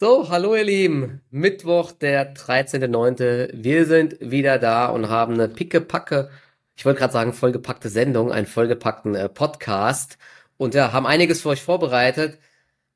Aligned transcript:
So, 0.00 0.28
hallo 0.28 0.54
ihr 0.54 0.62
Lieben. 0.62 1.22
Mittwoch, 1.32 1.90
der 1.90 2.32
13.9. 2.32 3.48
Wir 3.52 3.84
sind 3.84 4.16
wieder 4.20 4.60
da 4.60 4.86
und 4.86 5.08
haben 5.08 5.34
eine 5.34 5.48
pickepacke, 5.48 6.30
ich 6.76 6.84
wollte 6.84 7.00
gerade 7.00 7.12
sagen 7.12 7.32
vollgepackte 7.32 7.88
Sendung, 7.88 8.30
einen 8.30 8.46
vollgepackten 8.46 9.16
äh, 9.16 9.28
Podcast 9.28 10.16
und 10.56 10.74
ja, 10.76 10.92
haben 10.92 11.04
einiges 11.04 11.42
für 11.42 11.48
euch 11.48 11.62
vorbereitet. 11.62 12.38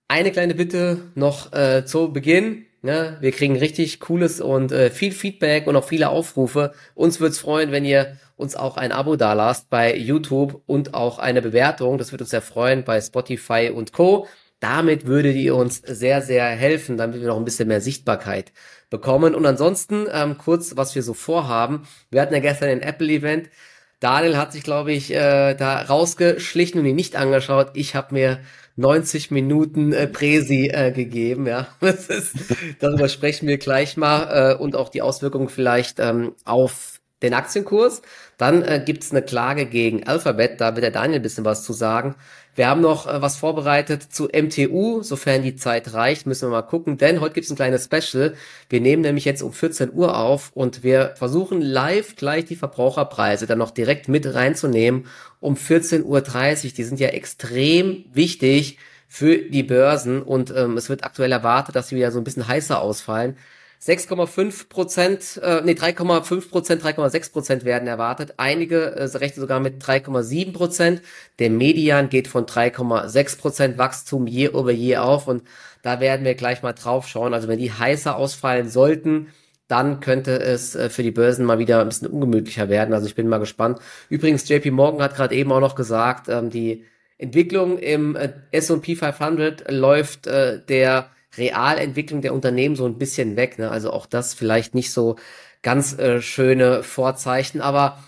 Eine 0.06 0.30
kleine 0.30 0.54
Bitte 0.54 1.00
noch 1.16 1.52
äh, 1.52 1.84
zu 1.84 2.12
Beginn. 2.12 2.66
Ne? 2.82 3.16
Wir 3.20 3.32
kriegen 3.32 3.56
richtig 3.56 3.98
cooles 3.98 4.40
und 4.40 4.70
äh, 4.70 4.88
viel 4.90 5.10
Feedback 5.10 5.66
und 5.66 5.74
auch 5.74 5.88
viele 5.88 6.08
Aufrufe. 6.08 6.72
Uns 6.94 7.18
würde 7.18 7.32
es 7.32 7.40
freuen, 7.40 7.72
wenn 7.72 7.84
ihr 7.84 8.16
uns 8.36 8.54
auch 8.54 8.76
ein 8.76 8.92
Abo 8.92 9.16
dalasst 9.16 9.70
bei 9.70 9.96
YouTube 9.96 10.62
und 10.66 10.94
auch 10.94 11.18
eine 11.18 11.42
Bewertung. 11.42 11.98
Das 11.98 12.12
würde 12.12 12.22
uns 12.22 12.30
sehr 12.30 12.42
freuen 12.42 12.84
bei 12.84 13.00
Spotify 13.00 13.72
und 13.74 13.92
Co. 13.92 14.28
Damit 14.62 15.06
würdet 15.06 15.34
ihr 15.34 15.56
uns 15.56 15.82
sehr, 15.84 16.22
sehr 16.22 16.44
helfen, 16.46 16.96
damit 16.96 17.20
wir 17.20 17.26
noch 17.26 17.36
ein 17.36 17.44
bisschen 17.44 17.66
mehr 17.66 17.80
Sichtbarkeit 17.80 18.52
bekommen. 18.90 19.34
Und 19.34 19.44
ansonsten 19.44 20.06
ähm, 20.12 20.38
kurz, 20.38 20.76
was 20.76 20.94
wir 20.94 21.02
so 21.02 21.14
vorhaben. 21.14 21.82
Wir 22.12 22.22
hatten 22.22 22.32
ja 22.32 22.38
gestern 22.38 22.68
ein 22.68 22.80
Apple-Event. 22.80 23.50
Daniel 23.98 24.36
hat 24.36 24.52
sich, 24.52 24.62
glaube 24.62 24.92
ich, 24.92 25.12
äh, 25.12 25.54
da 25.54 25.82
rausgeschlichen 25.82 26.78
und 26.78 26.86
ihn 26.86 26.94
nicht 26.94 27.16
angeschaut. 27.16 27.70
Ich 27.74 27.96
habe 27.96 28.14
mir 28.14 28.38
90 28.76 29.32
Minuten 29.32 29.92
äh, 29.92 30.06
Präsi 30.06 30.68
äh, 30.68 30.92
gegeben, 30.92 31.48
ja. 31.48 31.66
Das 31.80 32.06
ist, 32.06 32.36
darüber 32.78 33.08
sprechen 33.08 33.48
wir 33.48 33.58
gleich 33.58 33.96
mal 33.96 34.52
äh, 34.52 34.54
und 34.54 34.76
auch 34.76 34.90
die 34.90 35.02
Auswirkungen 35.02 35.48
vielleicht 35.48 35.98
ähm, 35.98 36.36
auf 36.44 37.00
den 37.22 37.34
Aktienkurs. 37.34 38.02
Dann 38.38 38.62
äh, 38.62 38.80
gibt 38.84 39.02
es 39.02 39.10
eine 39.10 39.22
Klage 39.22 39.66
gegen 39.66 40.06
Alphabet, 40.06 40.60
da 40.60 40.76
wird 40.76 40.84
der 40.84 40.90
Daniel 40.92 41.18
ein 41.18 41.22
bisschen 41.22 41.44
was 41.44 41.64
zu 41.64 41.72
sagen. 41.72 42.14
Wir 42.54 42.68
haben 42.68 42.82
noch 42.82 43.06
äh, 43.06 43.22
was 43.22 43.36
vorbereitet 43.36 44.02
zu 44.02 44.24
MTU, 44.24 45.02
sofern 45.02 45.42
die 45.42 45.56
Zeit 45.56 45.94
reicht, 45.94 46.26
müssen 46.26 46.48
wir 46.48 46.50
mal 46.50 46.62
gucken, 46.62 46.98
denn 46.98 47.20
heute 47.20 47.34
gibt 47.34 47.46
es 47.46 47.50
ein 47.50 47.56
kleines 47.56 47.84
Special. 47.84 48.34
Wir 48.68 48.80
nehmen 48.80 49.02
nämlich 49.02 49.24
jetzt 49.24 49.42
um 49.42 49.52
14 49.52 49.92
Uhr 49.92 50.18
auf 50.18 50.50
und 50.52 50.82
wir 50.82 51.14
versuchen 51.16 51.62
live 51.62 52.14
gleich 52.16 52.44
die 52.44 52.56
Verbraucherpreise 52.56 53.46
dann 53.46 53.58
noch 53.58 53.70
direkt 53.70 54.08
mit 54.08 54.34
reinzunehmen 54.34 55.06
um 55.40 55.54
14.30 55.54 56.04
Uhr. 56.04 56.70
Die 56.76 56.84
sind 56.84 57.00
ja 57.00 57.08
extrem 57.08 58.04
wichtig 58.12 58.78
für 59.08 59.38
die 59.38 59.62
Börsen 59.62 60.22
und 60.22 60.52
ähm, 60.54 60.76
es 60.76 60.88
wird 60.88 61.04
aktuell 61.04 61.32
erwartet, 61.32 61.74
dass 61.74 61.88
sie 61.88 61.96
wieder 61.96 62.12
so 62.12 62.18
ein 62.18 62.24
bisschen 62.24 62.48
heißer 62.48 62.80
ausfallen. 62.80 63.36
6,5 63.84 64.68
Prozent, 64.68 65.40
äh, 65.42 65.60
nee, 65.64 65.72
3,5 65.72 66.50
Prozent, 66.50 66.84
3,6 66.84 67.32
Prozent 67.32 67.64
werden 67.64 67.88
erwartet. 67.88 68.34
Einige 68.36 68.94
äh, 68.94 69.04
rechnen 69.16 69.40
sogar 69.40 69.58
mit 69.58 69.82
3,7 69.82 70.52
Prozent. 70.52 71.02
Der 71.40 71.50
Median 71.50 72.08
geht 72.08 72.28
von 72.28 72.46
3,6 72.46 73.38
Prozent 73.38 73.78
Wachstum 73.78 74.28
year 74.28 74.54
over 74.54 74.70
year 74.70 75.04
auf 75.04 75.26
und 75.26 75.42
da 75.82 75.98
werden 75.98 76.24
wir 76.24 76.36
gleich 76.36 76.62
mal 76.62 76.74
drauf 76.74 77.08
schauen. 77.08 77.34
Also 77.34 77.48
wenn 77.48 77.58
die 77.58 77.72
heißer 77.72 78.14
ausfallen 78.14 78.68
sollten, 78.68 79.28
dann 79.66 79.98
könnte 79.98 80.38
es 80.40 80.76
äh, 80.76 80.88
für 80.88 81.02
die 81.02 81.10
Börsen 81.10 81.44
mal 81.44 81.58
wieder 81.58 81.80
ein 81.80 81.88
bisschen 81.88 82.06
ungemütlicher 82.06 82.68
werden. 82.68 82.94
Also 82.94 83.06
ich 83.06 83.16
bin 83.16 83.26
mal 83.26 83.38
gespannt. 83.38 83.80
Übrigens, 84.08 84.48
JP 84.48 84.70
Morgan 84.70 85.02
hat 85.02 85.16
gerade 85.16 85.34
eben 85.34 85.50
auch 85.50 85.60
noch 85.60 85.74
gesagt, 85.74 86.28
ähm, 86.28 86.50
die 86.50 86.84
Entwicklung 87.18 87.78
im 87.78 88.14
äh, 88.14 88.32
S&P 88.52 88.94
500 88.94 89.72
läuft 89.72 90.28
äh, 90.28 90.60
der 90.68 91.10
Realentwicklung 91.36 92.22
der 92.22 92.34
Unternehmen 92.34 92.76
so 92.76 92.86
ein 92.86 92.98
bisschen 92.98 93.36
weg. 93.36 93.58
Ne? 93.58 93.70
Also 93.70 93.92
auch 93.92 94.06
das 94.06 94.34
vielleicht 94.34 94.74
nicht 94.74 94.92
so 94.92 95.16
ganz 95.62 95.98
äh, 95.98 96.20
schöne 96.20 96.82
Vorzeichen. 96.82 97.60
Aber 97.60 98.02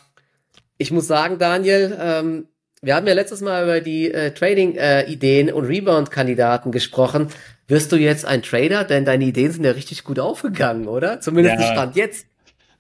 ich 0.79 0.91
muss 0.91 1.07
sagen, 1.07 1.39
Daniel, 1.39 1.97
ähm, 2.01 2.49
wir 2.83 2.97
haben 2.97 3.07
ja 3.07 3.15
letztes 3.15 3.41
Mal 3.41 3.65
über 3.65 3.81
die 3.81 4.13
äh, 4.13 4.33
Trading-Ideen 4.33 5.49
äh, 5.49 5.53
und 5.53 5.65
Rebound-Kandidaten 5.65 6.71
gesprochen. 6.71 7.29
Wirst 7.67 7.93
du 7.93 7.97
jetzt 7.97 8.27
ein 8.27 8.43
Trader? 8.43 8.85
Denn 8.85 9.05
deine 9.07 9.25
Ideen 9.25 9.53
sind 9.53 9.65
ja 9.65 9.71
richtig 9.71 10.05
gut 10.05 10.19
aufgegangen, 10.19 10.87
oder? 10.87 11.21
Zumindest 11.21 11.61
ja. 11.61 11.73
Stand 11.73 11.97
jetzt 11.97 12.27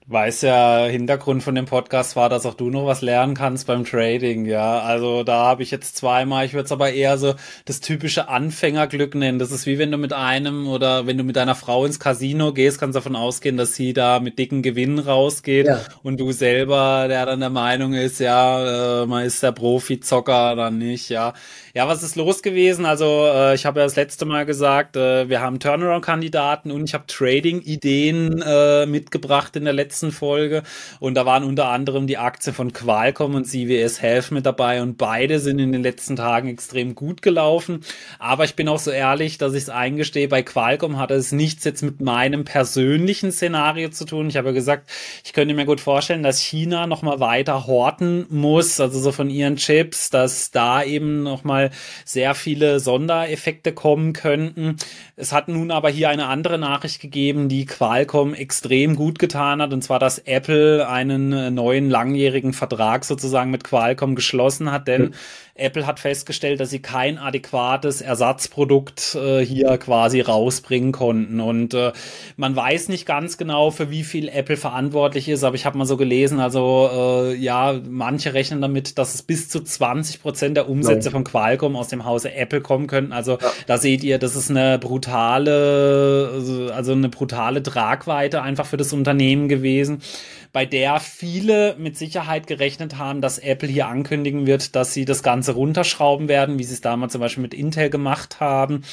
weiß 0.06 0.42
ja, 0.42 0.84
Hintergrund 0.84 1.42
von 1.42 1.54
dem 1.54 1.64
Podcast 1.64 2.14
war, 2.14 2.28
dass 2.28 2.44
auch 2.44 2.52
du 2.52 2.68
noch 2.68 2.84
was 2.84 3.00
lernen 3.00 3.34
kannst 3.34 3.66
beim 3.66 3.86
Trading, 3.86 4.44
ja. 4.44 4.80
Also 4.80 5.22
da 5.22 5.44
habe 5.44 5.62
ich 5.62 5.70
jetzt 5.70 5.96
zweimal, 5.96 6.44
ich 6.44 6.52
würde 6.52 6.66
es 6.66 6.72
aber 6.72 6.92
eher 6.92 7.16
so 7.16 7.34
das 7.64 7.80
typische 7.80 8.28
Anfängerglück 8.28 9.14
nennen. 9.14 9.38
Das 9.38 9.50
ist 9.50 9.64
wie 9.64 9.78
wenn 9.78 9.90
du 9.90 9.96
mit 9.96 10.12
einem 10.12 10.68
oder 10.68 11.06
wenn 11.06 11.16
du 11.16 11.24
mit 11.24 11.36
deiner 11.36 11.54
Frau 11.54 11.86
ins 11.86 11.98
Casino 11.98 12.52
gehst, 12.52 12.78
kannst 12.78 12.96
du 12.96 12.98
davon 12.98 13.16
ausgehen, 13.16 13.56
dass 13.56 13.74
sie 13.76 13.94
da 13.94 14.20
mit 14.20 14.38
dicken 14.38 14.60
Gewinnen 14.60 14.98
rausgeht 14.98 15.66
ja. 15.66 15.80
und 16.02 16.20
du 16.20 16.32
selber, 16.32 17.06
der 17.08 17.24
dann 17.24 17.40
der 17.40 17.50
Meinung 17.50 17.94
ist, 17.94 18.20
ja, 18.20 19.02
äh, 19.02 19.06
man 19.06 19.24
ist 19.24 19.42
der 19.42 19.52
Profi-Zocker 19.52 20.54
dann 20.54 20.76
nicht, 20.76 21.08
ja. 21.08 21.32
Ja, 21.76 21.88
was 21.88 22.04
ist 22.04 22.14
los 22.14 22.40
gewesen? 22.40 22.86
Also 22.86 23.26
äh, 23.26 23.56
ich 23.56 23.66
habe 23.66 23.80
ja 23.80 23.86
das 23.86 23.96
letzte 23.96 24.26
Mal 24.26 24.46
gesagt, 24.46 24.94
äh, 24.94 25.28
wir 25.28 25.40
haben 25.40 25.58
Turnaround-Kandidaten 25.58 26.70
und 26.70 26.84
ich 26.84 26.94
habe 26.94 27.02
Trading-Ideen 27.08 28.42
äh, 28.42 28.86
mitgebracht 28.86 29.56
in 29.56 29.64
der 29.64 29.72
letzten 29.72 30.12
Folge 30.12 30.62
und 31.00 31.14
da 31.14 31.26
waren 31.26 31.42
unter 31.42 31.66
anderem 31.66 32.06
die 32.06 32.16
Aktien 32.16 32.54
von 32.54 32.72
Qualcomm 32.72 33.34
und 33.34 33.46
CWS 33.46 34.00
Health 34.00 34.30
mit 34.30 34.46
dabei 34.46 34.82
und 34.82 34.98
beide 34.98 35.40
sind 35.40 35.58
in 35.58 35.72
den 35.72 35.82
letzten 35.82 36.14
Tagen 36.14 36.46
extrem 36.46 36.94
gut 36.94 37.22
gelaufen. 37.22 37.80
Aber 38.20 38.44
ich 38.44 38.54
bin 38.54 38.68
auch 38.68 38.78
so 38.78 38.92
ehrlich, 38.92 39.38
dass 39.38 39.54
ich 39.54 39.64
es 39.64 39.68
eingestehe, 39.68 40.28
bei 40.28 40.44
Qualcomm 40.44 40.96
hatte 40.96 41.14
es 41.14 41.32
nichts 41.32 41.64
jetzt 41.64 41.82
mit 41.82 42.00
meinem 42.00 42.44
persönlichen 42.44 43.32
Szenario 43.32 43.88
zu 43.88 44.04
tun. 44.04 44.28
Ich 44.28 44.36
habe 44.36 44.50
ja 44.50 44.54
gesagt, 44.54 44.88
ich 45.24 45.32
könnte 45.32 45.54
mir 45.54 45.64
gut 45.64 45.80
vorstellen, 45.80 46.22
dass 46.22 46.38
China 46.38 46.86
nochmal 46.86 47.18
weiter 47.18 47.66
horten 47.66 48.26
muss, 48.30 48.78
also 48.78 49.00
so 49.00 49.10
von 49.10 49.28
ihren 49.28 49.56
Chips, 49.56 50.10
dass 50.10 50.52
da 50.52 50.84
eben 50.84 51.24
nochmal 51.24 51.63
sehr 52.04 52.34
viele 52.34 52.80
Sondereffekte 52.80 53.72
kommen 53.72 54.12
könnten. 54.12 54.76
Es 55.16 55.32
hat 55.32 55.48
nun 55.48 55.70
aber 55.70 55.90
hier 55.90 56.08
eine 56.08 56.26
andere 56.26 56.58
Nachricht 56.58 57.00
gegeben, 57.00 57.48
die 57.48 57.66
Qualcomm 57.66 58.34
extrem 58.34 58.96
gut 58.96 59.18
getan 59.18 59.60
hat, 59.62 59.72
und 59.72 59.82
zwar, 59.82 59.98
dass 59.98 60.18
Apple 60.18 60.88
einen 60.88 61.54
neuen 61.54 61.90
langjährigen 61.90 62.52
Vertrag 62.52 63.04
sozusagen 63.04 63.50
mit 63.50 63.64
Qualcomm 63.64 64.14
geschlossen 64.14 64.70
hat, 64.70 64.88
denn 64.88 65.02
mhm. 65.02 65.14
Apple 65.56 65.86
hat 65.86 66.00
festgestellt, 66.00 66.58
dass 66.58 66.70
sie 66.70 66.80
kein 66.80 67.16
adäquates 67.16 68.00
Ersatzprodukt 68.00 69.14
äh, 69.14 69.44
hier 69.44 69.78
quasi 69.78 70.20
rausbringen 70.20 70.90
konnten. 70.90 71.38
Und 71.38 71.74
äh, 71.74 71.92
man 72.36 72.56
weiß 72.56 72.88
nicht 72.88 73.06
ganz 73.06 73.38
genau, 73.38 73.70
für 73.70 73.88
wie 73.88 74.02
viel 74.02 74.28
Apple 74.28 74.56
verantwortlich 74.56 75.28
ist, 75.28 75.44
aber 75.44 75.54
ich 75.54 75.64
habe 75.64 75.78
mal 75.78 75.84
so 75.84 75.96
gelesen, 75.96 76.40
also 76.40 76.90
äh, 76.92 77.36
ja, 77.36 77.80
manche 77.88 78.34
rechnen 78.34 78.60
damit, 78.60 78.98
dass 78.98 79.14
es 79.14 79.22
bis 79.22 79.48
zu 79.48 79.60
20 79.60 80.22
Prozent 80.22 80.56
der 80.56 80.68
Umsätze 80.68 81.08
Nein. 81.08 81.12
von 81.12 81.24
Qualcomm 81.24 81.53
aus 81.76 81.88
dem 81.88 82.04
Hause 82.04 82.32
Apple 82.34 82.60
kommen 82.60 82.86
könnten. 82.86 83.12
Also 83.12 83.32
ja. 83.32 83.50
da 83.66 83.78
seht 83.78 84.04
ihr, 84.04 84.18
das 84.18 84.36
ist 84.36 84.50
eine 84.50 84.78
brutale, 84.78 86.70
also 86.74 86.92
eine 86.92 87.08
brutale 87.08 87.62
Tragweite 87.62 88.42
einfach 88.42 88.66
für 88.66 88.76
das 88.76 88.92
Unternehmen 88.92 89.48
gewesen 89.48 90.02
bei 90.54 90.64
der 90.64 91.00
viele 91.00 91.74
mit 91.78 91.98
Sicherheit 91.98 92.46
gerechnet 92.46 92.96
haben, 92.96 93.20
dass 93.20 93.40
Apple 93.40 93.68
hier 93.68 93.88
ankündigen 93.88 94.46
wird, 94.46 94.76
dass 94.76 94.94
sie 94.94 95.04
das 95.04 95.24
Ganze 95.24 95.52
runterschrauben 95.52 96.28
werden, 96.28 96.60
wie 96.60 96.62
sie 96.62 96.74
es 96.74 96.80
damals 96.80 97.10
zum 97.10 97.20
Beispiel 97.20 97.42
mit 97.42 97.54
Intel 97.54 97.90
gemacht 97.90 98.38
haben. 98.38 98.84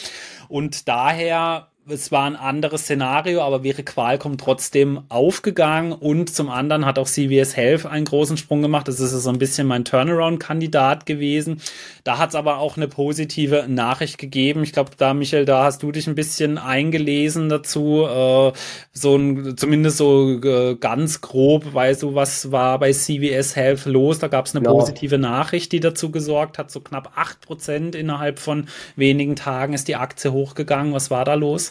Und 0.50 0.88
daher 0.88 1.68
es 1.90 2.12
war 2.12 2.26
ein 2.26 2.36
anderes 2.36 2.84
Szenario, 2.84 3.42
aber 3.42 3.64
wäre 3.64 3.82
Qualcomm 3.82 4.38
trotzdem 4.38 5.02
aufgegangen 5.10 5.94
und 5.94 6.34
zum 6.34 6.50
anderen 6.50 6.86
hat 6.86 7.00
auch 7.00 7.08
CVS 7.08 7.58
Health 7.58 7.88
einen 7.88 8.06
großen 8.06 8.38
Sprung 8.38 8.62
gemacht. 8.62 8.88
Das 8.88 9.00
ist 9.00 9.12
so 9.12 9.30
ein 9.30 9.40
bisschen 9.40 9.68
mein 9.68 9.84
Turnaround-Kandidat 9.84 11.08
gewesen. 11.08 11.60
Da 12.04 12.20
hat 12.20 12.30
es 12.30 12.36
aber 12.36 12.60
auch 12.60 12.78
eine 12.78 12.88
positive 12.88 13.66
Nachricht 13.68 14.20
gegeben. 14.20 14.64
Ich 14.64 14.74
glaube, 14.74 14.92
da, 14.96 15.16
Michael, 15.16 15.46
da 15.46 15.64
hast 15.64 15.82
du 15.82 15.92
dich 15.92 16.06
ein 16.08 16.14
bisschen 16.14 16.60
eingelesen 16.60 17.50
dazu. 17.50 18.06
Äh, 18.06 18.54
so 18.94 19.16
ein, 19.16 19.58
zumindest 19.58 19.98
so 19.98 20.40
äh, 20.40 20.76
ganz 20.76 21.22
grob, 21.22 21.74
weißt 21.74 22.04
du, 22.04 22.14
was 22.14 22.52
war 22.52 22.78
bei 22.78 22.92
CVS 22.92 23.56
Health 23.56 23.86
los? 23.86 24.20
Da 24.20 24.28
gab 24.28 24.46
es 24.46 24.56
eine 24.56 24.64
ja. 24.64 24.72
positive 24.72 25.18
Nachricht, 25.18 25.72
die 25.72 25.80
dazu 25.80 26.12
gesorgt 26.12 26.60
hat. 26.60 26.70
So 26.70 26.80
knapp 26.80 27.14
acht 27.16 27.42
Prozent 27.42 27.96
innerhalb 27.96 28.38
von 28.38 28.68
wenigen 28.96 29.36
Tagen 29.36 29.74
ist 29.74 29.88
die 29.88 29.96
Aktie 29.96 30.32
hochgegangen. 30.32 30.94
Was 30.94 31.10
war 31.10 31.26
da 31.26 31.34
los? 31.34 31.71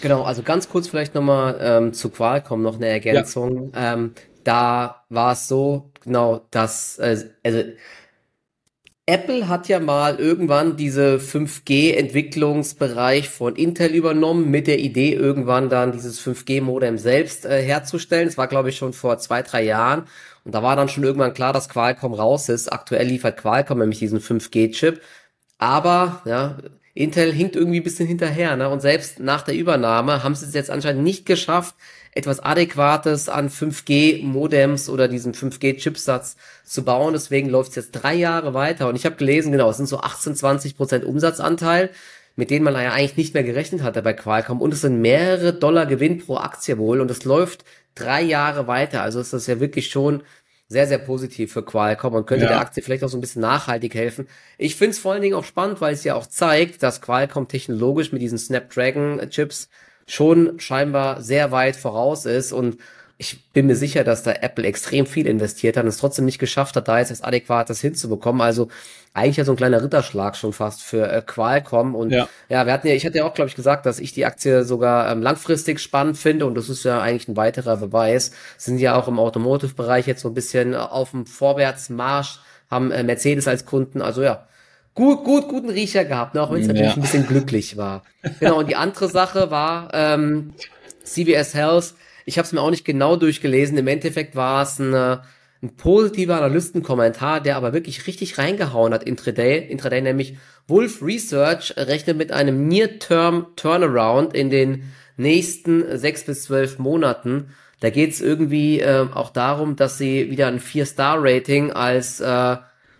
Genau, 0.00 0.22
also 0.22 0.42
ganz 0.42 0.68
kurz 0.68 0.88
vielleicht 0.88 1.14
nochmal 1.14 1.58
ähm, 1.60 1.92
zu 1.92 2.10
Qualcomm 2.10 2.62
noch 2.62 2.76
eine 2.76 2.88
Ergänzung. 2.88 3.72
Ja. 3.74 3.94
Ähm, 3.94 4.14
da 4.44 5.04
war 5.08 5.32
es 5.32 5.48
so, 5.48 5.90
genau, 6.02 6.46
dass, 6.50 6.98
äh, 6.98 7.30
also 7.44 7.62
Apple 9.08 9.48
hat 9.48 9.66
ja 9.68 9.80
mal 9.80 10.16
irgendwann 10.16 10.76
diese 10.76 11.16
5G-Entwicklungsbereich 11.16 13.30
von 13.30 13.56
Intel 13.56 13.94
übernommen, 13.94 14.50
mit 14.50 14.66
der 14.66 14.80
Idee, 14.80 15.14
irgendwann 15.14 15.70
dann 15.70 15.92
dieses 15.92 16.20
5G-Modem 16.20 16.98
selbst 16.98 17.46
äh, 17.46 17.62
herzustellen. 17.62 18.26
Das 18.26 18.36
war, 18.36 18.48
glaube 18.48 18.68
ich, 18.68 18.76
schon 18.76 18.92
vor 18.92 19.16
zwei, 19.16 19.42
drei 19.42 19.64
Jahren. 19.64 20.04
Und 20.44 20.54
da 20.54 20.62
war 20.62 20.76
dann 20.76 20.90
schon 20.90 21.04
irgendwann 21.04 21.32
klar, 21.32 21.54
dass 21.54 21.70
Qualcomm 21.70 22.12
raus 22.12 22.50
ist. 22.50 22.70
Aktuell 22.70 23.06
liefert 23.06 23.38
Qualcomm 23.38 23.78
nämlich 23.78 23.98
diesen 23.98 24.20
5G-Chip. 24.20 25.00
Aber, 25.56 26.20
ja, 26.26 26.58
Intel 26.98 27.32
hinkt 27.32 27.54
irgendwie 27.56 27.78
ein 27.80 27.84
bisschen 27.84 28.08
hinterher, 28.08 28.56
ne? 28.56 28.68
Und 28.68 28.80
selbst 28.80 29.20
nach 29.20 29.42
der 29.42 29.54
Übernahme 29.54 30.24
haben 30.24 30.34
sie 30.34 30.46
es 30.46 30.54
jetzt 30.54 30.70
anscheinend 30.70 31.04
nicht 31.04 31.26
geschafft, 31.26 31.76
etwas 32.12 32.40
Adäquates 32.40 33.28
an 33.28 33.48
5G-Modems 33.50 34.88
oder 34.88 35.06
diesem 35.06 35.32
5G-Chipsatz 35.32 36.36
zu 36.64 36.84
bauen. 36.84 37.12
Deswegen 37.12 37.48
läuft 37.50 37.70
es 37.70 37.76
jetzt 37.76 37.92
drei 37.92 38.14
Jahre 38.14 38.52
weiter. 38.54 38.88
Und 38.88 38.96
ich 38.96 39.04
habe 39.06 39.16
gelesen, 39.16 39.52
genau, 39.52 39.70
es 39.70 39.76
sind 39.76 39.88
so 39.88 40.00
18, 40.00 40.34
20 40.34 40.76
Prozent 40.76 41.04
Umsatzanteil. 41.04 41.90
mit 42.38 42.50
denen 42.50 42.64
man 42.64 42.74
ja 42.74 42.92
eigentlich 42.92 43.16
nicht 43.16 43.34
mehr 43.34 43.42
gerechnet 43.42 43.82
hatte 43.82 44.00
bei 44.00 44.12
Qualcomm. 44.12 44.60
Und 44.60 44.72
es 44.72 44.82
sind 44.82 45.00
mehrere 45.00 45.52
Dollar 45.52 45.86
Gewinn 45.86 46.18
pro 46.18 46.36
Aktie 46.36 46.78
wohl 46.78 47.00
und 47.00 47.10
es 47.10 47.24
läuft 47.24 47.64
drei 47.96 48.22
Jahre 48.22 48.68
weiter. 48.68 49.02
Also 49.02 49.18
ist 49.20 49.32
das 49.32 49.48
ja 49.48 49.58
wirklich 49.58 49.88
schon 49.90 50.22
sehr, 50.68 50.86
sehr 50.86 50.98
positiv 50.98 51.52
für 51.52 51.64
Qualcomm 51.64 52.14
und 52.14 52.26
könnte 52.26 52.44
ja. 52.44 52.50
der 52.50 52.60
Aktie 52.60 52.82
vielleicht 52.82 53.02
auch 53.02 53.08
so 53.08 53.16
ein 53.16 53.22
bisschen 53.22 53.40
nachhaltig 53.42 53.94
helfen. 53.94 54.28
Ich 54.58 54.76
finde 54.76 54.90
es 54.90 54.98
vor 54.98 55.12
allen 55.12 55.22
Dingen 55.22 55.34
auch 55.34 55.44
spannend, 55.44 55.80
weil 55.80 55.94
es 55.94 56.04
ja 56.04 56.14
auch 56.14 56.26
zeigt, 56.26 56.82
dass 56.82 57.00
Qualcomm 57.00 57.48
technologisch 57.48 58.12
mit 58.12 58.20
diesen 58.20 58.38
Snapdragon-Chips 58.38 59.70
schon 60.06 60.60
scheinbar 60.60 61.22
sehr 61.22 61.52
weit 61.52 61.76
voraus 61.76 62.26
ist 62.26 62.52
und 62.52 62.78
ich 63.20 63.50
bin 63.52 63.66
mir 63.66 63.74
sicher, 63.74 64.04
dass 64.04 64.22
da 64.22 64.30
Apple 64.30 64.64
extrem 64.64 65.04
viel 65.04 65.26
investiert 65.26 65.76
hat 65.76 65.82
und 65.82 65.88
es 65.88 65.98
trotzdem 65.98 66.24
nicht 66.24 66.38
geschafft 66.38 66.76
hat, 66.76 66.86
da 66.86 67.00
jetzt 67.00 67.10
das 67.10 67.22
Adäquates 67.22 67.80
hinzubekommen. 67.80 68.40
Also 68.40 68.68
eigentlich 69.12 69.38
ja 69.38 69.44
so 69.44 69.52
ein 69.52 69.56
kleiner 69.56 69.82
Ritterschlag 69.82 70.36
schon 70.36 70.52
fast 70.52 70.84
für 70.84 71.10
äh, 71.10 71.20
Qualcomm. 71.20 71.96
Und 71.96 72.10
ja. 72.10 72.28
ja, 72.48 72.64
wir 72.64 72.72
hatten 72.72 72.86
ja, 72.86 72.94
ich 72.94 73.04
hatte 73.04 73.18
ja 73.18 73.24
auch, 73.24 73.34
glaube 73.34 73.48
ich, 73.48 73.56
gesagt, 73.56 73.86
dass 73.86 73.98
ich 73.98 74.12
die 74.12 74.24
Aktie 74.24 74.62
sogar 74.62 75.10
ähm, 75.10 75.20
langfristig 75.20 75.80
spannend 75.80 76.16
finde 76.16 76.46
und 76.46 76.54
das 76.54 76.68
ist 76.68 76.84
ja 76.84 77.00
eigentlich 77.00 77.26
ein 77.26 77.36
weiterer 77.36 77.78
Beweis. 77.78 78.30
Sind 78.56 78.78
ja 78.78 78.94
auch 78.94 79.08
im 79.08 79.18
Automotive-Bereich 79.18 80.06
jetzt 80.06 80.22
so 80.22 80.28
ein 80.28 80.34
bisschen 80.34 80.76
auf 80.76 81.10
dem 81.10 81.26
Vorwärtsmarsch, 81.26 82.38
haben 82.70 82.92
äh, 82.92 83.02
Mercedes 83.02 83.48
als 83.48 83.66
Kunden. 83.66 84.00
Also 84.00 84.22
ja, 84.22 84.46
gut, 84.94 85.24
gut, 85.24 85.48
guten 85.48 85.70
Riecher 85.70 86.04
gehabt, 86.04 86.34
ne? 86.34 86.42
auch 86.42 86.52
wenn 86.52 86.60
es 86.60 86.68
ja. 86.68 86.72
natürlich 86.72 86.94
ein 86.94 87.02
bisschen 87.02 87.26
glücklich 87.26 87.76
war. 87.76 88.04
Genau, 88.38 88.60
und 88.60 88.68
die 88.68 88.76
andere 88.76 89.08
Sache 89.08 89.50
war 89.50 89.90
ähm, 89.92 90.52
CVS 91.02 91.54
Health 91.54 91.94
ich 92.28 92.36
habe 92.36 92.44
es 92.44 92.52
mir 92.52 92.60
auch 92.60 92.70
nicht 92.70 92.84
genau 92.84 93.16
durchgelesen. 93.16 93.78
Im 93.78 93.88
Endeffekt 93.88 94.36
war 94.36 94.62
es 94.62 94.78
ein, 94.78 94.94
ein 94.94 95.76
positiver 95.78 96.36
Analystenkommentar, 96.36 97.40
der 97.40 97.56
aber 97.56 97.72
wirklich 97.72 98.06
richtig 98.06 98.36
reingehauen 98.36 98.92
hat 98.92 99.02
Intraday. 99.02 99.66
Intraday 99.66 100.02
nämlich 100.02 100.36
Wolf 100.66 101.02
Research 101.02 101.74
rechnet 101.78 102.18
mit 102.18 102.30
einem 102.30 102.68
Near-Term 102.68 103.46
Turnaround 103.56 104.34
in 104.34 104.50
den 104.50 104.92
nächsten 105.16 105.96
sechs 105.96 106.24
bis 106.24 106.44
zwölf 106.44 106.78
Monaten. 106.78 107.54
Da 107.80 107.88
geht 107.88 108.12
es 108.12 108.20
irgendwie 108.20 108.80
äh, 108.80 109.06
auch 109.14 109.30
darum, 109.30 109.76
dass 109.76 109.96
sie 109.96 110.30
wieder 110.30 110.48
ein 110.48 110.60
Vier-Star-Rating 110.60 111.72
als 111.72 112.20
äh, 112.20 112.56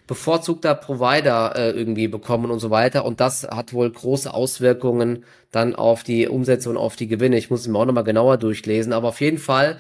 bevorzugter 0.09 0.75
Provider 0.75 1.55
äh, 1.55 1.71
irgendwie 1.71 2.09
bekommen 2.09 2.51
und 2.51 2.59
so 2.59 2.71
weiter. 2.71 3.05
Und 3.05 3.21
das 3.21 3.45
hat 3.45 3.73
wohl 3.73 3.89
große 3.89 4.33
Auswirkungen 4.33 5.25
dann 5.53 5.77
auf 5.77 6.03
die 6.03 6.27
Umsätze 6.27 6.71
und 6.71 6.77
auf 6.77 6.97
die 6.97 7.07
Gewinne. 7.07 7.37
Ich 7.37 7.51
muss 7.51 7.61
es 7.61 7.69
mir 7.69 7.79
auch 7.79 7.85
nochmal 7.85 8.05
genauer 8.05 8.39
durchlesen. 8.39 8.93
Aber 8.93 9.09
auf 9.09 9.21
jeden 9.21 9.39
Fall, 9.39 9.79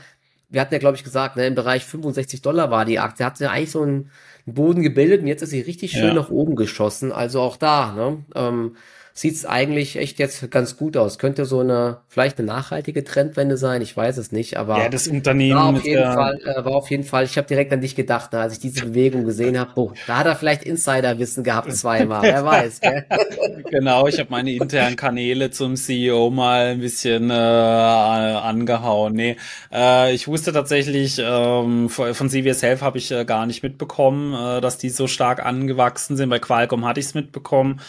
wir 0.50 0.60
hatten 0.60 0.74
ja, 0.74 0.78
glaube 0.78 0.96
ich, 0.96 1.02
gesagt, 1.02 1.36
ne, 1.36 1.46
im 1.46 1.54
Bereich 1.54 1.84
65 1.84 2.42
Dollar 2.42 2.70
war 2.70 2.84
die 2.84 2.98
Aktie. 2.98 3.24
Hat 3.24 3.38
sie 3.38 3.44
ja 3.44 3.50
eigentlich 3.50 3.70
so 3.70 3.82
einen 3.82 4.10
Boden 4.44 4.82
gebildet 4.82 5.22
und 5.22 5.26
jetzt 5.26 5.42
ist 5.42 5.50
sie 5.50 5.62
richtig 5.62 5.92
schön 5.92 6.08
ja. 6.08 6.14
nach 6.14 6.30
oben 6.30 6.56
geschossen. 6.56 7.10
Also 7.10 7.40
auch 7.40 7.56
da, 7.56 7.92
ne? 7.94 8.24
Ähm, 8.34 8.76
sieht 9.18 9.34
es 9.34 9.44
eigentlich 9.44 9.96
echt 9.96 10.20
jetzt 10.20 10.48
ganz 10.52 10.76
gut 10.76 10.96
aus. 10.96 11.18
Könnte 11.18 11.44
so 11.44 11.58
eine, 11.58 11.98
vielleicht 12.06 12.38
eine 12.38 12.46
nachhaltige 12.46 13.02
Trendwende 13.02 13.56
sein, 13.56 13.82
ich 13.82 13.96
weiß 13.96 14.16
es 14.16 14.30
nicht, 14.30 14.56
aber 14.56 14.78
ja, 14.78 14.88
das 14.88 15.08
Unternehmen 15.08 15.58
war 15.58 15.74
auf 15.74 15.84
jeden 15.84 16.12
Fall, 16.12 16.40
äh, 16.44 16.64
war 16.64 16.76
auf 16.76 16.88
jeden 16.88 17.02
Fall, 17.02 17.24
ich 17.24 17.36
habe 17.36 17.48
direkt 17.48 17.72
an 17.72 17.80
dich 17.80 17.96
gedacht, 17.96 18.32
ne, 18.32 18.38
als 18.38 18.52
ich 18.52 18.58
diese 18.60 18.86
Bewegung 18.86 19.24
gesehen 19.24 19.58
habe, 19.58 19.72
oh, 19.74 19.92
da 20.06 20.18
hat 20.18 20.26
er 20.26 20.36
vielleicht 20.36 20.62
Insiderwissen 20.62 21.42
gehabt 21.42 21.72
zweimal, 21.72 22.22
wer 22.22 22.44
weiß. 22.44 22.80
Gell? 22.80 23.06
genau, 23.70 24.06
ich 24.06 24.20
habe 24.20 24.30
meine 24.30 24.52
internen 24.52 24.94
Kanäle 24.94 25.50
zum 25.50 25.74
CEO 25.74 26.30
mal 26.30 26.66
ein 26.66 26.80
bisschen 26.80 27.30
äh, 27.30 27.34
angehauen. 27.34 29.14
Nee, 29.14 29.36
äh, 29.72 30.14
ich 30.14 30.28
wusste 30.28 30.52
tatsächlich, 30.52 31.20
ähm, 31.20 31.88
von 31.88 32.30
CVS 32.30 32.62
Health 32.62 32.82
habe 32.82 32.98
ich 32.98 33.10
äh, 33.10 33.24
gar 33.24 33.46
nicht 33.46 33.64
mitbekommen, 33.64 34.32
äh, 34.32 34.60
dass 34.60 34.78
die 34.78 34.90
so 34.90 35.08
stark 35.08 35.44
angewachsen 35.44 36.16
sind. 36.16 36.28
Bei 36.28 36.38
Qualcomm 36.38 36.86
hatte 36.86 37.00
ich 37.00 37.06
es 37.06 37.14
mitbekommen. 37.14 37.80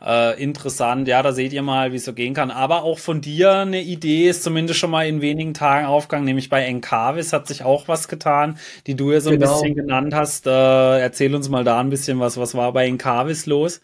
Äh, 0.00 0.40
interessant, 0.40 1.08
ja, 1.08 1.22
da 1.22 1.32
seht 1.32 1.52
ihr 1.52 1.62
mal, 1.62 1.92
wie 1.92 1.96
es 1.96 2.04
so 2.04 2.12
gehen 2.12 2.32
kann. 2.32 2.52
Aber 2.52 2.84
auch 2.84 3.00
von 3.00 3.20
dir 3.20 3.52
eine 3.52 3.82
Idee 3.82 4.28
ist 4.28 4.44
zumindest 4.44 4.78
schon 4.78 4.90
mal 4.90 5.08
in 5.08 5.20
wenigen 5.20 5.54
Tagen 5.54 5.86
aufgegangen, 5.86 6.24
nämlich 6.24 6.48
bei 6.48 6.64
Encarvis 6.64 7.32
hat 7.32 7.48
sich 7.48 7.64
auch 7.64 7.88
was 7.88 8.06
getan, 8.06 8.58
die 8.86 8.94
du 8.94 9.10
ja 9.10 9.20
so 9.20 9.30
genau. 9.30 9.46
ein 9.46 9.60
bisschen 9.60 9.74
genannt 9.74 10.14
hast. 10.14 10.46
Äh, 10.46 11.00
erzähl 11.00 11.34
uns 11.34 11.48
mal 11.48 11.64
da 11.64 11.80
ein 11.80 11.90
bisschen 11.90 12.20
was. 12.20 12.36
Was 12.36 12.54
war 12.54 12.72
bei 12.72 12.86
Encarvis 12.86 13.46
los? 13.46 13.80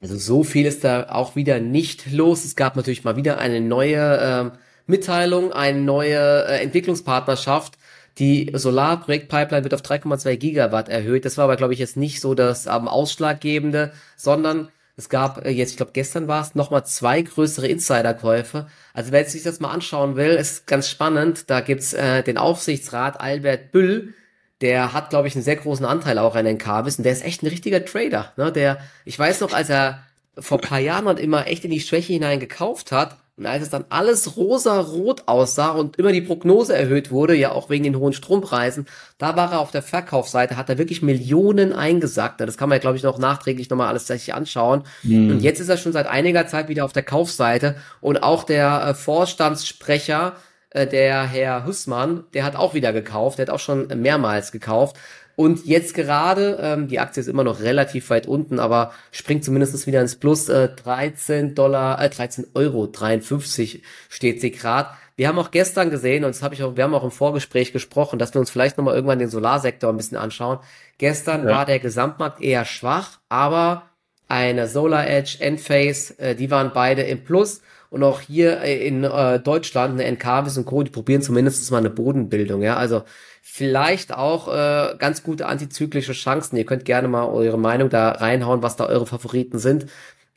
Also 0.00 0.16
so 0.16 0.42
viel 0.42 0.66
ist 0.66 0.82
da 0.82 1.08
auch 1.10 1.36
wieder 1.36 1.60
nicht 1.60 2.10
los. 2.12 2.44
Es 2.44 2.56
gab 2.56 2.74
natürlich 2.74 3.04
mal 3.04 3.16
wieder 3.16 3.38
eine 3.38 3.60
neue 3.60 4.52
äh, 4.52 4.58
Mitteilung, 4.86 5.52
eine 5.52 5.80
neue 5.80 6.44
äh, 6.46 6.62
Entwicklungspartnerschaft. 6.62 7.78
Die 8.18 8.50
Solarprojektpipeline 8.52 9.62
wird 9.62 9.74
auf 9.74 9.82
3,2 9.82 10.36
Gigawatt 10.36 10.88
erhöht. 10.88 11.24
Das 11.24 11.36
war 11.36 11.44
aber, 11.44 11.54
glaube 11.54 11.72
ich, 11.72 11.78
jetzt 11.78 11.96
nicht 11.96 12.20
so 12.20 12.34
das 12.34 12.66
ähm, 12.66 12.88
Ausschlaggebende, 12.88 13.92
sondern 14.16 14.68
es 14.98 15.08
gab 15.08 15.46
äh, 15.46 15.50
jetzt, 15.50 15.70
ich 15.70 15.76
glaube 15.76 15.92
gestern 15.94 16.26
war 16.26 16.42
es, 16.42 16.56
nochmal 16.56 16.84
zwei 16.84 17.22
größere 17.22 17.68
Insiderkäufe. 17.68 18.66
Also 18.92 19.12
wer 19.12 19.24
sich 19.24 19.44
das 19.44 19.60
mal 19.60 19.70
anschauen 19.70 20.16
will, 20.16 20.30
ist 20.30 20.66
ganz 20.66 20.88
spannend. 20.90 21.48
Da 21.48 21.60
gibt's 21.60 21.92
äh, 21.94 22.22
den 22.24 22.36
Aufsichtsrat 22.36 23.20
Albert 23.20 23.70
Büll, 23.70 24.12
der 24.60 24.92
hat, 24.92 25.10
glaube 25.10 25.28
ich, 25.28 25.36
einen 25.36 25.44
sehr 25.44 25.54
großen 25.54 25.86
Anteil 25.86 26.18
auch 26.18 26.34
an 26.34 26.44
den 26.44 26.58
Kabis 26.58 26.98
und 26.98 27.04
der 27.04 27.12
ist 27.12 27.24
echt 27.24 27.44
ein 27.44 27.46
richtiger 27.46 27.84
Trader. 27.84 28.32
Ne? 28.36 28.50
Der, 28.50 28.78
ich 29.04 29.16
weiß 29.16 29.40
noch, 29.40 29.52
als 29.52 29.70
er 29.70 30.02
vor 30.36 30.60
paar 30.60 30.80
Jahren 30.80 31.06
und 31.06 31.20
immer 31.20 31.46
echt 31.46 31.64
in 31.64 31.70
die 31.70 31.80
Schwäche 31.80 32.12
hinein 32.12 32.40
gekauft 32.40 32.90
hat, 32.90 33.18
und 33.38 33.46
als 33.46 33.62
es 33.62 33.70
dann 33.70 33.84
alles 33.88 34.36
rosa-rot 34.36 35.22
aussah 35.26 35.70
und 35.70 35.96
immer 35.96 36.10
die 36.10 36.20
Prognose 36.20 36.76
erhöht 36.76 37.12
wurde, 37.12 37.36
ja 37.36 37.52
auch 37.52 37.70
wegen 37.70 37.84
den 37.84 37.96
hohen 37.96 38.12
Strompreisen, 38.12 38.86
da 39.16 39.36
war 39.36 39.52
er 39.52 39.60
auf 39.60 39.70
der 39.70 39.82
Verkaufsseite, 39.82 40.56
hat 40.56 40.68
er 40.68 40.76
wirklich 40.76 41.02
Millionen 41.02 41.72
eingesackt. 41.72 42.40
Das 42.40 42.56
kann 42.56 42.68
man 42.68 42.76
ja, 42.76 42.80
glaube 42.80 42.96
ich, 42.96 43.04
noch 43.04 43.18
nachträglich 43.18 43.70
nochmal 43.70 43.86
alles 43.86 44.08
sich 44.08 44.34
anschauen. 44.34 44.82
Mhm. 45.04 45.30
Und 45.30 45.40
jetzt 45.40 45.60
ist 45.60 45.68
er 45.68 45.76
schon 45.76 45.92
seit 45.92 46.08
einiger 46.08 46.48
Zeit 46.48 46.68
wieder 46.68 46.84
auf 46.84 46.92
der 46.92 47.04
Kaufseite. 47.04 47.76
Und 48.00 48.24
auch 48.24 48.42
der 48.42 48.88
äh, 48.88 48.94
Vorstandssprecher, 48.94 50.34
äh, 50.70 50.88
der 50.88 51.22
Herr 51.24 51.64
Hussmann, 51.64 52.24
der 52.34 52.44
hat 52.44 52.56
auch 52.56 52.74
wieder 52.74 52.92
gekauft, 52.92 53.38
der 53.38 53.46
hat 53.46 53.54
auch 53.54 53.60
schon 53.60 53.86
mehrmals 53.86 54.50
gekauft. 54.50 54.96
Und 55.38 55.66
jetzt 55.66 55.94
gerade, 55.94 56.58
ähm, 56.60 56.88
die 56.88 56.98
Aktie 56.98 57.20
ist 57.20 57.28
immer 57.28 57.44
noch 57.44 57.60
relativ 57.60 58.10
weit 58.10 58.26
unten, 58.26 58.58
aber 58.58 58.90
springt 59.12 59.44
zumindest 59.44 59.86
wieder 59.86 60.00
ins 60.00 60.16
Plus. 60.16 60.48
Äh, 60.48 60.70
13 60.70 61.54
Dollar, 61.54 62.02
äh, 62.02 62.10
13 62.10 62.48
Euro 62.54 62.88
53 62.88 63.84
steht 64.08 64.40
sie 64.40 64.50
gerade. 64.50 64.88
Wir 65.14 65.28
haben 65.28 65.38
auch 65.38 65.52
gestern 65.52 65.90
gesehen, 65.90 66.24
und 66.24 66.34
das 66.34 66.42
habe 66.42 66.56
ich 66.56 66.64
auch, 66.64 66.74
wir 66.74 66.82
haben 66.82 66.92
auch 66.92 67.04
im 67.04 67.12
Vorgespräch 67.12 67.72
gesprochen, 67.72 68.18
dass 68.18 68.34
wir 68.34 68.40
uns 68.40 68.50
vielleicht 68.50 68.78
nochmal 68.78 68.96
irgendwann 68.96 69.20
den 69.20 69.28
Solarsektor 69.28 69.92
ein 69.92 69.96
bisschen 69.96 70.16
anschauen. 70.16 70.58
Gestern 70.98 71.46
ja. 71.46 71.54
war 71.54 71.66
der 71.66 71.78
Gesamtmarkt 71.78 72.40
eher 72.40 72.64
schwach, 72.64 73.20
aber 73.28 73.84
eine 74.26 74.66
Solar 74.66 75.06
Edge, 75.06 75.36
Enphase, 75.38 76.18
äh, 76.18 76.34
die 76.34 76.50
waren 76.50 76.72
beide 76.74 77.02
im 77.02 77.22
Plus. 77.22 77.62
Und 77.90 78.02
auch 78.02 78.20
hier 78.20 78.60
äh, 78.60 78.84
in 78.84 79.04
äh, 79.04 79.38
Deutschland, 79.38 80.00
eine 80.00 80.04
NKWs 80.04 80.58
und 80.58 80.66
Co., 80.66 80.82
die 80.82 80.90
probieren 80.90 81.22
zumindest 81.22 81.70
mal 81.70 81.78
eine 81.78 81.90
Bodenbildung. 81.90 82.60
Ja, 82.60 82.76
also 82.76 83.04
vielleicht 83.50 84.14
auch 84.14 84.48
äh, 84.48 84.94
ganz 84.98 85.22
gute 85.22 85.46
antizyklische 85.46 86.12
Chancen. 86.12 86.56
Ihr 86.56 86.66
könnt 86.66 86.84
gerne 86.84 87.08
mal 87.08 87.26
eure 87.26 87.58
Meinung 87.58 87.88
da 87.88 88.10
reinhauen, 88.10 88.62
was 88.62 88.76
da 88.76 88.86
eure 88.86 89.06
Favoriten 89.06 89.58
sind 89.58 89.86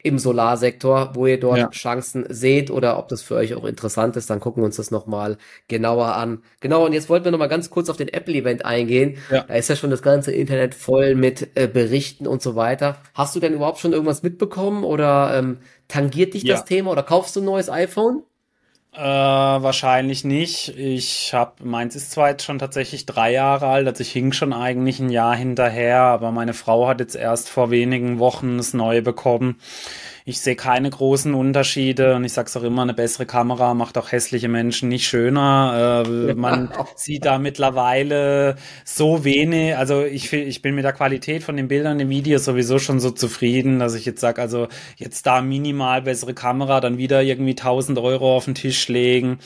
im 0.04 0.18
Solarsektor, 0.18 1.12
wo 1.14 1.28
ihr 1.28 1.40
dort 1.40 1.58
ja. 1.60 1.70
Chancen 1.70 2.26
seht 2.30 2.72
oder 2.72 2.98
ob 2.98 3.10
das 3.10 3.22
für 3.22 3.36
euch 3.36 3.54
auch 3.54 3.66
interessant 3.66 4.16
ist, 4.16 4.30
dann 4.30 4.40
gucken 4.40 4.64
wir 4.64 4.66
uns 4.66 4.78
das 4.78 4.90
nochmal 4.90 5.38
genauer 5.68 6.16
an. 6.16 6.42
Genau, 6.60 6.86
und 6.86 6.94
jetzt 6.94 7.10
wollten 7.10 7.26
wir 7.26 7.32
nochmal 7.32 7.50
ganz 7.50 7.70
kurz 7.70 7.90
auf 7.90 7.98
den 7.98 8.08
Apple-Event 8.08 8.66
eingehen. 8.66 9.18
Ja. 9.30 9.44
Da 9.44 9.54
ist 9.54 9.70
ja 9.70 9.76
schon 9.76 9.92
das 9.92 10.02
ganze 10.02 10.32
Internet 10.32 10.74
voll 10.74 11.14
mit 11.14 11.50
äh, 11.56 11.68
Berichten 11.68 12.26
und 12.26 12.42
so 12.42 12.56
weiter. 12.56 12.98
Hast 13.14 13.36
du 13.36 13.40
denn 13.40 13.54
überhaupt 13.54 13.80
schon 13.80 13.94
irgendwas 13.94 14.24
mitbekommen 14.24 14.84
oder 14.84 15.38
ähm, 15.38 15.58
tangiert 15.88 16.34
dich 16.34 16.44
ja. 16.44 16.56
das 16.56 16.66
Thema 16.66 16.92
oder 16.92 17.04
kaufst 17.04 17.36
du 17.36 17.42
ein 17.42 17.46
neues 17.46 17.70
iPhone? 17.70 18.24
Äh, 18.94 19.00
wahrscheinlich 19.00 20.26
nicht. 20.26 20.78
Ich 20.78 21.34
habe 21.34 21.64
meins 21.64 21.96
ist 21.96 22.12
zwar 22.12 22.30
jetzt 22.30 22.44
schon 22.44 22.60
tatsächlich 22.60 23.06
drei 23.06 23.32
Jahre 23.32 23.68
alt, 23.68 23.88
also 23.88 24.02
ich 24.02 24.12
hing 24.12 24.34
schon 24.34 24.52
eigentlich 24.52 25.00
ein 25.00 25.10
Jahr 25.10 25.34
hinterher, 25.34 26.02
aber 26.02 26.32
meine 26.32 26.54
Frau 26.54 26.88
hat 26.90 27.00
jetzt 27.00 27.16
erst 27.16 27.48
vor 27.48 27.72
wenigen 27.72 28.20
Wochen 28.20 28.58
das 28.58 28.74
neue 28.74 29.02
bekommen. 29.02 29.60
Ich 30.26 30.40
sehe 30.40 30.56
keine 30.56 30.90
großen 30.90 31.34
Unterschiede 31.34 32.16
und 32.16 32.24
ich 32.24 32.34
sage 32.34 32.48
es 32.48 32.58
auch 32.58 32.64
immer, 32.64 32.84
eine 32.84 32.94
bessere 32.94 33.26
Kamera 33.26 33.74
macht 33.74 33.98
auch 33.98 34.12
hässliche 34.12 34.48
Menschen 34.48 34.90
nicht 34.90 35.08
schöner. 35.08 36.04
Äh, 36.06 36.34
man 36.36 36.72
sieht 36.96 37.26
da 37.26 37.40
mittlerweile 37.40 38.56
so 38.86 39.24
wenig, 39.24 39.76
also 39.76 40.04
ich, 40.04 40.32
ich 40.32 40.62
bin 40.62 40.76
mit 40.76 40.84
der 40.84 40.94
Qualität 40.94 41.44
von 41.44 41.58
den 41.58 41.68
Bildern, 41.68 41.98
den 41.98 42.10
Videos 42.10 42.46
sowieso 42.46 42.80
schon 42.80 43.00
so 43.00 43.12
zufrieden, 43.12 43.80
dass 43.80 43.96
ich 43.96 44.06
jetzt 44.06 44.22
sage, 44.22 44.42
also 44.42 44.68
jetzt 44.98 45.26
da 45.26 45.42
minimal 45.42 46.04
bessere 46.04 46.34
Kamera, 46.34 46.80
dann 46.82 46.98
wieder 46.98 47.22
irgendwie 47.24 47.52
1000 47.52 47.98
Euro 48.00 48.36
auf 48.36 48.46
den 48.46 48.56
Tisch 48.56 48.88
legen 48.88 49.40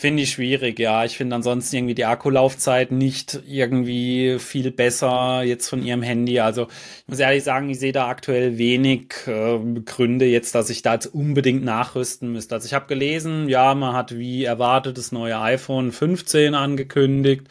Finde 0.00 0.22
ich 0.22 0.30
schwierig, 0.30 0.78
ja. 0.78 1.04
Ich 1.04 1.16
finde 1.16 1.34
ansonsten 1.34 1.74
irgendwie 1.74 1.96
die 1.96 2.04
Akkulaufzeit 2.04 2.92
nicht 2.92 3.40
irgendwie 3.48 4.38
viel 4.38 4.70
besser 4.70 5.42
jetzt 5.42 5.68
von 5.68 5.82
ihrem 5.84 6.02
Handy. 6.02 6.38
Also 6.38 6.68
ich 7.00 7.08
muss 7.08 7.18
ehrlich 7.18 7.42
sagen, 7.42 7.68
ich 7.68 7.80
sehe 7.80 7.90
da 7.90 8.06
aktuell 8.06 8.58
wenig 8.58 9.26
äh, 9.26 9.58
Gründe 9.84 10.26
jetzt, 10.26 10.54
dass 10.54 10.70
ich 10.70 10.82
da 10.82 10.94
jetzt 10.94 11.06
unbedingt 11.06 11.64
nachrüsten 11.64 12.32
müsste. 12.32 12.54
Also 12.54 12.66
ich 12.66 12.74
habe 12.74 12.86
gelesen, 12.86 13.48
ja, 13.48 13.74
man 13.74 13.92
hat 13.92 14.16
wie 14.16 14.44
erwartet 14.44 14.98
das 14.98 15.10
neue 15.10 15.40
iPhone 15.40 15.90
15 15.90 16.54
angekündigt. 16.54 17.48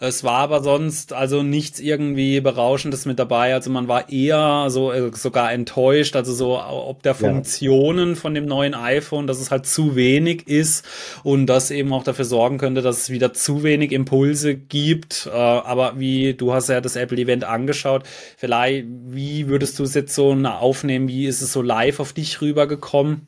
Es 0.00 0.22
war 0.22 0.38
aber 0.38 0.62
sonst 0.62 1.12
also 1.12 1.42
nichts 1.42 1.80
irgendwie 1.80 2.40
Berauschendes 2.40 3.04
mit 3.04 3.18
dabei. 3.18 3.52
Also 3.52 3.68
man 3.70 3.88
war 3.88 4.10
eher 4.10 4.66
so 4.68 4.92
äh, 4.92 5.10
sogar 5.12 5.52
enttäuscht, 5.52 6.14
also 6.14 6.32
so 6.32 6.60
ob 6.60 7.02
der 7.02 7.16
Funktionen 7.16 8.10
ja. 8.10 8.14
von 8.14 8.32
dem 8.32 8.46
neuen 8.46 8.74
iPhone, 8.74 9.26
dass 9.26 9.40
es 9.40 9.50
halt 9.50 9.66
zu 9.66 9.96
wenig 9.96 10.46
ist 10.46 10.84
und 11.24 11.46
das 11.46 11.72
eben 11.72 11.92
auch 11.92 12.04
dafür 12.04 12.24
sorgen 12.24 12.58
könnte, 12.58 12.80
dass 12.80 12.98
es 12.98 13.10
wieder 13.10 13.32
zu 13.32 13.64
wenig 13.64 13.90
Impulse 13.90 14.54
gibt. 14.54 15.28
Äh, 15.32 15.36
aber 15.36 15.98
wie 15.98 16.34
du 16.34 16.52
hast 16.52 16.68
ja 16.68 16.80
das 16.80 16.94
Apple 16.94 17.18
Event 17.18 17.42
angeschaut, 17.42 18.04
vielleicht 18.36 18.86
wie 18.88 19.48
würdest 19.48 19.80
du 19.80 19.82
es 19.82 19.94
jetzt 19.94 20.14
so 20.14 20.32
aufnehmen? 20.32 21.08
Wie 21.08 21.26
ist 21.26 21.42
es 21.42 21.52
so 21.52 21.60
live 21.60 21.98
auf 21.98 22.12
dich 22.12 22.40
rübergekommen? 22.40 23.26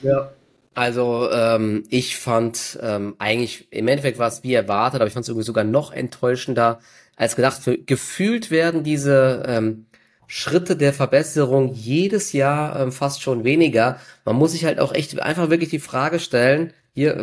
Ja. 0.00 0.30
Also 0.74 1.30
ähm, 1.30 1.84
ich 1.88 2.16
fand 2.16 2.78
ähm, 2.82 3.14
eigentlich, 3.18 3.68
im 3.72 3.86
Endeffekt 3.86 4.18
war 4.18 4.28
es 4.28 4.42
wie 4.42 4.54
erwartet, 4.54 5.00
aber 5.00 5.06
ich 5.06 5.12
fand 5.12 5.24
es 5.24 5.28
irgendwie 5.28 5.46
sogar 5.46 5.64
noch 5.64 5.92
enttäuschender 5.92 6.80
als 7.16 7.36
gedacht. 7.36 7.62
Für, 7.62 7.78
gefühlt 7.78 8.50
werden 8.50 8.82
diese 8.82 9.44
ähm, 9.46 9.86
Schritte 10.26 10.76
der 10.76 10.92
Verbesserung 10.92 11.72
jedes 11.72 12.32
Jahr 12.32 12.80
ähm, 12.80 12.92
fast 12.92 13.22
schon 13.22 13.44
weniger. 13.44 14.00
Man 14.24 14.36
muss 14.36 14.52
sich 14.52 14.64
halt 14.64 14.80
auch 14.80 14.92
echt 14.92 15.20
einfach 15.20 15.48
wirklich 15.48 15.70
die 15.70 15.78
Frage 15.78 16.18
stellen, 16.18 16.72
hier, 16.92 17.16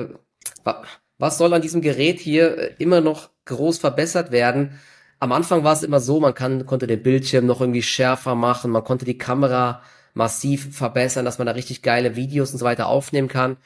äh, 0.65 0.74
was 1.17 1.38
soll 1.38 1.53
an 1.53 1.62
diesem 1.62 1.81
Gerät 1.81 2.20
hier 2.20 2.58
äh, 2.58 2.74
immer 2.77 3.01
noch 3.01 3.29
groß 3.46 3.79
verbessert 3.79 4.31
werden? 4.31 4.79
Am 5.20 5.34
Anfang 5.34 5.63
war 5.63 5.74
es 5.74 5.84
immer 5.84 6.00
so, 6.00 6.20
man 6.20 6.34
kann, 6.34 6.65
konnte 6.65 6.88
den 6.88 7.03
Bildschirm 7.03 7.46
noch 7.46 7.60
irgendwie 7.62 7.84
schärfer 7.84 8.36
machen, 8.36 8.72
man 8.72 8.84
konnte 8.84 9.05
die 9.05 9.17
Kamera 9.17 9.81
massiv 10.13 10.75
verbessern, 10.75 11.25
dass 11.25 11.37
man 11.37 11.47
da 11.47 11.53
richtig 11.53 11.81
geile 11.81 12.15
Videos 12.15 12.51
und 12.51 12.57
so 12.59 12.65
weiter 12.65 12.87
aufnehmen 12.87 13.27
kann. 13.27 13.57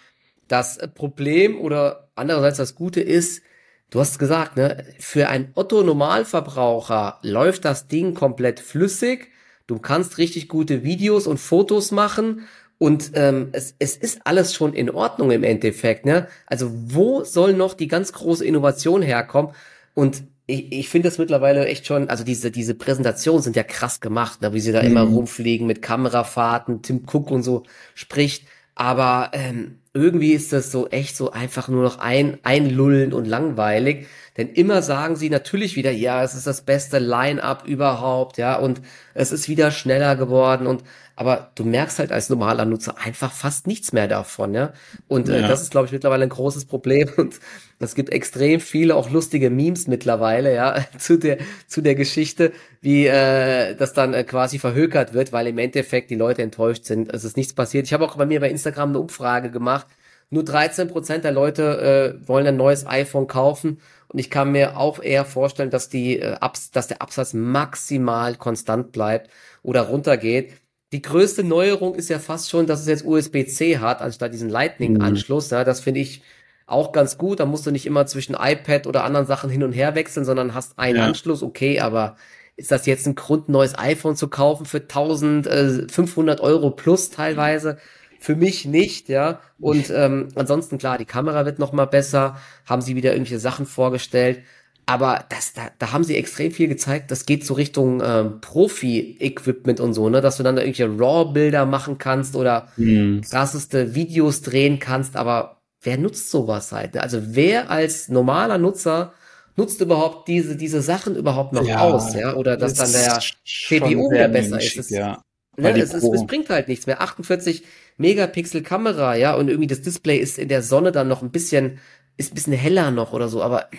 Das 0.48 0.78
Problem 0.94 1.60
oder 1.60 2.10
andererseits 2.16 2.58
das 2.58 2.76
Gute 2.76 3.02
ist, 3.02 3.42
du 3.90 4.00
hast 4.00 4.20
gesagt, 4.20 4.58
ne, 4.58 4.86
für 5.00 5.30
einen 5.30 5.52
Otto 5.56 5.84
Normalverbraucher 5.84 7.20
läuft 7.24 7.66
das 7.66 7.88
Ding 7.88 8.14
komplett 8.14 8.60
flüssig. 8.60 9.32
Du 9.68 9.80
kannst 9.80 10.18
richtig 10.20 10.48
gute 10.48 10.84
Videos 10.84 11.26
und 11.26 11.40
Fotos 11.40 11.92
machen 11.92 12.48
und 12.78 13.12
ähm, 13.16 13.50
es, 13.54 13.74
es 13.80 13.96
ist 13.96 14.22
alles 14.26 14.54
schon 14.54 14.74
in 14.74 14.90
Ordnung 14.90 15.32
im 15.32 15.44
Endeffekt. 15.44 16.06
Ne? 16.06 16.28
Also 16.46 16.70
wo 16.72 17.24
soll 17.24 17.54
noch 17.54 17.74
die 17.74 17.88
ganz 17.88 18.14
große 18.14 18.46
Innovation 18.46 19.02
herkommen? 19.02 19.54
Und 19.94 20.24
ich, 20.48 20.72
ich 20.72 20.90
finde 20.90 21.10
das 21.10 21.18
mittlerweile 21.18 21.66
echt 21.66 21.88
schon, 21.88 22.10
also 22.10 22.24
diese, 22.24 22.52
diese 22.52 22.76
Präsentationen 22.76 23.42
sind 23.42 23.56
ja 23.56 23.64
krass 23.64 24.00
gemacht, 24.00 24.42
ne, 24.42 24.54
wie 24.54 24.60
sie 24.60 24.72
da 24.72 24.82
mhm. 24.82 24.88
immer 24.88 25.02
rumfliegen 25.02 25.68
mit 25.68 25.82
Kamerafahrten, 25.82 26.82
Tim 26.82 27.06
Cook 27.12 27.32
und 27.32 27.44
so 27.44 27.64
spricht. 27.94 28.48
Aber 28.76 29.32
ähm, 29.34 29.80
irgendwie 29.96 30.34
ist 30.34 30.54
das 30.54 30.72
so 30.72 30.88
echt 30.90 31.16
so 31.16 31.32
einfach 31.32 31.70
nur 31.70 31.82
noch 31.82 32.00
ein, 32.00 32.38
einlullend 32.44 33.14
und 33.14 33.26
langweilig. 33.26 34.08
Denn 34.38 34.50
immer 34.50 34.82
sagen 34.82 35.16
sie 35.16 35.30
natürlich 35.30 35.78
wieder, 35.78 35.92
ja, 35.92 36.22
es 36.22 36.36
ist 36.36 36.46
das 36.46 36.64
beste 36.64 37.00
Line-up 37.00 37.66
überhaupt, 37.66 38.38
ja, 38.38 38.58
und 38.58 38.82
es 39.14 39.32
ist 39.32 39.48
wieder 39.48 39.72
schneller 39.72 40.18
geworden 40.18 40.68
und 40.68 40.84
aber 41.18 41.52
du 41.56 41.64
merkst 41.64 42.00
halt 42.00 42.12
als 42.12 42.30
normaler 42.30 42.66
Nutzer 42.66 42.96
einfach 42.98 43.32
fast 43.32 43.68
nichts 43.68 43.94
mehr 43.94 44.08
davon, 44.08 44.54
ja. 44.54 44.74
Und 45.08 45.30
äh, 45.30 45.42
ja. 45.42 45.48
das 45.48 45.62
ist, 45.62 45.72
glaube 45.72 45.86
ich, 45.86 45.94
mittlerweile 45.94 46.24
ein 46.24 46.30
großes 46.30 46.66
Problem. 46.66 47.10
Und 47.18 47.40
es 47.80 47.96
gibt 47.96 48.10
extrem 48.10 48.60
viele 48.60 48.96
auch 48.96 49.10
lustige 49.10 49.50
Memes 49.50 49.88
mittlerweile, 49.88 50.54
ja, 50.54 50.86
zu 50.98 51.18
der, 51.18 51.38
zu 51.68 51.82
der 51.82 51.96
Geschichte, 51.96 52.52
wie 52.82 53.08
äh, 53.08 53.76
das 53.76 53.94
dann 53.94 54.14
äh, 54.14 54.26
quasi 54.26 54.60
verhökert 54.60 55.14
wird, 55.14 55.32
weil 55.32 55.48
im 55.48 55.58
Endeffekt 55.58 56.10
die 56.10 56.16
Leute 56.16 56.42
enttäuscht 56.42 56.84
sind. 56.84 57.14
Es 57.14 57.24
ist 57.24 57.38
nichts 57.38 57.54
passiert. 57.54 57.86
Ich 57.86 57.94
habe 57.94 58.04
auch 58.04 58.18
bei 58.18 58.26
mir 58.26 58.42
bei 58.42 58.50
Instagram 58.50 58.90
eine 58.90 59.00
Umfrage 59.00 59.52
gemacht. 59.52 59.85
Nur 60.30 60.44
13 60.44 60.88
Prozent 60.88 61.24
der 61.24 61.32
Leute 61.32 62.18
äh, 62.22 62.28
wollen 62.28 62.48
ein 62.48 62.58
neues 62.58 62.86
iPhone 62.86 63.28
kaufen. 63.28 63.80
Und 64.08 64.20
ich 64.20 64.30
kann 64.30 64.52
mir 64.52 64.78
auch 64.78 65.02
eher 65.02 65.26
vorstellen, 65.26 65.70
dass 65.70 65.90
die, 65.90 66.20
äh, 66.20 66.36
Abs 66.40 66.72
dass 66.72 66.88
der 66.88 67.02
Absatz 67.02 67.34
maximal 67.34 68.36
konstant 68.36 68.92
bleibt 68.92 69.30
oder 69.62 69.84
runtergeht. 69.84 70.54
Die 70.92 71.02
größte 71.02 71.44
Neuerung 71.44 71.96
ist 71.96 72.10
ja 72.10 72.20
fast 72.20 72.50
schon, 72.50 72.68
dass 72.68 72.82
es 72.82 72.88
jetzt 72.88 73.06
USB-C 73.06 73.80
hat, 73.80 74.02
anstatt 74.02 74.34
diesen 74.34 74.50
Lightning-Anschluss. 74.50 75.52
Mhm. 75.52 75.58
Ja, 75.58 75.64
das 75.64 75.80
finde 75.80 76.00
ich 76.00 76.22
auch 76.68 76.92
ganz 76.92 77.18
gut. 77.18 77.40
Da 77.40 77.46
musst 77.46 77.66
du 77.66 77.72
nicht 77.72 77.86
immer 77.86 78.06
zwischen 78.06 78.36
iPad 78.36 78.88
oder 78.88 79.04
anderen 79.04 79.26
Sachen 79.26 79.50
hin 79.50 79.64
und 79.64 79.74
her 79.74 79.96
wechseln, 79.96 80.26
sondern 80.26 80.54
hast 80.54 80.80
einen 80.80 80.98
ja. 80.98 81.06
Anschluss. 81.06 81.44
Okay, 81.44 81.80
aber 81.80 82.16
ist 82.56 82.72
das 82.72 82.86
jetzt 82.86 83.06
ein 83.06 83.16
Grund, 83.16 83.50
ein 83.50 83.52
neues 83.52 83.78
iPhone 83.78 84.16
zu 84.16 84.30
kaufen 84.30 84.66
für 84.66 84.80
1500 84.80 86.40
äh, 86.40 86.44
Euro 86.44 86.72
plus 86.72 87.10
teilweise? 87.10 87.78
Für 88.20 88.36
mich 88.36 88.66
nicht, 88.66 89.10
ja. 89.10 89.40
Und 89.60 89.90
ähm, 89.96 90.30
ansonsten 90.36 90.78
klar, 90.78 90.98
die 90.98 91.06
Kamera 91.06 91.46
wird 91.46 91.60
noch 91.60 91.74
mal 91.74 91.86
besser. 91.86 92.38
Haben 92.66 92.82
sie 92.82 92.96
wieder 92.96 93.14
irgendwelche 93.14 93.40
Sachen 93.40 93.66
vorgestellt. 93.66 94.42
Aber 94.88 95.26
das, 95.30 95.54
da, 95.54 95.64
da 95.80 95.92
haben 95.92 96.04
sie 96.04 96.16
extrem 96.16 96.52
viel 96.52 96.68
gezeigt. 96.68 97.10
Das 97.10 97.26
geht 97.26 97.44
so 97.46 97.56
Richtung 97.56 98.04
ähm, 98.06 98.40
Profi-Equipment 98.42 99.80
und 99.80 99.94
so, 99.94 100.10
ne, 100.10 100.22
dass 100.22 100.38
du 100.38 100.44
dann 100.44 100.56
da 100.56 100.62
irgendwelche 100.62 101.00
RAW-Bilder 101.00 101.66
machen 101.66 101.98
kannst 101.98 102.36
oder 102.36 102.68
mhm. 102.78 103.22
krasseste 103.22 103.96
Videos 103.96 104.42
drehen 104.42 104.78
kannst. 104.78 105.16
Aber 105.16 105.62
wer 105.82 105.98
nutzt 105.98 106.30
sowas 106.30 106.72
halt? 106.72 106.94
Ne? 106.94 107.02
Also 107.02 107.20
wer 107.22 107.72
als 107.72 108.10
normaler 108.10 108.60
Nutzer 108.60 109.14
nutzt 109.56 109.82
überhaupt 109.82 110.28
diese, 110.28 110.56
diese 110.56 110.82
Sachen 110.82 111.16
überhaupt 111.16 111.54
noch 111.54 111.66
ja, 111.66 111.80
aus, 111.80 112.14
ja? 112.14 112.36
Oder 112.36 112.58
dass 112.58 112.74
dann 112.74 112.92
der 112.92 113.20
CPU 113.46 114.10
mehr 114.10 114.28
besser 114.28 114.62
ist. 114.62 114.90
Ja. 114.92 115.22
Ne, 115.58 115.80
es, 115.80 115.94
es, 115.94 116.04
es 116.04 116.26
bringt 116.26 116.50
halt 116.50 116.68
nichts 116.68 116.88
mehr. 116.88 117.02
48 117.02 117.64
Megapixel 117.98 118.62
Kamera, 118.62 119.16
ja, 119.16 119.36
und 119.36 119.48
irgendwie 119.48 119.68
das 119.68 119.82
Display 119.82 120.18
ist 120.18 120.38
in 120.38 120.50
der 120.50 120.62
Sonne 120.62 120.92
dann 120.92 121.08
noch 121.08 121.22
ein 121.22 121.32
bisschen, 121.32 121.80
ist 122.18 122.32
ein 122.32 122.36
bisschen 122.36 122.54
heller 122.54 122.92
noch 122.92 123.14
oder 123.14 123.30
so, 123.30 123.42
aber 123.42 123.70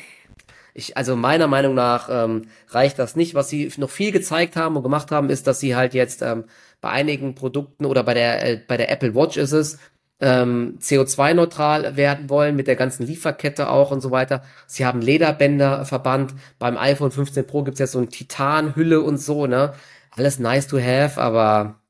ich, 0.75 0.97
also 0.97 1.17
meiner 1.17 1.47
Meinung 1.47 1.75
nach 1.75 2.09
ähm, 2.11 2.49
reicht 2.69 2.99
das 2.99 3.17
nicht. 3.17 3.35
Was 3.35 3.49
sie 3.49 3.73
noch 3.79 3.89
viel 3.89 4.13
gezeigt 4.13 4.57
haben 4.57 4.77
und 4.77 4.83
gemacht 4.83 5.11
haben, 5.11 5.31
ist, 5.31 5.47
dass 5.47 5.59
sie 5.59 5.75
halt 5.75 5.95
jetzt 5.95 6.21
ähm, 6.21 6.45
bei 6.83 6.91
einigen 6.91 7.35
Produkten 7.35 7.87
oder 7.87 8.03
bei 8.05 8.13
der 8.13 8.47
äh, 8.47 8.61
bei 8.69 8.77
der 8.77 8.91
Apple 8.91 9.15
Watch 9.15 9.39
ist 9.39 9.53
es 9.53 9.79
ähm, 10.21 10.79
CO2-neutral 10.81 11.97
werden 11.97 12.31
wollen 12.31 12.57
mit 12.57 12.67
der 12.67 12.77
ganzen 12.77 13.07
Lieferkette 13.07 13.69
auch 13.71 13.91
und 13.91 14.01
so 14.01 14.11
weiter. 14.11 14.43
Sie 14.67 14.87
haben 14.87 15.01
Lederbänder 15.03 15.85
verbannt. 15.85 16.35
Beim 16.59 16.79
iPhone 16.79 17.11
15 17.11 17.47
Pro 17.47 17.63
gibt's 17.65 17.81
ja 17.81 17.87
so 17.87 17.99
eine 17.99 18.09
Titanhülle 18.09 19.01
und 19.01 19.19
so, 19.19 19.47
ne? 19.47 19.75
Alles 20.17 20.39
nice 20.39 20.67
to 20.67 20.79
have, 20.81 21.21
aber 21.21 21.81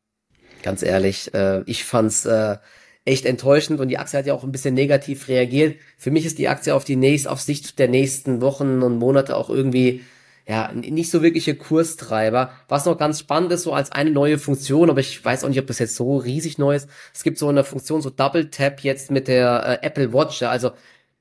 ganz 0.62 0.82
ehrlich, 0.82 1.32
äh, 1.32 1.62
ich 1.66 1.84
fand's 1.84 2.26
äh, 2.26 2.56
echt 3.04 3.24
enttäuschend 3.24 3.80
und 3.80 3.88
die 3.88 3.98
Aktie 3.98 4.18
hat 4.18 4.26
ja 4.26 4.34
auch 4.34 4.42
ein 4.42 4.52
bisschen 4.52 4.74
negativ 4.74 5.28
reagiert. 5.28 5.78
Für 5.96 6.10
mich 6.10 6.26
ist 6.26 6.38
die 6.38 6.48
Aktie 6.48 6.74
auf 6.74 6.84
die 6.84 6.96
nächste, 6.96 7.30
auf 7.30 7.40
Sicht 7.40 7.78
der 7.78 7.88
nächsten 7.88 8.40
Wochen 8.40 8.82
und 8.82 8.98
Monate 8.98 9.36
auch 9.36 9.48
irgendwie 9.48 10.02
ja, 10.48 10.72
nicht 10.72 11.10
so 11.10 11.22
wirkliche 11.22 11.56
Kurstreiber. 11.56 12.50
Was 12.68 12.84
noch 12.84 12.98
ganz 12.98 13.20
spannend 13.20 13.52
ist, 13.52 13.62
so 13.62 13.72
als 13.72 13.90
eine 13.92 14.10
neue 14.10 14.38
Funktion, 14.38 14.90
aber 14.90 15.00
ich 15.00 15.24
weiß 15.24 15.44
auch 15.44 15.48
nicht, 15.48 15.58
ob 15.60 15.66
das 15.66 15.78
jetzt 15.78 15.96
so 15.96 16.16
riesig 16.18 16.58
neu 16.58 16.74
ist. 16.76 16.88
Es 17.14 17.24
gibt 17.24 17.38
so 17.38 17.48
eine 17.48 17.64
Funktion, 17.64 18.02
so 18.02 18.10
Double 18.10 18.50
Tap 18.50 18.80
jetzt 18.80 19.10
mit 19.10 19.28
der 19.28 19.80
äh, 19.82 19.86
Apple 19.86 20.12
Watch. 20.12 20.40
Ja. 20.40 20.50
Also, 20.50 20.72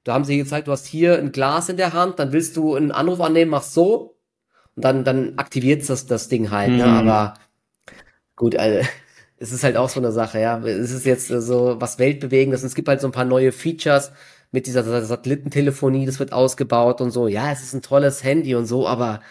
da 0.04 0.14
haben 0.14 0.26
sie 0.26 0.38
gezeigt, 0.38 0.68
du 0.68 0.72
hast 0.72 0.86
hier 0.86 1.18
ein 1.18 1.32
Glas 1.32 1.70
in 1.70 1.78
der 1.78 1.94
Hand, 1.94 2.20
dann 2.20 2.32
willst 2.34 2.56
du 2.58 2.76
einen 2.76 2.92
Anruf 2.92 3.20
annehmen, 3.22 3.52
machst 3.52 3.74
so 3.74 4.15
und 4.76 4.84
dann, 4.84 5.04
dann 5.04 5.38
aktiviert 5.38 5.88
das, 5.90 6.06
das 6.06 6.28
Ding 6.28 6.52
halt. 6.52 6.72
Ne? 6.72 6.86
Mhm. 6.86 7.06
Ne? 7.06 7.12
Aber 7.12 7.34
gut, 8.36 8.56
also, 8.56 8.88
es 9.38 9.52
ist 9.52 9.64
halt 9.64 9.78
auch 9.78 9.90
so 9.90 10.00
eine 10.00 10.12
Sache, 10.12 10.40
ja. 10.40 10.60
Es 10.60 10.92
ist 10.92 11.06
jetzt 11.06 11.28
so 11.28 11.76
was 11.80 12.00
Weltbewegendes. 12.00 12.62
Und 12.62 12.68
es 12.68 12.76
gibt 12.76 12.88
halt 12.88 13.02
so 13.02 13.08
ein 13.08 13.14
paar 13.14 13.26
neue 13.26 13.52
Features 13.52 14.12
mit 14.52 14.68
dieser 14.68 15.06
Satellitentelefonie, 15.06 16.06
das 16.06 16.20
wird 16.20 16.32
ausgebaut 16.32 17.02
und 17.02 17.12
so. 17.12 17.28
Ja, 17.28 17.52
es 17.52 17.62
ist 17.62 17.74
ein 17.74 17.82
tolles 17.82 18.24
Handy 18.24 18.56
und 18.56 18.66
so, 18.66 18.88
aber 18.88 19.22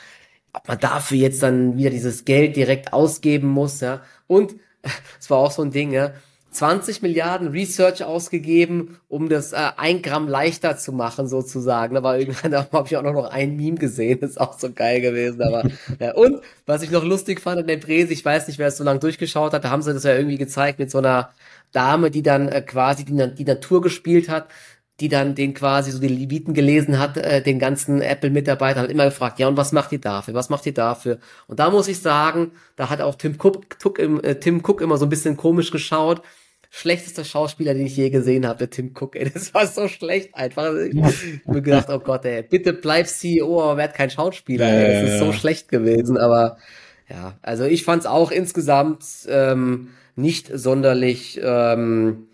ob 0.53 0.69
man 0.69 0.79
dafür 0.79 1.17
jetzt 1.17 1.43
dann 1.43 1.79
wieder 1.79 1.91
dieses 1.91 2.25
Geld 2.25 2.57
direkt 2.57 2.93
ausgeben 2.93 3.49
muss, 3.49 3.81
ja. 3.81 4.03
Und 4.27 4.57
es 5.21 5.31
war 5.31 5.39
auch 5.39 5.51
so 5.51 5.63
ein 5.63 5.71
Ding, 5.71 5.93
ja 5.93 6.13
20 6.55 7.03
Milliarden 7.03 7.49
Research 7.49 8.05
ausgegeben, 8.05 8.99
um 9.09 9.29
das 9.29 9.53
äh, 9.53 9.71
ein 9.77 10.03
Gramm 10.03 10.29
leichter 10.29 10.77
zu 10.77 10.93
machen, 10.93 11.27
sozusagen. 11.27 11.97
Aber 11.97 12.19
irgendwann 12.19 12.51
da 12.53 12.69
habe 12.73 12.87
ich 12.87 12.97
auch 12.97 13.03
noch 13.03 13.25
ein 13.25 13.57
Meme 13.57 13.77
gesehen, 13.77 14.21
das 14.21 14.31
ist 14.33 14.41
auch 14.41 14.59
so 14.59 14.73
geil 14.73 15.01
gewesen. 15.01 15.43
Aber 15.43 15.69
ja. 15.99 16.15
und 16.15 16.41
was 16.65 16.83
ich 16.83 16.91
noch 16.91 17.05
lustig 17.05 17.41
fand 17.41 17.61
in 17.61 17.67
der 17.67 17.79
Präse, 17.79 18.13
ich 18.13 18.25
weiß 18.25 18.47
nicht, 18.47 18.59
wer 18.59 18.69
es 18.69 18.77
so 18.77 18.85
lange 18.85 19.01
durchgeschaut 19.01 19.53
hat, 19.53 19.65
da 19.65 19.71
haben 19.71 19.83
sie 19.83 19.93
das 19.93 20.05
ja 20.05 20.15
irgendwie 20.15 20.39
gezeigt 20.39 20.79
mit 20.79 20.91
so 20.91 20.99
einer 20.99 21.31
Dame, 21.73 22.11
die 22.11 22.23
dann 22.23 22.49
äh, 22.49 22.63
quasi 22.63 23.05
die, 23.05 23.35
die 23.35 23.45
Natur 23.45 23.83
gespielt 23.83 24.29
hat 24.29 24.49
die 25.01 25.09
dann 25.09 25.35
den 25.35 25.55
quasi 25.55 25.91
so 25.91 25.99
die 25.99 26.09
Leviten 26.09 26.55
gelesen 26.55 27.01
hat, 27.01 27.17
äh, 27.17 27.43
den 27.43 27.59
ganzen 27.59 28.01
Apple-Mitarbeiter 28.01 28.83
hat 28.83 28.91
immer 28.91 29.07
gefragt, 29.07 29.41
ja 29.41 29.49
und 29.49 29.57
was 29.57 29.73
macht 29.73 29.91
ihr 29.91 30.01
dafür, 30.01 30.35
was 30.35 30.51
macht 30.51 30.67
ihr 30.67 30.75
dafür? 30.75 31.19
Und 31.49 31.59
da 31.59 31.71
muss 31.71 31.89
ich 31.89 31.99
sagen, 31.99 32.53
da 32.77 32.91
hat 32.91 33.01
auch 33.01 33.17
Tim 33.17 33.35
Cook, 33.37 33.77
Cook, 33.83 33.99
äh, 33.99 34.37
Tim 34.37 34.63
Cook 34.65 34.81
immer 34.81 34.97
so 34.97 35.07
ein 35.07 35.11
bisschen 35.11 35.37
komisch 35.37 35.73
geschaut, 35.73 36.23
schlechteste 36.77 37.25
Schauspieler, 37.25 37.73
den 37.73 37.87
ich 37.87 37.97
je 37.97 38.11
gesehen 38.11 38.49
habe, 38.49 38.59
der 38.59 38.71
Tim 38.71 38.95
Cook. 38.99 39.15
Ey, 39.15 39.31
das 39.35 39.55
war 39.55 39.67
so 39.67 39.87
schlecht 39.87 40.35
einfach. 40.35 40.75
Ich 40.75 41.01
habe 41.01 41.15
mir 41.47 41.63
gedacht, 41.63 41.89
oh 41.89 42.01
Gott, 42.01 42.25
ey, 42.25 42.43
bitte 42.43 42.73
bleib 42.73 43.07
CEO, 43.07 43.63
aber 43.63 43.77
werd 43.77 43.95
kein 43.95 44.11
Schauspieler. 44.11 44.67
Ey. 44.67 45.05
Das 45.05 45.13
ist 45.13 45.19
so 45.21 45.33
schlecht 45.33 45.69
gewesen. 45.69 46.19
Aber 46.19 46.59
ja, 47.09 47.39
also 47.43 47.65
ich 47.65 47.85
fand 47.85 48.03
es 48.03 48.07
auch 48.07 48.33
insgesamt 48.33 49.05
ähm, 49.29 49.91
nicht 50.17 50.51
sonderlich. 50.53 51.41
Ähm, 51.43 52.27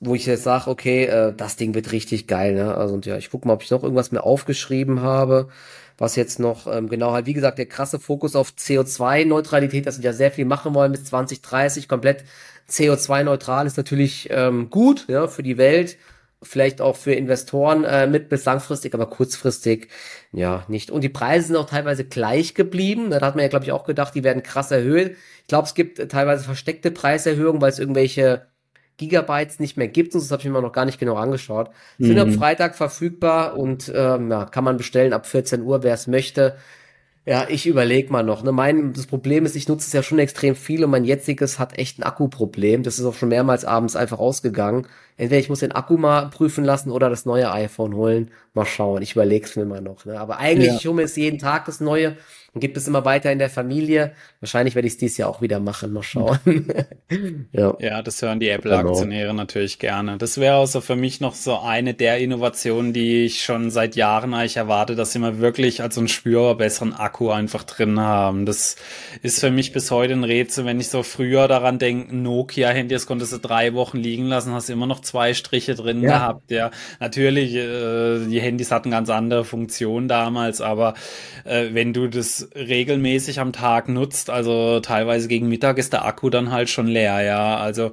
wo 0.00 0.14
ich 0.14 0.26
jetzt 0.26 0.42
sage, 0.42 0.68
okay, 0.68 1.06
äh, 1.06 1.32
das 1.34 1.56
Ding 1.56 1.74
wird 1.74 1.90
richtig 1.92 2.26
geil, 2.26 2.52
ne? 2.52 2.74
Also 2.74 2.92
und 2.92 3.06
ja, 3.06 3.16
ich 3.16 3.30
gucke 3.30 3.48
mal, 3.48 3.54
ob 3.54 3.62
ich 3.62 3.70
noch 3.70 3.82
irgendwas 3.82 4.12
mehr 4.12 4.24
aufgeschrieben 4.24 5.00
habe, 5.00 5.48
was 5.96 6.14
jetzt 6.16 6.38
noch 6.38 6.66
ähm, 6.66 6.90
genau 6.90 7.12
halt, 7.12 7.24
wie 7.24 7.32
gesagt, 7.32 7.56
der 7.56 7.64
krasse 7.64 7.98
Fokus 7.98 8.36
auf 8.36 8.50
CO2-Neutralität, 8.50 9.86
dass 9.86 9.98
wir 9.98 10.04
ja 10.04 10.12
sehr 10.12 10.30
viel 10.30 10.44
machen 10.44 10.74
wollen 10.74 10.92
bis 10.92 11.04
2030, 11.04 11.88
komplett 11.88 12.24
CO2-neutral 12.68 13.66
ist 13.66 13.76
natürlich 13.76 14.28
ähm, 14.30 14.70
gut, 14.70 15.06
ja, 15.08 15.26
für 15.26 15.42
die 15.42 15.58
Welt, 15.58 15.96
vielleicht 16.42 16.80
auch 16.80 16.96
für 16.96 17.12
Investoren 17.12 17.84
äh, 17.84 18.06
mit 18.06 18.28
bis 18.28 18.44
langfristig, 18.44 18.94
aber 18.94 19.06
kurzfristig 19.06 19.88
ja 20.32 20.64
nicht. 20.68 20.90
Und 20.90 21.02
die 21.02 21.08
Preise 21.08 21.48
sind 21.48 21.56
auch 21.56 21.68
teilweise 21.68 22.04
gleich 22.04 22.54
geblieben. 22.54 23.10
Da 23.10 23.20
hat 23.20 23.34
man 23.34 23.42
ja, 23.42 23.48
glaube 23.48 23.64
ich, 23.64 23.72
auch 23.72 23.84
gedacht, 23.84 24.14
die 24.14 24.24
werden 24.24 24.42
krass 24.42 24.70
erhöht. 24.70 25.16
Ich 25.42 25.48
glaube, 25.48 25.66
es 25.66 25.74
gibt 25.74 26.10
teilweise 26.10 26.44
versteckte 26.44 26.90
Preiserhöhungen, 26.90 27.60
weil 27.60 27.70
es 27.70 27.78
irgendwelche 27.78 28.46
Gigabytes 28.96 29.58
nicht 29.58 29.76
mehr 29.76 29.88
gibt. 29.88 30.14
Und 30.14 30.22
das 30.22 30.30
habe 30.30 30.42
ich 30.42 30.48
mir 30.48 30.60
noch 30.60 30.72
gar 30.72 30.84
nicht 30.84 31.00
genau 31.00 31.16
angeschaut. 31.16 31.70
Mhm. 31.98 32.06
Sind 32.06 32.18
ab 32.18 32.30
Freitag 32.30 32.76
verfügbar 32.76 33.56
und 33.56 33.92
ähm, 33.94 34.30
ja, 34.30 34.44
kann 34.44 34.64
man 34.64 34.76
bestellen 34.76 35.12
ab 35.12 35.26
14 35.26 35.62
Uhr, 35.62 35.82
wer 35.82 35.94
es 35.94 36.06
möchte. 36.06 36.56
Ja, 37.26 37.46
ich 37.48 37.66
überlege 37.66 38.12
mal 38.12 38.22
noch. 38.22 38.42
Ne? 38.42 38.52
Mein, 38.52 38.92
das 38.92 39.06
Problem 39.06 39.46
ist, 39.46 39.56
ich 39.56 39.66
nutze 39.66 39.86
es 39.86 39.94
ja 39.94 40.02
schon 40.02 40.18
extrem 40.18 40.54
viel 40.54 40.84
und 40.84 40.90
mein 40.90 41.04
jetziges 41.04 41.58
hat 41.58 41.78
echt 41.78 41.98
ein 41.98 42.02
Akkuproblem. 42.02 42.82
Das 42.82 42.98
ist 42.98 43.06
auch 43.06 43.14
schon 43.14 43.30
mehrmals 43.30 43.64
abends 43.64 43.96
einfach 43.96 44.18
ausgegangen. 44.18 44.86
Entweder 45.16 45.40
ich 45.40 45.48
muss 45.48 45.60
den 45.60 45.72
Akku 45.72 45.96
mal 45.96 46.28
prüfen 46.28 46.64
lassen 46.64 46.90
oder 46.90 47.08
das 47.08 47.24
neue 47.24 47.50
iPhone 47.50 47.94
holen. 47.94 48.30
Mal 48.52 48.66
schauen. 48.66 49.00
Ich 49.00 49.12
überlege 49.12 49.46
es 49.46 49.56
mir 49.56 49.64
mal 49.64 49.80
noch. 49.80 50.04
Ne? 50.04 50.20
Aber 50.20 50.38
eigentlich, 50.38 50.68
ja. 50.68 50.76
ich 50.76 50.86
hole 50.86 50.96
mir 50.96 51.02
jetzt 51.02 51.16
jeden 51.16 51.38
Tag 51.38 51.64
das 51.64 51.80
neue 51.80 52.18
und 52.54 52.60
gibt 52.60 52.76
es 52.76 52.86
immer 52.86 53.04
weiter 53.04 53.32
in 53.32 53.40
der 53.40 53.50
Familie. 53.50 54.12
Wahrscheinlich 54.38 54.76
werde 54.76 54.86
ich 54.86 54.94
es 54.94 54.98
dieses 54.98 55.16
Jahr 55.16 55.28
auch 55.28 55.42
wieder 55.42 55.58
machen. 55.58 55.92
Mal 55.92 56.04
schauen. 56.04 56.38
ja. 57.52 57.76
ja, 57.80 58.00
das 58.00 58.22
hören 58.22 58.38
die 58.38 58.48
Apple-Aktionäre 58.48 59.28
genau. 59.28 59.42
natürlich 59.42 59.80
gerne. 59.80 60.18
Das 60.18 60.38
wäre 60.38 60.58
also 60.58 60.80
für 60.80 60.94
mich 60.94 61.20
noch 61.20 61.34
so 61.34 61.58
eine 61.58 61.94
der 61.94 62.18
Innovationen, 62.18 62.92
die 62.92 63.24
ich 63.24 63.42
schon 63.42 63.72
seit 63.72 63.96
Jahren 63.96 64.34
eigentlich 64.34 64.56
erwarte, 64.56 64.94
dass 64.94 65.12
sie 65.12 65.18
mal 65.18 65.40
wirklich 65.40 65.82
als 65.82 65.98
einen 65.98 66.06
spürbar 66.06 66.56
besseren 66.56 66.94
Akku 66.94 67.30
einfach 67.30 67.64
drin 67.64 67.98
haben. 67.98 68.46
Das 68.46 68.76
ist 69.22 69.40
für 69.40 69.50
mich 69.50 69.72
bis 69.72 69.90
heute 69.90 70.12
ein 70.12 70.22
Rätsel, 70.22 70.64
wenn 70.64 70.78
ich 70.78 70.90
so 70.90 71.02
früher 71.02 71.48
daran 71.48 71.80
denke, 71.80 72.14
Nokia-Handy, 72.14 72.94
das 72.94 73.06
konntest 73.06 73.32
du 73.32 73.38
drei 73.38 73.74
Wochen 73.74 73.98
liegen 73.98 74.26
lassen, 74.26 74.52
hast 74.52 74.70
immer 74.70 74.86
noch 74.86 75.00
zwei 75.00 75.34
Striche 75.34 75.74
drin 75.74 76.02
ja. 76.02 76.10
gehabt. 76.10 76.50
Ja, 76.52 76.70
natürlich, 77.00 77.52
äh, 77.56 78.26
die 78.26 78.40
Handys 78.40 78.70
hatten 78.70 78.92
ganz 78.92 79.10
andere 79.10 79.44
Funktionen 79.44 80.06
damals, 80.06 80.60
aber 80.60 80.94
äh, 81.44 81.70
wenn 81.72 81.92
du 81.92 82.06
das 82.06 82.43
regelmäßig 82.54 83.40
am 83.40 83.52
Tag 83.52 83.88
nutzt, 83.88 84.30
also 84.30 84.80
teilweise 84.80 85.28
gegen 85.28 85.48
Mittag 85.48 85.78
ist 85.78 85.92
der 85.92 86.04
Akku 86.04 86.30
dann 86.30 86.50
halt 86.50 86.68
schon 86.70 86.86
leer, 86.86 87.22
ja. 87.22 87.56
Also 87.56 87.92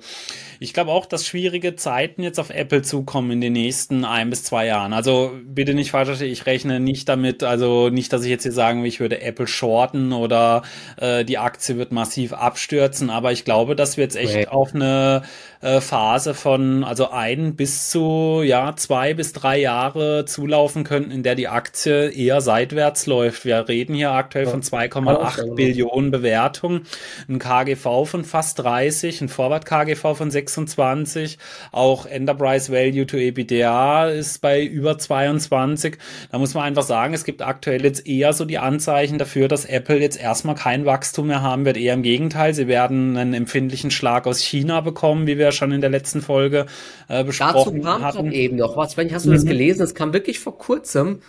ich 0.59 0.73
glaube 0.73 0.91
auch, 0.91 1.05
dass 1.05 1.25
schwierige 1.25 1.75
Zeiten 1.75 2.23
jetzt 2.23 2.39
auf 2.39 2.49
Apple 2.49 2.81
zukommen 2.81 3.31
in 3.31 3.41
den 3.41 3.53
nächsten 3.53 4.05
ein 4.05 4.29
bis 4.29 4.43
zwei 4.43 4.67
Jahren. 4.67 4.93
Also 4.93 5.31
bitte 5.43 5.73
nicht 5.73 5.91
falsch 5.91 6.07
verstehen, 6.07 6.31
ich 6.31 6.45
rechne 6.45 6.79
nicht 6.79 7.09
damit, 7.09 7.43
also 7.43 7.89
nicht, 7.89 8.13
dass 8.13 8.23
ich 8.23 8.29
jetzt 8.29 8.43
hier 8.43 8.51
sagen 8.51 8.81
will, 8.81 8.89
ich 8.89 8.99
würde 8.99 9.21
Apple 9.21 9.47
shorten 9.47 10.13
oder 10.13 10.61
äh, 10.97 11.25
die 11.25 11.37
Aktie 11.37 11.77
wird 11.77 11.91
massiv 11.91 12.33
abstürzen, 12.33 13.09
aber 13.09 13.31
ich 13.31 13.45
glaube, 13.45 13.75
dass 13.75 13.97
wir 13.97 14.03
jetzt 14.03 14.15
echt 14.15 14.49
auf 14.49 14.75
eine 14.75 15.23
äh, 15.61 15.81
Phase 15.81 16.33
von 16.33 16.83
also 16.83 17.09
ein 17.09 17.55
bis 17.55 17.89
zu 17.89 18.41
ja 18.43 18.75
zwei 18.75 19.13
bis 19.13 19.33
drei 19.33 19.59
Jahre 19.59 20.25
zulaufen 20.25 20.83
könnten, 20.83 21.11
in 21.11 21.23
der 21.23 21.35
die 21.35 21.47
Aktie 21.47 22.09
eher 22.09 22.41
seitwärts 22.41 23.07
läuft. 23.07 23.45
Wir 23.45 23.67
reden 23.67 23.95
hier 23.95 24.11
aktuell 24.11 24.45
ja. 24.45 24.51
von 24.51 24.61
2,8 24.61 25.55
Billionen 25.55 26.11
Bewertung, 26.11 26.81
ein 27.27 27.39
KGV 27.39 28.05
von 28.05 28.23
fast 28.23 28.59
30, 28.59 29.21
ein 29.21 29.29
Forward 29.29 29.65
KGV 29.65 30.15
von 30.15 30.29
6 30.29 30.51
26. 30.51 31.37
Auch 31.71 32.05
Enterprise 32.05 32.71
Value 32.71 33.05
to 33.05 33.17
EBITDA 33.17 34.09
ist 34.09 34.41
bei 34.41 34.63
über 34.63 34.97
22. 34.97 35.97
Da 36.31 36.37
muss 36.37 36.53
man 36.53 36.63
einfach 36.63 36.83
sagen, 36.83 37.13
es 37.13 37.23
gibt 37.23 37.41
aktuell 37.41 37.83
jetzt 37.83 38.07
eher 38.07 38.33
so 38.33 38.45
die 38.45 38.57
Anzeichen 38.57 39.17
dafür, 39.17 39.47
dass 39.47 39.65
Apple 39.65 39.99
jetzt 39.99 40.19
erstmal 40.19 40.55
kein 40.55 40.85
Wachstum 40.85 41.27
mehr 41.27 41.41
haben 41.41 41.65
wird. 41.65 41.77
Eher 41.77 41.93
im 41.93 42.03
Gegenteil, 42.03 42.53
sie 42.53 42.67
werden 42.67 43.17
einen 43.17 43.33
empfindlichen 43.33 43.91
Schlag 43.91 44.27
aus 44.27 44.39
China 44.39 44.81
bekommen, 44.81 45.27
wie 45.27 45.37
wir 45.37 45.50
schon 45.51 45.71
in 45.71 45.81
der 45.81 45.89
letzten 45.89 46.21
Folge 46.21 46.65
äh, 47.07 47.23
besprochen 47.23 47.81
Dazu 47.81 47.99
kam 47.99 48.01
hatten. 48.01 48.31
eben 48.31 48.57
noch 48.57 48.77
was. 48.77 48.95
Hast 48.97 49.25
du 49.25 49.29
mhm. 49.29 49.33
das 49.33 49.45
gelesen? 49.45 49.83
Es 49.83 49.95
kam 49.95 50.13
wirklich 50.13 50.39
vor 50.39 50.57
kurzem 50.57 51.19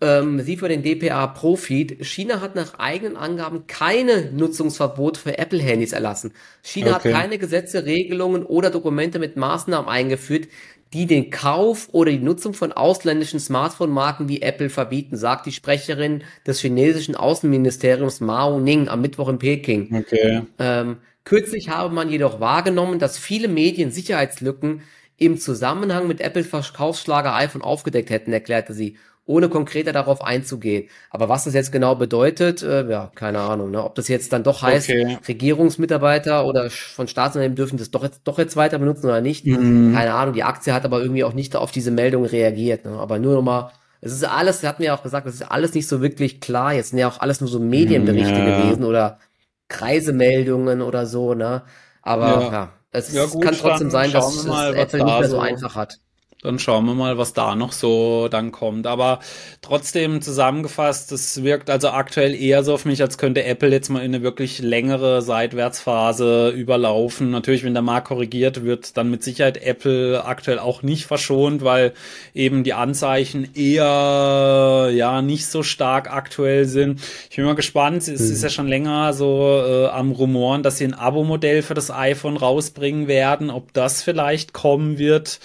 ähm, 0.00 0.40
sie 0.40 0.56
für 0.56 0.68
den 0.68 0.82
DPA 0.82 1.26
Profit. 1.28 2.04
China 2.04 2.40
hat 2.40 2.54
nach 2.54 2.78
eigenen 2.78 3.16
Angaben 3.16 3.66
keine 3.66 4.30
Nutzungsverbot 4.30 5.16
für 5.16 5.38
Apple-Handys 5.38 5.92
erlassen. 5.92 6.32
China 6.62 6.96
okay. 6.96 7.12
hat 7.12 7.20
keine 7.20 7.38
Gesetze, 7.38 7.86
Regelungen 7.86 8.44
oder 8.44 8.70
Dokumente 8.70 9.18
mit 9.18 9.36
Maßnahmen 9.36 9.88
eingeführt, 9.88 10.48
die 10.92 11.06
den 11.06 11.30
Kauf 11.30 11.88
oder 11.92 12.10
die 12.10 12.18
Nutzung 12.18 12.54
von 12.54 12.72
ausländischen 12.72 13.40
Smartphone-Marken 13.40 14.28
wie 14.28 14.42
Apple 14.42 14.70
verbieten, 14.70 15.16
sagt 15.16 15.46
die 15.46 15.52
Sprecherin 15.52 16.22
des 16.46 16.60
chinesischen 16.60 17.16
Außenministeriums 17.16 18.20
Mao 18.20 18.60
Ning 18.60 18.88
am 18.88 19.00
Mittwoch 19.00 19.28
in 19.28 19.38
Peking. 19.38 19.94
Okay. 19.94 20.42
Ähm, 20.58 20.98
kürzlich 21.26 21.68
habe 21.68 21.94
man 21.94 22.08
jedoch 22.08 22.40
wahrgenommen, 22.40 22.98
dass 22.98 23.18
viele 23.18 23.48
Medien 23.48 23.90
Sicherheitslücken 23.90 24.80
im 25.18 25.38
Zusammenhang 25.38 26.08
mit 26.08 26.22
Apple 26.22 26.44
Verkaufsschlager 26.44 27.34
iPhone 27.34 27.62
aufgedeckt 27.62 28.08
hätten, 28.08 28.32
erklärte 28.32 28.72
sie 28.72 28.96
ohne 29.26 29.48
konkreter 29.48 29.92
darauf 29.92 30.22
einzugehen. 30.22 30.88
Aber 31.10 31.28
was 31.28 31.44
das 31.44 31.54
jetzt 31.54 31.72
genau 31.72 31.96
bedeutet, 31.96 32.62
äh, 32.62 32.88
ja, 32.88 33.10
keine 33.16 33.40
Ahnung. 33.40 33.72
Ne? 33.72 33.82
Ob 33.82 33.96
das 33.96 34.06
jetzt 34.06 34.32
dann 34.32 34.44
doch 34.44 34.62
heißt, 34.62 34.88
okay. 34.88 35.18
Regierungsmitarbeiter 35.26 36.46
oder 36.46 36.70
von 36.70 37.08
Staatsunternehmen 37.08 37.56
dürfen 37.56 37.76
das 37.76 37.90
doch 37.90 38.04
jetzt, 38.04 38.20
doch 38.22 38.38
jetzt 38.38 38.54
weiter 38.54 38.78
benutzen 38.78 39.06
oder 39.06 39.20
nicht. 39.20 39.44
Mhm. 39.44 39.94
Keine 39.94 40.14
Ahnung. 40.14 40.34
Die 40.34 40.44
Aktie 40.44 40.72
hat 40.72 40.84
aber 40.84 41.00
irgendwie 41.00 41.24
auch 41.24 41.34
nicht 41.34 41.56
auf 41.56 41.72
diese 41.72 41.90
Meldung 41.90 42.24
reagiert. 42.24 42.84
Ne? 42.84 42.92
Aber 42.92 43.18
nur 43.18 43.34
nochmal, 43.34 43.72
es 44.00 44.12
ist 44.12 44.22
alles, 44.22 44.62
hatten 44.62 44.80
wir 44.80 44.86
ja 44.86 44.96
auch 44.96 45.02
gesagt, 45.02 45.26
das 45.26 45.34
ist 45.34 45.42
alles 45.42 45.74
nicht 45.74 45.88
so 45.88 46.00
wirklich 46.00 46.40
klar. 46.40 46.72
Jetzt 46.72 46.90
sind 46.90 47.00
ja 47.00 47.08
auch 47.08 47.18
alles 47.18 47.40
nur 47.40 47.50
so 47.50 47.58
Medienberichte 47.58 48.38
ja. 48.38 48.62
gewesen 48.62 48.84
oder 48.84 49.18
Kreisemeldungen 49.68 50.82
oder 50.82 51.06
so, 51.06 51.34
ne? 51.34 51.62
Aber 52.02 52.28
ja, 52.28 52.52
ja 52.52 52.72
es 52.92 53.12
ja, 53.12 53.26
gut, 53.26 53.42
kann 53.42 53.54
trotzdem 53.54 53.90
sein, 53.90 54.12
dass 54.12 54.34
es 54.34 54.46
Apple 54.46 55.04
nicht 55.04 55.20
mehr 55.20 55.28
so 55.28 55.38
einfach 55.38 55.74
hat. 55.74 55.98
Dann 56.42 56.58
schauen 56.58 56.84
wir 56.84 56.92
mal, 56.92 57.16
was 57.16 57.32
da 57.32 57.56
noch 57.56 57.72
so 57.72 58.28
dann 58.28 58.52
kommt. 58.52 58.86
Aber 58.86 59.20
trotzdem 59.62 60.20
zusammengefasst, 60.20 61.10
es 61.10 61.42
wirkt 61.42 61.70
also 61.70 61.88
aktuell 61.88 62.34
eher 62.34 62.62
so 62.62 62.74
auf 62.74 62.84
mich, 62.84 63.00
als 63.00 63.16
könnte 63.16 63.42
Apple 63.44 63.70
jetzt 63.70 63.88
mal 63.88 64.00
in 64.00 64.14
eine 64.14 64.22
wirklich 64.22 64.58
längere 64.58 65.22
Seitwärtsphase 65.22 66.50
überlaufen. 66.50 67.30
Natürlich, 67.30 67.64
wenn 67.64 67.72
der 67.72 67.82
Markt 67.82 68.08
korrigiert, 68.08 68.64
wird 68.64 68.98
dann 68.98 69.10
mit 69.10 69.22
Sicherheit 69.22 69.56
Apple 69.56 70.26
aktuell 70.26 70.58
auch 70.58 70.82
nicht 70.82 71.06
verschont, 71.06 71.64
weil 71.64 71.94
eben 72.34 72.64
die 72.64 72.74
Anzeichen 72.74 73.54
eher 73.54 74.90
ja 74.92 75.22
nicht 75.22 75.46
so 75.46 75.62
stark 75.62 76.12
aktuell 76.12 76.66
sind. 76.66 77.00
Ich 77.30 77.36
bin 77.36 77.46
mal 77.46 77.54
gespannt. 77.54 78.06
Es 78.08 78.20
ist 78.20 78.42
ja 78.42 78.50
schon 78.50 78.68
länger 78.68 79.14
so 79.14 79.64
äh, 79.66 79.86
am 79.86 80.12
Rumoren, 80.12 80.62
dass 80.62 80.76
sie 80.76 80.84
ein 80.84 80.94
Abo-Modell 80.94 81.62
für 81.62 81.74
das 81.74 81.90
iPhone 81.90 82.36
rausbringen 82.36 83.08
werden. 83.08 83.48
Ob 83.48 83.72
das 83.72 84.02
vielleicht 84.02 84.52
kommen 84.52 84.98
wird, 84.98 85.40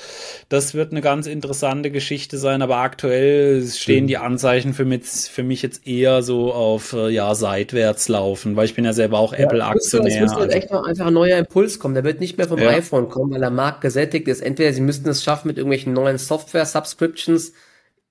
das 0.50 0.74
wird 0.74 0.81
wird 0.82 0.92
eine 0.92 1.02
ganz 1.02 1.28
interessante 1.28 1.92
Geschichte 1.92 2.40
sein, 2.40 2.64
aber 2.64 2.78
aktuell 2.78 3.64
stehen 3.68 4.08
die 4.08 4.18
Anzeichen 4.18 4.74
für 4.74 4.84
mich, 4.84 5.04
für 5.06 5.44
mich 5.44 5.62
jetzt 5.62 5.86
eher 5.86 6.24
so 6.24 6.52
auf 6.52 6.94
äh, 6.94 7.10
ja 7.10 7.36
seitwärts 7.36 8.10
laufen, 8.10 8.56
weil 8.56 8.66
ich 8.66 8.74
bin 8.74 8.84
ja 8.84 8.92
selber 8.92 9.20
auch 9.20 9.32
Apple-Aktionär. 9.32 10.16
Es 10.16 10.22
müsste 10.22 10.38
also. 10.38 10.50
echt 10.50 10.72
noch 10.72 10.84
einfach 10.84 11.06
ein 11.06 11.14
neuer 11.14 11.38
Impuls 11.38 11.78
kommen. 11.78 11.94
Der 11.94 12.04
wird 12.04 12.20
nicht 12.20 12.40
mehr 12.40 12.48
vom 12.48 12.60
ja. 12.60 12.70
iPhone 12.70 13.10
kommen, 13.10 13.32
weil 13.32 13.42
der 13.42 13.52
Markt 13.52 13.82
gesättigt 13.82 14.28
ist. 14.28 14.42
Entweder 14.42 14.74
sie 14.74 14.82
müssten 14.82 15.08
es 15.08 15.24
schaffen, 15.24 15.50
mit 15.50 15.58
irgendwelchen 15.58 15.94
neuen 15.94 16.18
Software-Subscriptions 16.18 17.54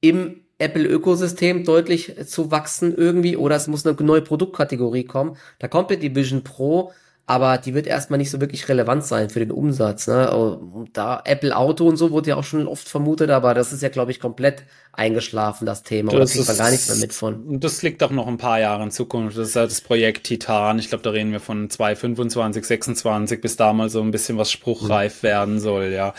im 0.01 0.43
Apple-Ökosystem 0.59 1.65
deutlich 1.65 2.15
zu 2.27 2.53
wachsen 2.53 2.95
irgendwie, 2.95 3.37
oder 3.37 3.57
es 3.57 3.67
muss 3.67 3.85
eine 3.85 3.97
neue 4.01 4.23
Produktkategorie 4.23 5.05
kommen. 5.05 5.37
Da 5.59 5.67
kommt 5.67 5.91
ja 5.91 5.97
die 5.97 6.15
Vision 6.15 6.45
Pro 6.45 6.93
aber 7.31 7.59
die 7.59 7.75
wird 7.75 7.87
erstmal 7.87 8.19
nicht 8.19 8.33
so 8.33 8.41
wirklich 8.41 8.69
relevant 8.69 9.05
sein 9.05 9.31
für 9.31 9.39
den 9.39 9.53
Umsatz. 9.53 10.09
Ne? 10.09 10.33
Und 10.33 10.97
da 10.97 11.23
Apple 11.25 11.57
Auto 11.57 11.87
und 11.87 11.97
so 11.97 12.11
wurde 12.11 12.31
ja 12.31 12.37
auch 12.37 12.43
schon 12.43 12.67
oft 12.67 12.89
vermutet, 12.89 13.31
aber 13.31 13.55
das 13.55 13.73
ist 13.73 13.85
ja, 13.85 13.89
glaube 13.89 14.11
ich, 14.11 14.19
komplett 14.19 14.65
eingeschlafen, 14.91 15.65
das 15.65 15.85
Thema. 15.85 16.11
Das 16.11 16.33
da 16.33 16.39
kriegt 16.39 16.49
man 16.49 16.57
gar 16.57 16.71
nichts 16.73 16.89
mehr 16.89 16.97
mit 16.97 17.13
von. 17.13 17.61
Das 17.61 17.83
liegt 17.83 18.03
auch 18.03 18.11
noch 18.11 18.27
ein 18.27 18.37
paar 18.37 18.59
Jahre 18.59 18.83
in 18.83 18.91
Zukunft. 18.91 19.39
Das 19.39 19.47
ist 19.47 19.55
ja 19.55 19.63
das 19.63 19.81
Projekt 19.81 20.25
Titan. 20.25 20.81
Ich 20.81 20.89
glaube, 20.89 21.05
da 21.05 21.11
reden 21.11 21.31
wir 21.31 21.39
von 21.39 21.71
2025, 21.71 22.65
26, 22.65 23.41
bis 23.41 23.55
da 23.55 23.73
mal 23.73 23.89
so 23.91 24.03
ein 24.03 24.11
bisschen 24.11 24.37
was 24.37 24.51
spruchreif 24.51 25.23
mhm. 25.23 25.27
werden 25.29 25.61
soll, 25.61 25.93
ja. 25.93 26.15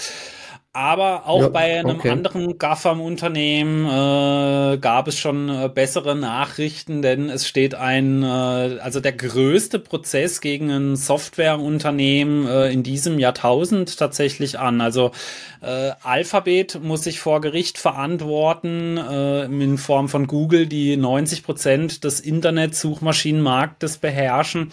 Aber 0.73 1.27
auch 1.27 1.41
ja, 1.41 1.49
bei 1.49 1.79
einem 1.79 1.97
okay. 1.97 2.11
anderen 2.11 2.57
GAFAM-Unternehmen 2.57 3.85
äh, 3.85 4.77
gab 4.77 5.09
es 5.09 5.19
schon 5.19 5.49
äh, 5.49 5.67
bessere 5.67 6.15
Nachrichten, 6.15 7.01
denn 7.01 7.29
es 7.29 7.45
steht 7.45 7.75
ein, 7.75 8.23
äh, 8.23 8.25
also 8.25 9.01
der 9.01 9.11
größte 9.11 9.79
Prozess 9.79 10.39
gegen 10.39 10.71
ein 10.71 10.95
Softwareunternehmen 10.95 12.47
äh, 12.47 12.71
in 12.71 12.83
diesem 12.83 13.19
Jahrtausend 13.19 13.99
tatsächlich 13.99 14.59
an. 14.59 14.79
Also 14.79 15.11
äh, 15.59 15.91
Alphabet 16.03 16.79
muss 16.81 17.03
sich 17.03 17.19
vor 17.19 17.41
Gericht 17.41 17.77
verantworten 17.77 18.97
äh, 18.97 19.43
in 19.47 19.77
Form 19.77 20.07
von 20.07 20.25
Google, 20.25 20.67
die 20.67 20.95
90 20.95 21.43
Prozent 21.43 22.05
des 22.05 22.21
Internet-Suchmaschinenmarktes 22.21 23.97
beherrschen. 23.97 24.71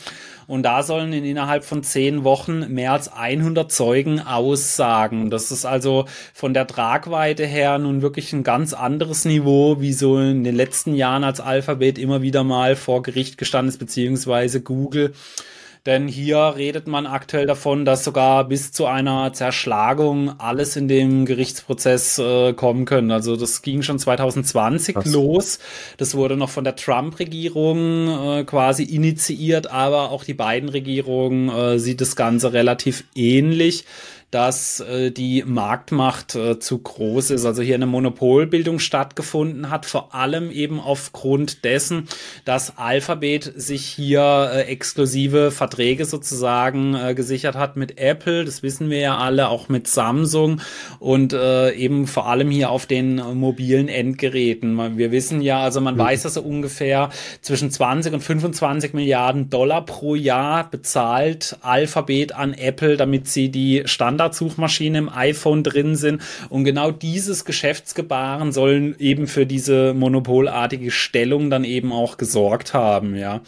Und 0.49 0.63
da 0.63 0.83
sollen 0.83 1.13
in 1.13 1.27
innerhalb 1.27 1.63
von 1.63 1.83
zehn 1.83 2.25
Wochen 2.25 2.73
mehr 2.73 2.93
als 2.93 3.13
100 3.13 3.71
Zeugen 3.71 4.19
aussagen. 4.19 5.29
Das 5.29 5.53
ist 5.53 5.67
also 5.67 6.07
von 6.33 6.55
der 6.55 6.67
Tragweite 6.67 7.45
her 7.45 7.79
nun 7.79 8.01
wirklich 8.01 8.33
ein 8.33 8.45
ganz 8.45 8.73
anderes 8.73 9.27
Niveau, 9.27 9.81
wie 9.81 9.93
so 9.93 10.19
in 10.19 10.45
den 10.45 10.57
letzten 10.57 10.95
Jahren 10.95 11.23
als 11.23 11.41
Alphabet 11.41 11.99
immer 11.99 12.23
wieder 12.23 12.45
mal 12.45 12.77
vor 12.77 13.03
Gericht 13.03 13.37
gestanden 13.37 13.69
ist, 13.69 13.79
beziehungsweise 13.79 14.63
Google. 14.63 15.13
Denn 15.89 16.07
hier 16.07 16.53
redet 16.55 16.87
man 16.87 17.07
aktuell 17.07 17.47
davon, 17.47 17.87
dass 17.87 18.05
sogar 18.05 18.45
bis 18.45 18.73
zu 18.73 18.85
einer 18.85 19.33
Zerschlagung 19.33 20.39
alles 20.39 20.77
in 20.77 20.87
dem 20.87 21.25
Gerichtsprozess 21.25 22.19
äh, 22.19 22.53
kommen 22.53 22.85
können. 22.85 23.11
Also 23.11 23.37
das 23.37 23.63
ging 23.63 23.81
schon 23.81 23.99
2020 23.99 24.97
Was? 24.97 25.07
los. 25.07 25.59
Das 25.97 26.15
wurde 26.15 26.37
noch 26.37 26.51
von 26.51 26.65
der 26.65 26.77
Trump-Regierung 26.77 28.09
äh, 28.09 28.45
quasi 28.45 28.83
initiiert, 28.83 29.71
aber 29.71 30.11
auch 30.11 30.25
die 30.25 30.35
beiden 30.35 30.69
Regierungen 30.69 31.49
äh, 31.49 31.79
sieht 31.79 32.03
das 32.03 32.17
Ganze 32.17 32.53
relativ 32.53 33.05
ähnlich 33.15 33.87
dass 34.31 34.81
äh, 34.81 35.11
die 35.11 35.43
Marktmacht 35.47 36.35
äh, 36.35 36.59
zu 36.59 36.79
groß 36.79 37.31
ist. 37.31 37.47
Also 37.47 37.63
hier 37.63 37.77
eine 37.77 37.87
Monopolbildung 37.87 38.79
stattgefunden 38.79 39.71
hat, 39.71 39.87
vor 39.87 40.15
allem 40.15 40.51
eben 40.51 40.81
aufgrund 40.81 41.65
dessen, 41.65 42.09
dass 42.45 42.77
Alphabet 42.77 43.53
sich 43.57 43.87
hier 43.87 44.51
äh, 44.53 44.63
exklusive 44.65 45.51
Verträge 45.51 46.05
sozusagen 46.05 46.95
äh, 46.95 47.15
gesichert 47.15 47.57
hat 47.57 47.77
mit 47.77 47.99
Apple, 47.99 48.45
das 48.45 48.63
wissen 48.63 48.91
wir 48.91 48.99
ja 48.99 49.17
alle, 49.17 49.49
auch 49.49 49.71
mit 49.71 49.89
Samsung 49.89 50.61
und 50.99 51.33
äh, 51.33 51.73
eben 51.73 52.07
vor 52.07 52.29
allem 52.29 52.51
hier 52.51 52.71
auf 52.71 52.85
den 52.85 53.17
mobilen 53.17 53.89
Endgeräten. 53.89 54.99
Wir 54.99 55.11
wissen 55.11 55.41
ja, 55.41 55.61
also 55.61 55.81
man 55.81 55.95
mhm. 55.95 56.01
weiß, 56.01 56.23
dass 56.25 56.35
so 56.35 56.43
ungefähr 56.43 57.09
zwischen 57.41 57.71
20 57.71 58.13
und 58.13 58.21
25 58.21 58.93
Milliarden 58.93 59.49
Dollar 59.49 59.87
pro 59.87 60.15
Jahr 60.15 60.71
bezahlt 60.71 61.57
Alphabet 61.63 62.35
an 62.35 62.53
Apple, 62.53 62.99
damit 62.99 63.29
sie 63.29 63.51
die 63.51 63.85
Stand 63.87 64.18
Standardsuchmaschine 64.19 64.99
im 64.99 65.09
iPhone 65.09 65.63
drin 65.63 65.95
sind. 65.95 66.23
Und 66.49 66.65
genau 66.65 66.91
dieses 66.91 67.45
Geschäftsgebaren 67.45 68.53
sollen 68.53 68.97
eben 68.99 69.29
für 69.29 69.47
diese 69.47 69.95
monopolartige 69.95 70.91
Stellung 70.91 71.51
dann 71.51 71.63
eben 71.65 71.93
auch 71.93 72.17
gesorgt 72.17 72.75
haben, 72.75 73.15
ja. 73.15 73.41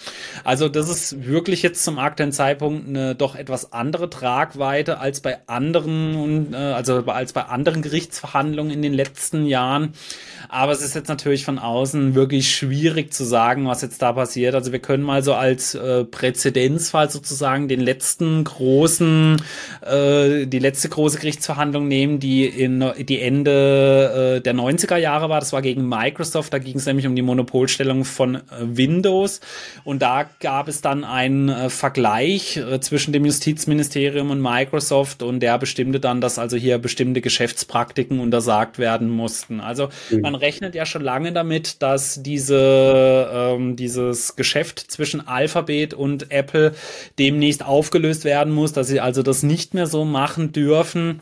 Also 0.44 0.68
das 0.68 0.88
ist 0.88 1.26
wirklich 1.26 1.62
jetzt 1.62 1.82
zum 1.82 1.98
aktuellen 1.98 2.32
Zeitpunkt 2.32 2.88
eine 2.88 3.14
doch 3.14 3.34
etwas 3.34 3.72
andere 3.72 4.08
Tragweite 4.08 5.00
als 5.00 5.20
bei 5.20 5.38
anderen, 5.46 6.54
äh, 6.54 6.56
also 6.56 7.04
als 7.06 7.32
bei 7.32 7.42
anderen 7.42 7.82
Gerichtsverhandlungen 7.82 8.72
in 8.72 8.82
den 8.82 8.94
letzten 8.94 9.46
Jahren. 9.46 9.94
Aber 10.48 10.72
es 10.72 10.82
ist 10.82 10.94
jetzt 10.94 11.08
natürlich 11.08 11.44
von 11.44 11.58
außen 11.58 12.14
wirklich 12.14 12.54
schwierig 12.54 13.12
zu 13.12 13.24
sagen, 13.24 13.66
was 13.66 13.82
jetzt 13.82 14.02
da 14.02 14.12
passiert. 14.12 14.54
Also 14.54 14.72
wir 14.72 14.78
können 14.78 15.02
mal 15.02 15.22
so 15.22 15.34
als 15.34 15.74
äh, 15.74 16.04
Präzedenzfall 16.04 17.10
sozusagen 17.10 17.68
den 17.68 17.80
letzten 17.80 18.44
großen, 18.44 19.42
äh, 19.82 20.46
die 20.46 20.59
letzte 20.60 20.88
große 20.88 21.18
Gerichtsverhandlung 21.18 21.88
nehmen, 21.88 22.20
die 22.20 22.46
in 22.46 22.84
die 23.00 23.20
Ende 23.20 24.36
äh, 24.36 24.40
der 24.40 24.54
90er 24.54 24.96
Jahre 24.96 25.28
war. 25.28 25.40
Das 25.40 25.52
war 25.52 25.62
gegen 25.62 25.88
Microsoft. 25.88 26.52
Da 26.52 26.58
ging 26.58 26.76
es 26.76 26.86
nämlich 26.86 27.06
um 27.06 27.16
die 27.16 27.22
Monopolstellung 27.22 28.04
von 28.04 28.36
äh, 28.36 28.40
Windows. 28.60 29.40
Und 29.84 30.00
da 30.00 30.30
gab 30.40 30.68
es 30.68 30.80
dann 30.80 31.04
einen 31.04 31.48
äh, 31.48 31.70
Vergleich 31.70 32.56
äh, 32.56 32.80
zwischen 32.80 33.12
dem 33.12 33.24
Justizministerium 33.24 34.30
und 34.30 34.40
Microsoft 34.40 35.22
und 35.22 35.40
der 35.40 35.58
bestimmte 35.58 35.98
dann, 36.00 36.20
dass 36.20 36.38
also 36.38 36.56
hier 36.56 36.78
bestimmte 36.78 37.20
Geschäftspraktiken 37.20 38.20
untersagt 38.20 38.78
werden 38.78 39.10
mussten. 39.10 39.60
Also 39.60 39.88
mhm 40.10 40.30
man 40.30 40.34
rechnet 40.34 40.74
ja 40.74 40.86
schon 40.86 41.02
lange 41.02 41.32
damit, 41.32 41.82
dass 41.82 42.22
diese, 42.22 43.28
ähm, 43.32 43.76
dieses 43.76 44.36
Geschäft 44.36 44.78
zwischen 44.78 45.26
Alphabet 45.26 45.94
und 45.94 46.30
Apple 46.30 46.72
demnächst 47.18 47.64
aufgelöst 47.64 48.24
werden 48.24 48.52
muss, 48.52 48.72
dass 48.72 48.88
sie 48.88 49.00
also 49.00 49.22
das 49.22 49.42
nicht 49.42 49.74
mehr 49.74 49.86
so 49.86 50.04
machen 50.04 50.49
dürfen. 50.52 51.20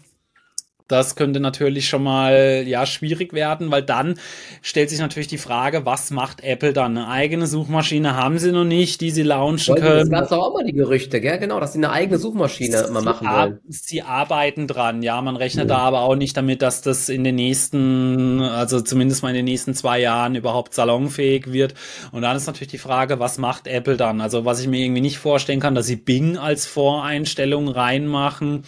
Das 0.89 1.17
könnte 1.17 1.39
natürlich 1.39 1.87
schon 1.87 2.03
mal 2.03 2.65
ja 2.67 2.87
schwierig 2.87 3.35
werden, 3.35 3.71
weil 3.71 3.83
dann 3.83 4.19
stellt 4.63 4.89
sich 4.89 4.99
natürlich 4.99 5.29
die 5.29 5.37
Frage, 5.37 5.85
was 5.85 6.11
macht 6.11 6.43
Apple 6.43 6.73
dann? 6.73 6.97
Eine 6.97 7.09
eigene 7.09 7.47
Suchmaschine 7.47 8.17
haben 8.17 8.39
sie 8.39 8.53
noch 8.53 8.65
nicht, 8.65 9.03
die 9.03 9.11
sie 9.11 9.23
launchen 9.23 9.75
wollen 9.75 9.83
können. 9.83 10.11
Das 10.11 10.31
gab 10.31 10.39
auch 10.39 10.55
mal 10.55 10.65
die 10.65 10.73
Gerüchte, 10.73 11.21
gell? 11.21 11.39
Genau, 11.39 11.61
dass 11.61 11.75
sie 11.75 11.79
eine 11.79 11.91
eigene 11.91 12.19
Suchmaschine 12.19 12.87
sie 12.87 12.91
mal 12.91 13.03
machen 13.03 13.29
wollen. 13.29 13.61
Sie 13.69 14.01
arbeiten 14.01 14.67
dran, 14.67 15.03
ja. 15.03 15.21
Man 15.21 15.37
rechnet 15.37 15.67
mhm. 15.67 15.69
da 15.69 15.77
aber 15.77 16.01
auch 16.01 16.17
nicht 16.17 16.35
damit, 16.39 16.63
dass 16.63 16.81
das 16.81 17.11
in 17.11 17.23
den 17.23 17.35
nächsten, 17.35 18.41
also 18.41 18.81
zumindest 18.81 19.23
mal 19.23 19.29
in 19.29 19.37
den 19.37 19.45
nächsten 19.45 19.75
zwei 19.75 20.01
Jahren 20.01 20.37
überhaupt 20.37 20.73
salonfähig 20.73 21.53
wird. 21.53 21.75
Und 22.13 22.23
dann 22.23 22.35
ist 22.35 22.47
natürlich 22.47 22.71
die 22.71 22.79
Frage, 22.79 23.21
was 23.21 23.37
macht 23.37 23.67
Apple 23.67 23.99
dann? 23.99 24.23
Also 24.23 24.47
was 24.47 24.59
ich 24.59 24.69
mir 24.69 24.83
irgendwie 24.83 25.03
nicht 25.03 25.19
vorstellen 25.19 25.61
kann, 25.61 25.75
dass 25.75 25.85
sie 25.85 25.97
Bing 25.97 26.39
als 26.39 26.65
Voreinstellung 26.65 27.69
reinmachen 27.69 28.65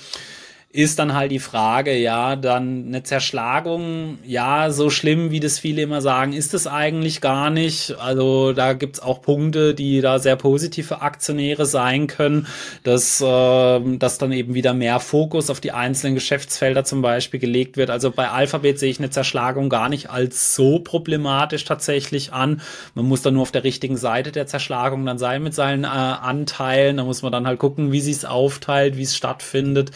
ist 0.73 1.01
dann 1.01 1.15
halt 1.15 1.33
die 1.33 1.41
Frage, 1.41 1.97
ja, 1.97 2.37
dann 2.37 2.85
eine 2.87 3.03
Zerschlagung, 3.03 4.19
ja, 4.25 4.71
so 4.71 4.89
schlimm, 4.89 5.33
wie 5.33 5.41
das 5.41 5.59
viele 5.59 5.83
immer 5.83 6.01
sagen, 6.01 6.33
ist 6.33 6.55
es 6.55 6.69
eigentlich 6.69 7.21
gar 7.21 7.51
nicht. 7.51 7.97
Also 7.99 8.53
da 8.53 8.75
gibt's 8.75 9.01
auch 9.01 9.21
Punkte, 9.21 9.75
die 9.75 10.01
da 10.01 10.21
sehr 10.21 10.37
positive 10.37 11.03
Aktionäre 11.03 11.67
sein 11.67 12.07
können, 12.07 12.47
dass, 12.85 13.21
äh, 13.21 13.81
dass 13.99 14.19
dann 14.19 14.31
eben 14.31 14.55
wieder 14.55 14.73
mehr 14.73 15.01
Fokus 15.01 15.51
auf 15.51 15.59
die 15.59 15.73
einzelnen 15.73 16.15
Geschäftsfelder 16.15 16.85
zum 16.85 17.03
Beispiel 17.03 17.41
gelegt 17.41 17.77
wird. 17.77 17.91
Also 17.91 18.13
bei 18.13 18.29
Alphabet 18.29 18.79
sehe 18.79 18.91
ich 18.91 19.01
eine 19.01 19.11
Zerschlagung 19.11 19.71
gar 19.71 19.89
nicht 19.89 20.09
als 20.11 20.55
so 20.55 20.79
problematisch 20.79 21.65
tatsächlich 21.65 22.33
an. 22.33 22.63
Man 22.95 23.07
muss 23.07 23.23
dann 23.23 23.35
nur 23.35 23.43
auf 23.43 23.51
der 23.51 23.65
richtigen 23.65 23.97
Seite 23.97 24.31
der 24.31 24.47
Zerschlagung 24.47 25.05
dann 25.05 25.19
sein 25.19 25.43
mit 25.43 25.53
seinen 25.53 25.83
äh, 25.83 25.89
Anteilen. 25.89 26.99
Da 26.99 27.03
muss 27.03 27.23
man 27.23 27.33
dann 27.33 27.49
halt 27.49 27.59
gucken, 27.59 27.91
wie 27.91 28.01
sie 28.01 28.13
es 28.13 28.25
aufteilt, 28.25 28.97
wie 28.97 29.03
es 29.03 29.17
stattfindet. 29.17 29.91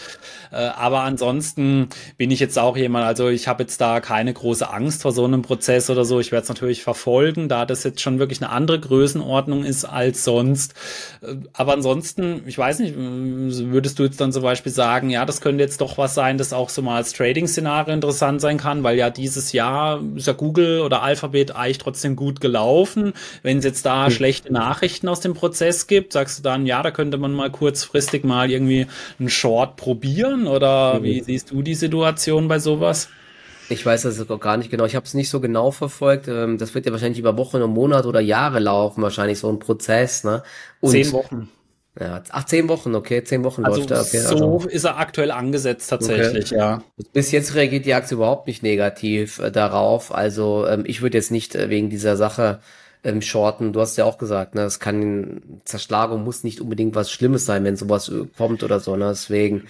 Äh, 0.50 0.63
aber 0.68 1.00
ansonsten 1.00 1.88
bin 2.16 2.30
ich 2.30 2.40
jetzt 2.40 2.58
auch 2.58 2.76
jemand, 2.76 3.04
also 3.04 3.28
ich 3.28 3.48
habe 3.48 3.62
jetzt 3.62 3.80
da 3.80 4.00
keine 4.00 4.32
große 4.32 4.70
Angst 4.70 5.02
vor 5.02 5.12
so 5.12 5.24
einem 5.24 5.42
Prozess 5.42 5.90
oder 5.90 6.04
so. 6.04 6.20
Ich 6.20 6.32
werde 6.32 6.44
es 6.44 6.48
natürlich 6.48 6.82
verfolgen, 6.82 7.48
da 7.48 7.66
das 7.66 7.84
jetzt 7.84 8.00
schon 8.00 8.18
wirklich 8.18 8.42
eine 8.42 8.50
andere 8.50 8.80
Größenordnung 8.80 9.64
ist 9.64 9.84
als 9.84 10.24
sonst. 10.24 10.74
Äh, 11.22 11.36
aber 11.52 11.72
ansonsten, 11.72 12.42
ich 12.46 12.58
weiß 12.58 12.78
nicht, 12.80 12.94
würdest 12.96 13.98
du 13.98 14.04
jetzt 14.04 14.20
dann 14.20 14.32
zum 14.32 14.42
Beispiel 14.42 14.72
sagen, 14.72 15.10
ja, 15.10 15.24
das 15.24 15.40
könnte 15.40 15.62
jetzt 15.62 15.80
doch 15.80 15.98
was 15.98 16.14
sein, 16.14 16.38
das 16.38 16.52
auch 16.52 16.68
so 16.68 16.82
mal 16.82 16.96
als 16.96 17.12
Trading-Szenario 17.12 17.94
interessant 17.94 18.40
sein 18.40 18.58
kann, 18.58 18.82
weil 18.82 18.96
ja 18.96 19.10
dieses 19.10 19.52
Jahr 19.52 20.02
ist 20.16 20.26
ja 20.26 20.32
Google 20.32 20.80
oder 20.80 21.02
Alphabet 21.02 21.54
eigentlich 21.56 21.78
trotzdem 21.78 22.16
gut 22.16 22.40
gelaufen. 22.40 23.12
Wenn 23.42 23.58
es 23.58 23.64
jetzt 23.64 23.86
da 23.86 24.06
mhm. 24.06 24.10
schlechte 24.10 24.52
Nachrichten 24.52 25.08
aus 25.08 25.20
dem 25.20 25.34
Prozess 25.34 25.86
gibt, 25.86 26.12
sagst 26.12 26.38
du 26.38 26.42
dann, 26.42 26.66
ja, 26.66 26.82
da 26.82 26.90
könnte 26.90 27.18
man 27.18 27.32
mal 27.32 27.50
kurzfristig 27.50 28.24
mal 28.24 28.50
irgendwie 28.50 28.86
einen 29.18 29.28
Short 29.28 29.76
probieren 29.76 30.46
oder 30.54 31.00
mhm. 31.00 31.04
wie 31.04 31.22
siehst 31.22 31.50
du 31.50 31.62
die 31.62 31.74
Situation 31.74 32.48
bei 32.48 32.58
sowas? 32.58 33.08
Ich 33.68 33.84
weiß 33.84 34.02
das 34.02 34.26
gar 34.40 34.56
nicht 34.56 34.70
genau. 34.70 34.84
Ich 34.84 34.94
habe 34.94 35.06
es 35.06 35.14
nicht 35.14 35.30
so 35.30 35.40
genau 35.40 35.70
verfolgt. 35.70 36.28
Ähm, 36.28 36.58
das 36.58 36.74
wird 36.74 36.86
ja 36.86 36.92
wahrscheinlich 36.92 37.18
über 37.18 37.36
Wochen 37.36 37.62
und 37.62 37.72
Monate 37.72 38.08
oder 38.08 38.20
Jahre 38.20 38.58
laufen, 38.58 39.02
wahrscheinlich 39.02 39.38
so 39.38 39.50
ein 39.50 39.58
Prozess. 39.58 40.24
Ne? 40.24 40.42
Und 40.80 40.90
zehn 40.90 41.12
Wochen. 41.12 41.48
Ja, 41.98 42.22
ach, 42.30 42.44
zehn 42.44 42.68
Wochen, 42.68 42.96
okay, 42.96 43.22
zehn 43.22 43.44
Wochen 43.44 43.64
also 43.64 43.78
läuft 43.78 43.90
er. 43.92 44.00
Okay, 44.00 44.18
so 44.18 44.54
also. 44.54 44.68
ist 44.68 44.84
er 44.84 44.98
aktuell 44.98 45.30
angesetzt 45.30 45.88
tatsächlich, 45.88 46.46
okay. 46.46 46.56
ja. 46.56 46.82
Bis 47.12 47.30
jetzt 47.30 47.54
reagiert 47.54 47.86
die 47.86 47.94
Aktie 47.94 48.16
überhaupt 48.16 48.48
nicht 48.48 48.64
negativ 48.64 49.38
äh, 49.38 49.52
darauf. 49.52 50.12
Also 50.12 50.66
ähm, 50.66 50.82
ich 50.86 51.02
würde 51.02 51.16
jetzt 51.16 51.30
nicht 51.30 51.54
äh, 51.54 51.70
wegen 51.70 51.90
dieser 51.90 52.16
Sache 52.16 52.60
ähm, 53.04 53.22
shorten. 53.22 53.72
Du 53.72 53.80
hast 53.80 53.96
ja 53.96 54.04
auch 54.04 54.18
gesagt, 54.18 54.54
ne, 54.54 54.62
es 54.62 54.80
kann 54.80 55.60
Zerschlagung 55.64 56.24
muss 56.24 56.44
nicht 56.44 56.60
unbedingt 56.60 56.94
was 56.94 57.10
Schlimmes 57.10 57.46
sein, 57.46 57.64
wenn 57.64 57.76
sowas 57.76 58.08
äh, 58.08 58.26
kommt 58.36 58.62
oder 58.64 58.80
so. 58.80 58.96
Ne? 58.96 59.08
Deswegen 59.10 59.64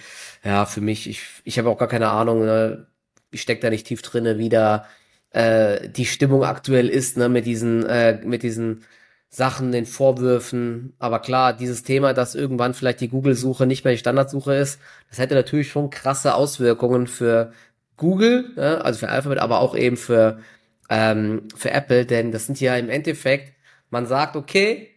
ja, 0.44 0.66
für 0.66 0.80
mich, 0.80 1.08
ich, 1.08 1.22
ich 1.44 1.58
habe 1.58 1.70
auch 1.70 1.78
gar 1.78 1.88
keine 1.88 2.10
Ahnung, 2.10 2.44
ne? 2.44 2.86
ich 3.30 3.42
steck 3.42 3.60
da 3.60 3.70
nicht 3.70 3.86
tief 3.86 4.02
drinne, 4.02 4.38
wie 4.38 4.48
da 4.48 4.86
äh, 5.30 5.88
die 5.88 6.06
Stimmung 6.06 6.44
aktuell 6.44 6.88
ist, 6.88 7.16
ne, 7.16 7.28
mit 7.28 7.46
diesen, 7.46 7.84
äh, 7.86 8.20
mit 8.24 8.42
diesen 8.42 8.84
Sachen, 9.28 9.72
den 9.72 9.86
Vorwürfen. 9.86 10.94
Aber 10.98 11.18
klar, 11.18 11.52
dieses 11.54 11.82
Thema, 11.82 12.14
dass 12.14 12.36
irgendwann 12.36 12.74
vielleicht 12.74 13.00
die 13.00 13.08
Google-Suche 13.08 13.66
nicht 13.66 13.84
mehr 13.84 13.94
die 13.94 13.98
Standardsuche 13.98 14.54
ist, 14.54 14.80
das 15.10 15.18
hätte 15.18 15.34
natürlich 15.34 15.70
schon 15.70 15.90
krasse 15.90 16.34
Auswirkungen 16.34 17.06
für 17.08 17.52
Google, 17.96 18.52
ne? 18.56 18.84
also 18.84 19.00
für 19.00 19.08
Alphabet, 19.08 19.38
aber 19.38 19.60
auch 19.60 19.76
eben 19.76 19.96
für, 19.96 20.38
ähm, 20.88 21.48
für 21.56 21.70
Apple, 21.70 22.06
denn 22.06 22.32
das 22.32 22.46
sind 22.46 22.60
ja 22.60 22.76
im 22.76 22.88
Endeffekt, 22.88 23.54
man 23.90 24.06
sagt, 24.06 24.36
okay, 24.36 24.90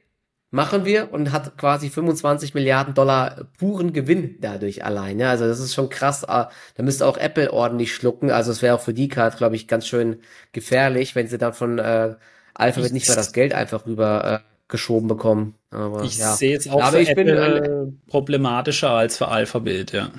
machen 0.50 0.86
wir 0.86 1.12
und 1.12 1.32
hat 1.32 1.58
quasi 1.58 1.90
25 1.90 2.54
Milliarden 2.54 2.94
Dollar 2.94 3.48
puren 3.58 3.94
Gewinn 3.94 4.38
dadurch 4.40 4.86
allein. 4.86 5.20
Ja, 5.20 5.30
also 5.30 5.46
das 5.46 5.60
ist 5.60 5.74
schon 5.74 5.90
krass. 5.90 6.28
Ah, 6.28 6.50
da 6.76 6.84
müsste 6.84 7.06
auch 7.06 7.18
Apple 7.18 7.52
ordentlich 7.52 7.94
schlucken. 7.94 8.32
Also 8.32 8.52
es 8.52 8.62
wäre 8.62 8.76
auch 8.76 8.82
für 8.82 8.94
die 8.94 9.10
Card, 9.10 9.38
glaube 9.38 9.56
ich, 9.56 9.68
ganz 9.68 9.88
schön 9.88 10.22
gefährlich, 10.54 11.16
wenn 11.16 11.28
sie 11.28 11.38
dann 11.38 11.54
von 11.54 11.80
äh, 11.80 12.16
Alphabet 12.54 12.94
nicht 12.94 13.08
mehr 13.08 13.18
das 13.18 13.34
Geld 13.34 13.54
einfach 13.54 13.86
rüber 13.86 14.42
äh, 14.42 14.48
geschoben 14.68 15.08
bekommen. 15.08 15.56
Aber, 15.70 16.04
ich 16.04 16.18
ja. 16.18 16.34
sehe 16.34 16.58
es 16.58 16.68
auch 16.70 16.82
Aber 16.82 17.00
für 17.00 17.10
Apple 17.10 17.62
bin, 17.62 18.02
problematischer 18.08 18.92
als 18.92 19.18
für 19.18 19.28
Alphabet, 19.28 19.92
ja. 19.92 20.10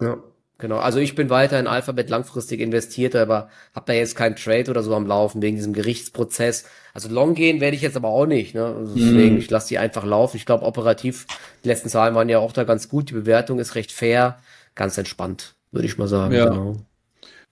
Ja. 0.00 0.18
Genau, 0.58 0.78
also 0.78 0.98
ich 0.98 1.14
bin 1.14 1.28
weiter 1.28 1.60
in 1.60 1.66
Alphabet 1.66 2.08
langfristig 2.08 2.60
investiert, 2.60 3.14
aber 3.14 3.50
habe 3.74 3.86
da 3.86 3.92
jetzt 3.92 4.16
keinen 4.16 4.36
Trade 4.36 4.70
oder 4.70 4.82
so 4.82 4.94
am 4.94 5.06
Laufen 5.06 5.42
wegen 5.42 5.56
diesem 5.56 5.74
Gerichtsprozess. 5.74 6.64
Also 6.94 7.10
long 7.10 7.34
gehen 7.34 7.60
werde 7.60 7.76
ich 7.76 7.82
jetzt 7.82 7.96
aber 7.96 8.08
auch 8.08 8.24
nicht, 8.24 8.54
ne? 8.54 8.64
Also 8.64 8.94
deswegen, 8.94 9.34
mm. 9.34 9.38
ich 9.38 9.50
lasse 9.50 9.68
die 9.68 9.76
einfach 9.76 10.04
laufen. 10.04 10.38
Ich 10.38 10.46
glaube, 10.46 10.64
operativ, 10.64 11.26
die 11.62 11.68
letzten 11.68 11.90
Zahlen 11.90 12.14
waren 12.14 12.30
ja 12.30 12.38
auch 12.38 12.52
da 12.52 12.64
ganz 12.64 12.88
gut. 12.88 13.10
Die 13.10 13.14
Bewertung 13.14 13.58
ist 13.58 13.74
recht 13.74 13.92
fair, 13.92 14.38
ganz 14.74 14.96
entspannt, 14.96 15.56
würde 15.72 15.86
ich 15.86 15.98
mal 15.98 16.08
sagen. 16.08 16.32
Ja. 16.32 16.48
Genau. 16.48 16.76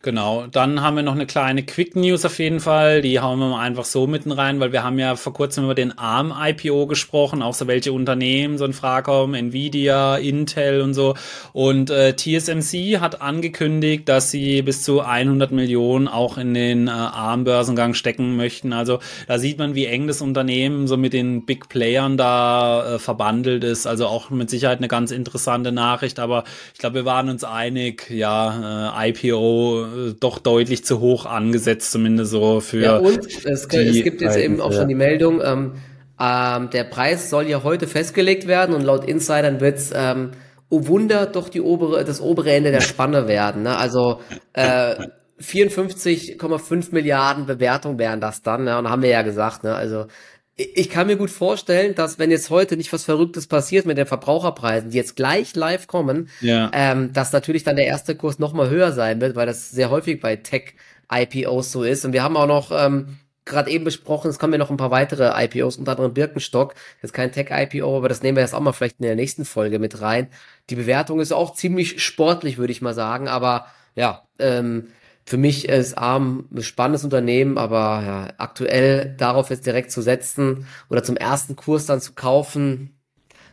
Genau, 0.05 0.47
dann 0.47 0.83
haben 0.83 0.97
wir 0.97 1.03
noch 1.03 1.15
eine 1.15 1.25
kleine 1.25 1.63
Quick 1.63 1.97
News 1.97 2.27
auf 2.27 2.39
jeden 2.39 2.61
Fall. 2.61 3.01
Die 3.01 3.21
hauen 3.21 3.39
wir 3.39 3.49
mal 3.49 3.63
einfach 3.63 3.87
so 3.87 4.07
mitten 4.07 4.33
rein, 4.33 4.61
weil 4.61 4.71
wir 4.71 4.85
haben 4.85 4.99
ja 4.99 5.17
vor 5.17 5.33
kurzem 5.33 5.65
über 5.65 5.75
den 5.75 5.97
ARM 5.97 6.31
IPO 6.39 6.87
gesprochen, 6.87 7.41
auch 7.41 7.55
so 7.55 7.67
welche 7.69 7.91
Unternehmen 7.91 8.59
so 8.59 8.67
in 8.67 8.75
Frage 8.75 9.05
kommen, 9.05 9.33
Nvidia, 9.33 10.17
Intel 10.17 10.83
und 10.83 10.93
so. 10.93 11.15
Und 11.55 11.89
äh, 11.89 12.15
TSMC 12.15 13.01
hat 13.01 13.23
angekündigt, 13.23 14.07
dass 14.07 14.31
sie 14.31 14.61
bis 14.61 14.83
zu 14.83 15.01
100 15.01 15.53
Millionen 15.53 16.07
auch 16.07 16.37
in 16.37 16.53
den 16.53 16.89
äh, 16.89 16.91
ARM-Börsengang 16.91 17.95
stecken 17.95 18.37
möchten. 18.37 18.75
Also 18.75 18.99
da 19.27 19.39
sieht 19.39 19.57
man, 19.57 19.75
wie 19.75 19.87
eng 19.87 20.07
das 20.07 20.21
Unternehmen 20.21 20.87
so 20.87 20.99
mit 20.99 21.15
den 21.15 21.47
Big 21.47 21.71
Playern 21.71 22.19
da 22.19 22.97
äh, 22.97 22.99
verbandelt 22.99 23.65
ist. 23.65 23.87
Also 23.87 24.07
auch 24.07 24.29
mit 24.29 24.51
Sicherheit 24.51 24.81
eine 24.81 24.89
ganz 24.89 25.13
interessante 25.13 25.73
Nachricht. 25.73 26.19
Aber 26.19 26.45
ich 26.75 26.79
glaube, 26.81 26.97
wir 26.97 27.05
waren 27.07 27.31
uns 27.31 27.43
einig, 27.43 28.11
ja, 28.11 28.93
äh, 29.01 29.09
IPO 29.09 29.94
doch 30.21 30.39
deutlich 30.39 30.85
zu 30.85 31.01
hoch 31.01 31.27
angesetzt, 31.27 31.91
zumindest 31.91 32.31
so 32.31 32.61
für. 32.61 32.81
Ja, 32.81 32.97
und 32.99 33.27
es, 33.27 33.45
es 33.45 33.69
gibt 33.69 34.21
jetzt 34.21 34.37
eben 34.37 34.61
auch 34.61 34.73
schon 34.73 34.89
die 34.89 34.95
Meldung, 34.95 35.41
ähm, 35.43 35.73
ähm, 36.21 36.71
der 36.71 36.85
Preis 36.85 37.31
soll 37.31 37.49
ja 37.49 37.63
heute 37.65 37.87
festgelegt 37.87 38.47
werden 38.47 38.75
und 38.75 38.83
laut 38.83 39.05
Insidern 39.05 39.61
wird's 39.61 39.91
ähm, 39.95 40.31
oh 40.69 40.87
Wunder, 40.87 41.27
doch 41.27 41.49
die 41.49 41.61
obere, 41.61 42.05
das 42.05 42.21
obere 42.21 42.53
Ende 42.53 42.71
der 42.71 42.81
Spanne 42.81 43.27
werden. 43.29 43.63
Ne? 43.63 43.77
Also 43.77 44.21
äh, 44.53 44.95
54,5 45.41 46.93
Milliarden 46.93 47.47
Bewertung 47.47 47.99
wären 47.99 48.21
das 48.21 48.43
dann, 48.43 48.65
ne? 48.65 48.79
und 48.79 48.89
haben 48.89 49.03
wir 49.03 49.11
ja 49.11 49.23
gesagt, 49.23 49.65
ne? 49.65 49.75
Also 49.75 50.07
ich 50.57 50.89
kann 50.89 51.09
mir 51.09 51.17
gut 51.17 51.31
vorstellen, 51.31 51.95
dass 51.97 52.19
wenn 52.19 52.31
jetzt 52.31 52.49
heute 52.49 52.77
nicht 52.77 52.93
was 52.93 53.05
Verrücktes 53.05 53.49
passiert 53.49 53.87
mit 53.87 53.99
den 53.99 54.07
Verbraucherpreisen, 54.07 54.91
die 54.91 54.97
jetzt 54.97 55.17
gleich 55.17 55.57
live 55.57 55.89
kommen, 55.89 56.29
ja. 56.41 56.71
ähm, 56.73 57.13
dass 57.13 57.33
natürlich 57.33 57.65
dann 57.65 57.75
der 57.75 57.87
erste 57.87 58.15
Kurs 58.15 58.39
noch 58.39 58.53
mal 58.53 58.71
höher 58.71 58.93
sein 58.93 59.21
wird, 59.21 59.35
weil 59.35 59.47
das 59.47 59.71
sehr 59.71 59.91
häufig 59.91 60.21
bei 60.21 60.37
Tech-IPOs 60.37 61.73
so 61.73 61.83
ist. 61.83 62.05
Und 62.05 62.13
wir 62.13 62.23
haben 62.23 62.37
auch 62.37 62.47
noch 62.47 62.71
ähm, 62.71 63.19
gerade 63.45 63.69
eben 63.69 63.85
besprochen, 63.85 64.31
es 64.31 64.39
kommen 64.39 64.53
ja 64.53 64.59
noch 64.59 64.71
ein 64.71 64.77
paar 64.77 64.93
weitere 64.93 65.33
IPOs, 65.45 65.77
unter 65.77 65.93
anderem 65.93 66.15
Birkenstock. 66.15 66.75
Jetzt 67.03 67.13
kein 67.13 67.33
Tech-IPO, 67.33 67.97
aber 67.97 68.09
das 68.09 68.23
nehmen 68.23 68.37
wir 68.37 68.43
jetzt 68.43 68.55
auch 68.55 68.61
mal 68.61 68.73
vielleicht 68.73 69.01
in 69.01 69.07
der 69.07 69.17
nächsten 69.17 69.45
Folge 69.45 69.81
mit 69.81 70.01
rein. 70.01 70.29
Die 70.71 70.77
Bewertung 70.77 71.19
ist 71.19 71.33
auch 71.33 71.55
ziemlich 71.55 72.01
sportlich, 72.01 72.59
würde 72.59 72.73
ich 72.73 72.81
mal 72.81 72.95
sagen. 72.95 73.27
Aber 73.27 73.67
ja, 73.97 74.23
ähm, 74.39 74.89
für 75.27 75.37
mich 75.37 75.69
ist 75.69 75.97
ARM 75.97 76.49
ein 76.55 76.63
spannendes 76.63 77.05
Unternehmen, 77.05 77.57
aber 77.57 78.03
ja, 78.05 78.29
aktuell 78.39 79.15
darauf 79.17 79.51
jetzt 79.51 79.67
direkt 79.67 79.91
zu 79.91 80.03
setzen 80.03 80.67
oder 80.91 81.03
zum 81.03 81.17
ersten 81.17 81.57
Kurs 81.57 81.87
dann 81.87 82.01
zu 82.01 82.13
kaufen, 82.13 82.99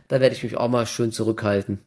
da 0.07 0.19
werde 0.19 0.35
ich 0.35 0.43
mich 0.43 0.57
auch 0.57 0.67
mal 0.69 0.85
schön 0.85 1.11
zurückhalten. 1.11 1.79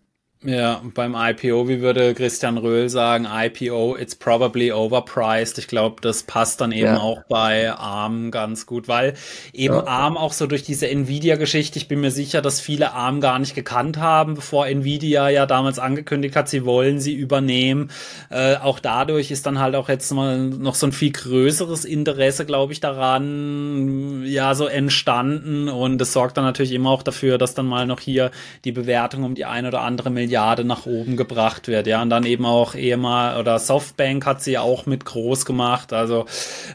Ja, 0.47 0.83
beim 0.93 1.15
IPO, 1.17 1.69
wie 1.69 1.81
würde 1.81 2.13
Christian 2.13 2.59
Röhl 2.59 2.91
sagen, 2.91 3.27
IPO, 3.31 3.97
it's 3.97 4.15
probably 4.15 4.71
overpriced. 4.73 5.57
Ich 5.57 5.69
glaube, 5.69 6.03
das 6.03 6.25
passt 6.25 6.61
dann 6.61 6.71
eben 6.71 6.85
ja. 6.85 7.01
auch 7.01 7.23
bei 7.31 7.73
ARM 7.73 8.31
ganz 8.31 8.67
gut, 8.67 8.87
weil 8.87 9.15
eben 9.55 9.75
ja. 9.75 9.87
ARM 9.87 10.19
auch 10.19 10.35
so 10.35 10.47
durch 10.47 10.63
diese 10.63 10.87
Nvidia-Geschichte, 10.87 11.79
ich 11.79 11.89
bin 11.89 12.03
mir 12.03 12.11
sicher, 12.11 12.43
dass 12.43 12.61
viele 12.61 12.93
ARM 12.93 13.23
gar 13.23 13.39
nicht 13.39 13.55
gekannt 13.55 13.97
haben, 13.97 14.35
bevor 14.35 14.67
Nvidia 14.67 15.31
ja 15.31 15.47
damals 15.47 15.79
angekündigt 15.79 16.37
hat, 16.37 16.51
sie 16.51 16.67
wollen 16.67 17.01
sie 17.01 17.15
übernehmen. 17.15 17.91
Äh, 18.29 18.57
auch 18.57 18.81
dadurch 18.81 19.31
ist 19.31 19.47
dann 19.47 19.61
halt 19.61 19.75
auch 19.75 19.89
jetzt 19.89 20.13
mal 20.13 20.39
noch 20.39 20.75
so 20.75 20.87
ein 20.87 20.93
viel 20.93 21.13
größeres 21.13 21.87
Interesse, 21.87 22.45
glaube 22.45 22.75
ich, 22.75 22.81
daran, 22.81 24.25
ja, 24.27 24.55
so 24.55 24.67
entstanden 24.67 25.71
und 25.71 25.97
das 25.97 26.13
sorgt 26.13 26.37
dann 26.37 26.45
natürlich 26.45 26.73
immer 26.73 26.91
auch 26.91 27.03
dafür, 27.03 27.39
dass 27.39 27.55
dann 27.55 27.65
mal 27.65 27.87
noch 27.87 28.01
hier 28.01 28.31
die 28.67 28.73
Bewertung 28.73 29.25
um 29.25 29.35
die 29.35 29.47
ein 29.47 29.65
oder 29.65 29.81
andere 29.81 30.11
Milliarde 30.11 30.34
Milliarde 30.35 30.65
nach 30.65 30.85
oben 30.85 31.17
gebracht 31.17 31.69
wird. 31.69 31.87
Ja, 31.87 32.03
und 32.03 32.11
dann 32.11 32.27
eben 32.27 32.45
auch 32.45 32.75
ehemal 32.75 33.39
oder 33.39 33.61
Softbank 33.61 34.27
hat 34.27 34.43
sie 34.43 34.59
auch 34.59 34.85
mit 34.85 35.05
groß 35.05 35.45
gemacht. 35.45 35.93
Also 35.93 36.27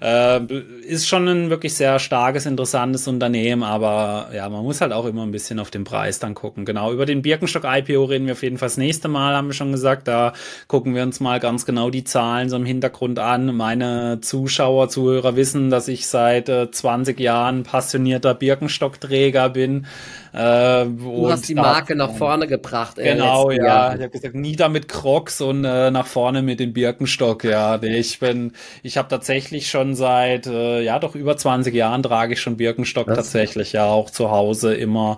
äh, 0.01 0.39
ist 0.87 1.09
schon 1.09 1.27
ein 1.27 1.49
wirklich 1.49 1.73
sehr 1.73 1.99
starkes, 1.99 2.45
interessantes 2.45 3.05
Unternehmen, 3.09 3.63
aber 3.63 4.29
ja, 4.33 4.47
man 4.47 4.63
muss 4.63 4.79
halt 4.79 4.93
auch 4.93 5.05
immer 5.05 5.23
ein 5.23 5.31
bisschen 5.31 5.59
auf 5.59 5.71
den 5.71 5.83
Preis 5.83 6.19
dann 6.19 6.35
gucken. 6.35 6.63
Genau, 6.63 6.93
über 6.93 7.05
den 7.05 7.21
Birkenstock 7.21 7.63
IPO 7.65 8.05
reden 8.05 8.27
wir 8.27 8.33
auf 8.33 8.43
jeden 8.43 8.57
Fall 8.57 8.69
das 8.69 8.77
nächste 8.77 9.09
Mal, 9.09 9.35
haben 9.35 9.47
wir 9.47 9.53
schon 9.53 9.73
gesagt. 9.73 10.07
Da 10.07 10.31
gucken 10.67 10.95
wir 10.95 11.03
uns 11.03 11.19
mal 11.19 11.41
ganz 11.41 11.65
genau 11.65 11.89
die 11.89 12.05
Zahlen 12.05 12.47
so 12.47 12.55
im 12.55 12.65
Hintergrund 12.65 13.19
an. 13.19 13.57
Meine 13.57 14.19
Zuschauer, 14.21 14.87
Zuhörer 14.87 15.35
wissen, 15.35 15.69
dass 15.69 15.89
ich 15.89 16.07
seit 16.07 16.47
äh, 16.47 16.71
20 16.71 17.19
Jahren 17.19 17.63
passionierter 17.63 18.35
Birkenstockträger 18.35 19.49
bin. 19.49 19.85
Äh, 20.33 20.85
du 20.85 21.29
hast 21.29 21.47
die 21.49 21.55
Marke 21.55 21.95
nach 21.95 22.11
vorne 22.11 22.47
gebracht. 22.47 22.97
Genau, 22.97 23.51
ja. 23.51 23.63
Jahren. 23.63 23.97
Ich 23.97 24.03
habe 24.03 24.11
gesagt, 24.11 24.35
nieder 24.35 24.69
mit 24.69 24.87
Crocs 24.87 25.41
und 25.41 25.65
äh, 25.65 25.91
nach 25.91 26.05
vorne 26.05 26.41
mit 26.41 26.59
dem 26.59 26.73
Birkenstock. 26.73 27.43
Ja, 27.43 27.77
nee, 27.77 27.97
ich 27.97 28.19
bin, 28.19 28.53
ich 28.83 28.97
habe 28.97 29.07
tatsächlich 29.07 29.69
schon 29.69 29.95
seit, 29.95 30.47
äh, 30.47 30.81
ja, 30.81 30.99
doch 30.99 31.15
über 31.15 31.37
20 31.37 31.73
Jahren 31.73 32.03
trage 32.03 32.33
ich 32.33 32.41
schon 32.41 32.57
Birkenstock 32.57 33.07
Was? 33.07 33.17
tatsächlich, 33.17 33.73
ja, 33.73 33.85
auch 33.85 34.09
zu 34.09 34.31
Hause 34.31 34.75
immer. 34.75 35.17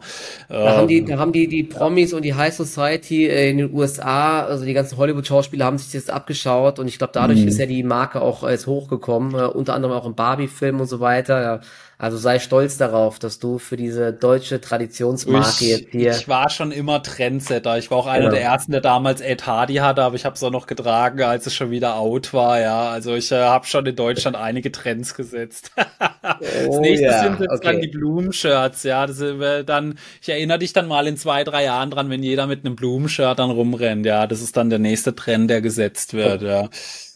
Äh, 0.50 0.54
da 0.54 0.78
haben 0.78 0.88
die, 0.88 0.97
ähm, 1.00 1.08
da 1.08 1.17
haben 1.17 1.34
die, 1.34 1.47
die 1.47 1.63
Promis 1.63 2.13
und 2.13 2.24
die 2.24 2.34
High 2.34 2.54
Society 2.54 3.28
äh, 3.28 3.50
in 3.50 3.58
den 3.58 3.74
USA, 3.74 4.45
also 4.45 4.65
die 4.65 4.74
ganzen 4.74 4.97
Hollywood-Schauspieler 4.97 5.65
haben 5.65 5.78
sich 5.78 5.91
das 5.91 6.10
abgeschaut 6.10 6.80
und 6.80 6.88
ich 6.88 6.97
glaube, 6.97 7.13
dadurch 7.13 7.41
mhm. 7.41 7.47
ist 7.47 7.60
ja 7.60 7.65
die 7.65 7.84
Marke 7.84 8.21
auch 8.21 8.43
äh, 8.43 8.52
jetzt 8.52 8.67
hochgekommen, 8.67 9.36
äh, 9.36 9.45
unter 9.45 9.74
anderem 9.74 9.95
auch 9.95 10.06
im 10.06 10.15
Barbie-Film 10.15 10.80
und 10.80 10.88
so 10.88 11.00
weiter. 11.00 11.41
Ja 11.41 11.60
also 12.02 12.18
sei 12.18 12.40
stolz 12.40 12.78
darauf, 12.78 13.20
dass 13.20 13.38
du 13.38 13.60
für 13.60 13.78
diese 13.78 14.12
deutsche 14.12 14.60
Traditionsmarke 14.60 15.64
ich, 15.64 15.70
jetzt 15.70 15.92
hier. 15.92 16.12
Ich 16.14 16.28
war 16.28 16.50
schon 16.50 16.72
immer 16.72 17.04
Trendsetter. 17.04 17.78
Ich 17.78 17.92
war 17.92 18.00
auch 18.00 18.08
einer 18.08 18.22
genau. 18.22 18.32
der 18.32 18.42
ersten, 18.42 18.72
der 18.72 18.82
damals 18.82 19.22
Ed 19.22 19.46
Hardy 19.46 19.76
hatte, 19.76 20.02
aber 20.02 20.16
ich 20.16 20.26
habe 20.26 20.34
es 20.34 20.42
auch 20.42 20.50
noch 20.50 20.66
getragen, 20.66 21.22
als 21.22 21.46
es 21.46 21.54
schon 21.54 21.70
wieder 21.70 21.98
out 21.98 22.34
war. 22.34 22.60
Ja, 22.60 22.90
also 22.90 23.14
ich 23.14 23.32
äh, 23.32 23.36
habe 23.44 23.68
schon 23.68 23.86
in 23.86 23.96
Deutschland 23.96 24.36
einige 24.36 24.72
Trends 24.72 25.14
gesetzt. 25.14 25.74
das 25.76 26.68
oh, 26.70 26.80
nächste 26.80 27.06
ja. 27.06 27.22
sind 27.22 27.40
jetzt 27.40 27.52
okay. 27.52 27.72
dann 27.72 27.82
die 27.82 27.90
Blumenshirts. 27.90 28.82
Ja, 28.82 29.06
das 29.06 29.22
äh, 29.22 29.64
dann. 29.64 30.00
Ich 30.24 30.30
erinnere 30.30 30.58
dich 30.58 30.74
dann 30.74 30.88
mal 30.88 31.06
in 31.06 31.18
zwei, 31.18 31.44
drei 31.44 31.66
Jahren 31.66 31.92
dran, 31.92 32.10
wenn 32.10 32.24
jeder 32.24 32.48
mit 32.48 32.66
einem 32.66 32.76
Blumenshirt 32.76 33.38
dann 33.38 33.52
rumrennt. 33.52 34.08
Ja, 34.08 34.26
das 34.26 34.42
ist 34.42 34.58
dann 34.58 34.72
der 34.72 34.80
nächste 34.80 35.14
Trend, 35.14 35.52
der 35.52 35.62
gesetzt 35.62 36.16
wird. 36.16 36.42
Ja. 36.42 36.68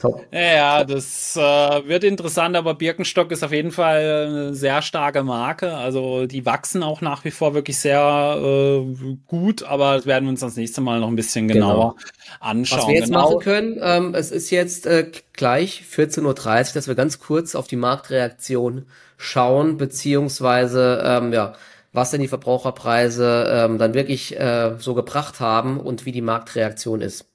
Top. 0.06 0.26
Ja, 0.32 0.84
das 0.84 1.36
äh, 1.36 1.40
wird 1.40 2.04
interessant, 2.04 2.56
aber 2.56 2.76
Birkenstock 2.76 3.32
ist 3.32 3.44
auf 3.44 3.52
jeden 3.52 3.72
Fall 3.72 4.28
eine 4.28 4.54
sehr 4.54 4.82
starke 4.82 5.24
Marke. 5.24 5.76
Also 5.76 6.26
die 6.26 6.46
wachsen 6.46 6.84
auch 6.84 7.02
nach 7.02 7.26
wie 7.26 7.32
vor 7.32 7.54
wirklich 7.54 7.80
sehr 7.80 8.38
äh, 8.42 9.18
gut, 9.28 9.64
aber 9.64 9.96
das 9.96 10.06
werden 10.06 10.26
wir 10.26 10.32
uns 10.32 10.42
das 10.42 10.56
nächste 10.56 10.82
Mal 10.82 11.00
noch 11.00 11.08
ein 11.08 11.16
bisschen 11.16 11.48
genauer 11.48 11.96
genau. 11.96 12.40
anschauen. 12.40 12.80
Was 12.80 12.88
wir 12.88 12.96
jetzt 12.96 13.08
genau. 13.08 13.30
machen 13.30 13.40
können, 13.40 13.80
ähm, 13.82 14.16
es 14.16 14.32
ist 14.32 14.50
jetzt 14.50 14.86
äh, 14.86 15.10
gleich 15.34 15.84
14.30 15.92 16.24
Uhr, 16.24 16.74
dass 16.74 16.88
wir 16.88 16.96
ganz 16.96 17.20
kurz 17.20 17.56
auf 17.56 17.68
die 17.68 17.76
Marktreaktion 17.76 18.86
schauen, 19.18 19.78
beziehungsweise 19.78 21.02
ähm, 21.06 21.34
ja, 21.34 21.54
was 21.94 22.12
denn 22.12 22.22
die 22.22 22.28
Verbraucherpreise 22.28 23.48
ähm, 23.50 23.78
dann 23.78 23.94
wirklich 23.94 24.38
äh, 24.38 24.76
so 24.78 24.94
gebracht 24.94 25.40
haben 25.40 25.80
und 25.80 26.06
wie 26.06 26.12
die 26.12 26.22
Marktreaktion 26.22 27.02
ist. 27.02 27.26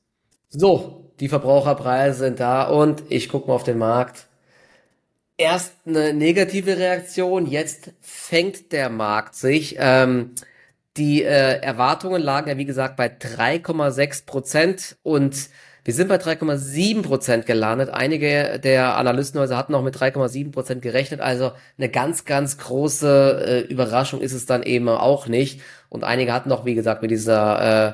So, 0.51 1.10
die 1.21 1.29
Verbraucherpreise 1.29 2.19
sind 2.19 2.41
da 2.41 2.65
und 2.65 3.03
ich 3.09 3.29
gucke 3.29 3.49
mal 3.49 3.55
auf 3.55 3.63
den 3.63 3.79
Markt. 3.79 4.27
Erst 5.37 5.73
eine 5.87 6.13
negative 6.13 6.77
Reaktion, 6.77 7.47
jetzt 7.47 7.93
fängt 8.01 8.73
der 8.73 8.91
Markt 8.91 9.35
sich. 9.35 9.77
Ähm, 9.79 10.33
die 10.97 11.23
äh, 11.23 11.61
Erwartungen 11.61 12.21
lagen 12.21 12.49
ja 12.49 12.59
wie 12.59 12.65
gesagt 12.65 12.97
bei 12.97 13.07
3,6 13.07 14.27
Prozent 14.27 14.97
und 15.03 15.49
wir 15.85 15.95
sind 15.95 16.09
bei 16.09 16.17
3,7 16.17 17.03
Prozent 17.03 17.47
gelandet. 17.47 17.89
Einige 17.89 18.61
der 18.63 18.97
Analystenhäuser 18.97 19.57
hatten 19.57 19.75
auch 19.75 19.83
mit 19.83 19.97
3,7 19.97 20.53
Prozent 20.53 20.83
gerechnet. 20.83 21.21
Also 21.21 21.53
eine 21.79 21.89
ganz, 21.89 22.27
ganz 22.27 22.59
große 22.59 23.45
äh, 23.47 23.61
Überraschung 23.73 24.21
ist 24.21 24.35
es 24.35 24.45
dann 24.45 24.63
eben 24.63 24.89
auch 24.89 25.27
nicht. 25.27 25.63
Und 25.89 26.05
einige 26.05 26.35
hatten 26.35 26.53
auch, 26.53 26.67
wie 26.67 26.75
gesagt, 26.75 27.01
mit 27.01 27.11
dieser 27.11 27.89
äh, 27.89 27.93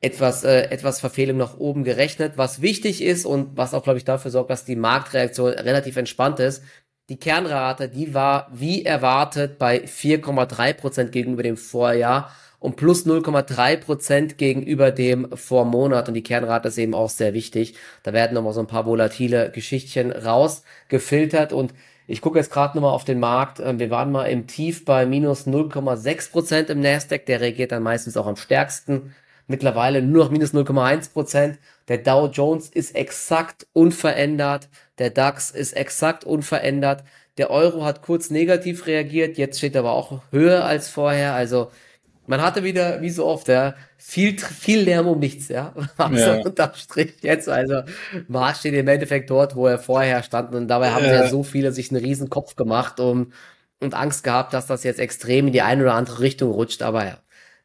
etwas, 0.00 0.44
äh, 0.44 0.62
etwas 0.70 1.00
Verfehlung 1.00 1.36
nach 1.36 1.58
oben 1.58 1.84
gerechnet, 1.84 2.34
was 2.36 2.62
wichtig 2.62 3.02
ist 3.02 3.26
und 3.26 3.56
was 3.56 3.74
auch, 3.74 3.82
glaube 3.82 3.98
ich, 3.98 4.04
dafür 4.04 4.30
sorgt, 4.30 4.50
dass 4.50 4.64
die 4.64 4.76
Marktreaktion 4.76 5.50
relativ 5.50 5.96
entspannt 5.96 6.40
ist. 6.40 6.62
Die 7.08 7.18
Kernrate, 7.18 7.88
die 7.88 8.14
war 8.14 8.48
wie 8.52 8.84
erwartet 8.84 9.58
bei 9.58 9.84
4,3 9.84 10.74
Prozent 10.74 11.12
gegenüber 11.12 11.42
dem 11.42 11.56
Vorjahr 11.56 12.30
und 12.60 12.76
plus 12.76 13.06
0,3 13.06 13.76
Prozent 13.78 14.38
gegenüber 14.38 14.90
dem 14.90 15.28
Vormonat. 15.36 16.08
Und 16.08 16.14
die 16.14 16.22
Kernrate 16.22 16.68
ist 16.68 16.78
eben 16.78 16.94
auch 16.94 17.10
sehr 17.10 17.34
wichtig. 17.34 17.74
Da 18.02 18.12
werden 18.12 18.34
nochmal 18.34 18.52
so 18.52 18.60
ein 18.60 18.66
paar 18.66 18.86
volatile 18.86 19.50
Geschichtchen 19.50 20.12
rausgefiltert 20.12 21.52
und 21.52 21.72
ich 22.10 22.22
gucke 22.22 22.38
jetzt 22.38 22.50
gerade 22.50 22.76
nochmal 22.76 22.94
auf 22.94 23.04
den 23.04 23.20
Markt. 23.20 23.60
Ähm, 23.60 23.78
wir 23.78 23.90
waren 23.90 24.10
mal 24.10 24.24
im 24.26 24.46
Tief 24.46 24.84
bei 24.84 25.04
minus 25.04 25.46
0,6 25.46 26.30
Prozent 26.30 26.70
im 26.70 26.80
Nasdaq. 26.80 27.26
Der 27.26 27.40
reagiert 27.40 27.72
dann 27.72 27.82
meistens 27.82 28.16
auch 28.16 28.26
am 28.26 28.36
stärksten. 28.36 29.14
Mittlerweile 29.48 30.02
nur 30.02 30.24
noch 30.24 30.30
minus 30.30 30.52
0,1 30.52 31.12
Prozent. 31.12 31.58
Der 31.88 31.98
Dow 31.98 32.28
Jones 32.30 32.68
ist 32.68 32.94
exakt 32.94 33.66
unverändert. 33.72 34.68
Der 34.98 35.10
DAX 35.10 35.50
ist 35.50 35.72
exakt 35.72 36.24
unverändert. 36.24 37.02
Der 37.38 37.50
Euro 37.50 37.84
hat 37.84 38.02
kurz 38.02 38.30
negativ 38.30 38.86
reagiert. 38.86 39.38
Jetzt 39.38 39.58
steht 39.58 39.74
er 39.74 39.80
aber 39.80 39.92
auch 39.92 40.20
höher 40.30 40.64
als 40.64 40.90
vorher. 40.90 41.34
Also 41.34 41.70
man 42.26 42.42
hatte 42.42 42.62
wieder, 42.62 43.00
wie 43.00 43.08
so 43.08 43.24
oft, 43.24 43.48
ja, 43.48 43.74
viel, 43.96 44.38
viel 44.38 44.80
Lärm 44.80 45.06
um 45.06 45.18
nichts, 45.18 45.48
ja. 45.48 45.72
Also 45.96 46.16
ja. 46.16 46.40
unterm 46.42 46.74
Strich 46.74 47.14
jetzt, 47.22 47.48
also 47.48 47.82
Markt 48.28 48.58
steht 48.58 48.74
im 48.74 48.86
Endeffekt 48.86 49.30
dort, 49.30 49.56
wo 49.56 49.66
er 49.66 49.78
vorher 49.78 50.22
stand 50.22 50.54
und 50.54 50.68
dabei 50.68 50.90
haben 50.90 51.06
ja. 51.06 51.22
ja 51.24 51.28
so 51.28 51.42
viele 51.42 51.72
sich 51.72 51.90
einen 51.90 52.04
riesen 52.04 52.28
Kopf 52.28 52.54
gemacht 52.54 53.00
um, 53.00 53.32
und 53.80 53.94
Angst 53.94 54.24
gehabt, 54.24 54.52
dass 54.52 54.66
das 54.66 54.84
jetzt 54.84 55.00
extrem 55.00 55.46
in 55.46 55.52
die 55.54 55.62
eine 55.62 55.82
oder 55.82 55.94
andere 55.94 56.20
Richtung 56.20 56.50
rutscht, 56.50 56.82
aber 56.82 57.06
ja. 57.06 57.18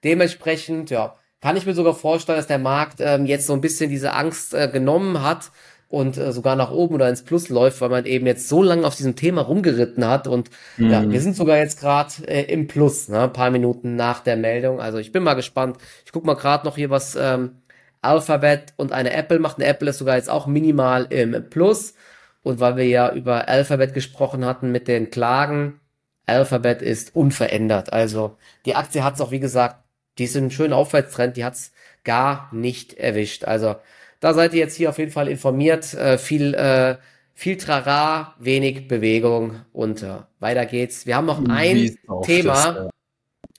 Dementsprechend, 0.05 0.89
ja, 0.89 1.15
kann 1.43 1.57
ich 1.57 1.65
mir 1.65 1.73
sogar 1.73 1.93
vorstellen, 1.93 2.37
dass 2.37 2.47
der 2.47 2.57
Markt 2.57 3.01
ähm, 3.01 3.25
jetzt 3.25 3.47
so 3.47 3.53
ein 3.53 3.59
bisschen 3.59 3.89
diese 3.89 4.13
Angst 4.13 4.53
äh, 4.53 4.69
genommen 4.69 5.21
hat 5.21 5.51
und 5.89 6.17
äh, 6.17 6.31
sogar 6.31 6.55
nach 6.55 6.71
oben 6.71 6.95
oder 6.95 7.09
ins 7.09 7.23
Plus 7.23 7.49
läuft, 7.49 7.81
weil 7.81 7.89
man 7.89 8.05
eben 8.05 8.25
jetzt 8.25 8.47
so 8.47 8.63
lange 8.63 8.87
auf 8.87 8.95
diesem 8.95 9.17
Thema 9.17 9.41
rumgeritten 9.41 10.07
hat 10.07 10.25
und 10.25 10.49
mhm. 10.77 10.89
ja, 10.89 11.11
wir 11.11 11.19
sind 11.19 11.35
sogar 11.35 11.57
jetzt 11.57 11.81
gerade 11.81 12.13
äh, 12.27 12.43
im 12.43 12.67
Plus, 12.67 13.09
ne, 13.09 13.23
ein 13.23 13.33
paar 13.33 13.51
Minuten 13.51 13.97
nach 13.97 14.21
der 14.21 14.37
Meldung. 14.37 14.79
Also 14.79 14.99
ich 14.99 15.11
bin 15.11 15.21
mal 15.21 15.33
gespannt. 15.33 15.75
Ich 16.05 16.13
guck 16.13 16.23
mal 16.23 16.35
gerade 16.35 16.65
noch 16.65 16.77
hier, 16.77 16.89
was 16.89 17.17
ähm, 17.19 17.57
Alphabet 18.01 18.73
und 18.77 18.93
eine 18.93 19.11
Apple 19.11 19.39
macht. 19.39 19.57
Eine 19.57 19.67
Apple 19.67 19.89
ist 19.89 19.97
sogar 19.97 20.15
jetzt 20.15 20.29
auch 20.29 20.47
minimal 20.47 21.07
im 21.09 21.49
Plus. 21.49 21.93
Und 22.41 22.61
weil 22.61 22.77
wir 22.77 22.87
ja 22.87 23.11
über 23.11 23.49
Alphabet 23.49 23.93
gesprochen 23.93 24.45
hatten 24.45 24.71
mit 24.71 24.87
den 24.87 25.09
Klagen, 25.09 25.81
Alphabet 26.25 26.81
ist 26.81 27.13
unverändert. 27.17 27.91
Also 27.91 28.37
die 28.65 28.75
Aktie 28.75 29.03
hat 29.03 29.15
es 29.15 29.21
auch, 29.21 29.31
wie 29.31 29.41
gesagt, 29.41 29.82
die 30.17 30.25
ist 30.25 30.35
in 30.35 30.43
einem 30.43 30.51
schönen 30.51 30.73
Aufwärtstrend, 30.73 31.37
die 31.37 31.45
hat 31.45 31.55
es 31.55 31.71
gar 32.03 32.49
nicht 32.53 32.93
erwischt. 32.93 33.45
Also 33.45 33.75
da 34.19 34.33
seid 34.33 34.53
ihr 34.53 34.59
jetzt 34.59 34.75
hier 34.75 34.89
auf 34.89 34.97
jeden 34.97 35.11
Fall 35.11 35.27
informiert. 35.27 35.93
Äh, 35.93 36.17
viel, 36.17 36.53
äh, 36.53 36.97
viel 37.33 37.57
Trara, 37.57 38.35
wenig 38.39 38.87
Bewegung 38.87 39.61
und 39.73 40.03
äh, 40.03 40.19
weiter 40.39 40.65
geht's. 40.65 41.05
Wir 41.05 41.15
haben 41.15 41.25
noch 41.25 41.43
ein 41.47 41.97
Thema, 42.23 42.53
das, 42.53 42.75
ja. 42.75 42.89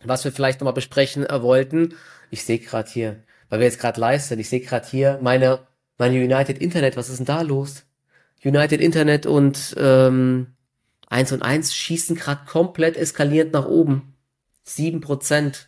was 0.05 0.25
wir 0.25 0.33
vielleicht 0.33 0.61
nochmal 0.61 0.75
besprechen 0.75 1.27
äh, 1.27 1.43
wollten. 1.43 1.95
Ich 2.31 2.45
sehe 2.45 2.59
gerade 2.59 2.90
hier, 2.90 3.23
weil 3.49 3.61
wir 3.61 3.67
jetzt 3.67 3.81
gerade 3.81 4.01
live 4.01 4.23
sind, 4.23 4.38
ich 4.38 4.49
sehe 4.49 4.61
gerade 4.61 4.87
hier 4.88 5.19
meine, 5.21 5.61
meine 5.99 6.17
United 6.17 6.59
Internet. 6.59 6.97
Was 6.97 7.09
ist 7.09 7.19
denn 7.19 7.27
da 7.27 7.43
los? 7.43 7.85
United 8.45 8.81
Internet 8.81 9.27
und 9.27 9.75
ähm, 9.79 10.55
1 11.09 11.33
und 11.33 11.43
1 11.43 11.75
schießen 11.75 12.17
gerade 12.17 12.45
komplett 12.47 12.97
eskalierend 12.97 13.53
nach 13.53 13.67
oben. 13.67 14.14
7%. 14.67 15.67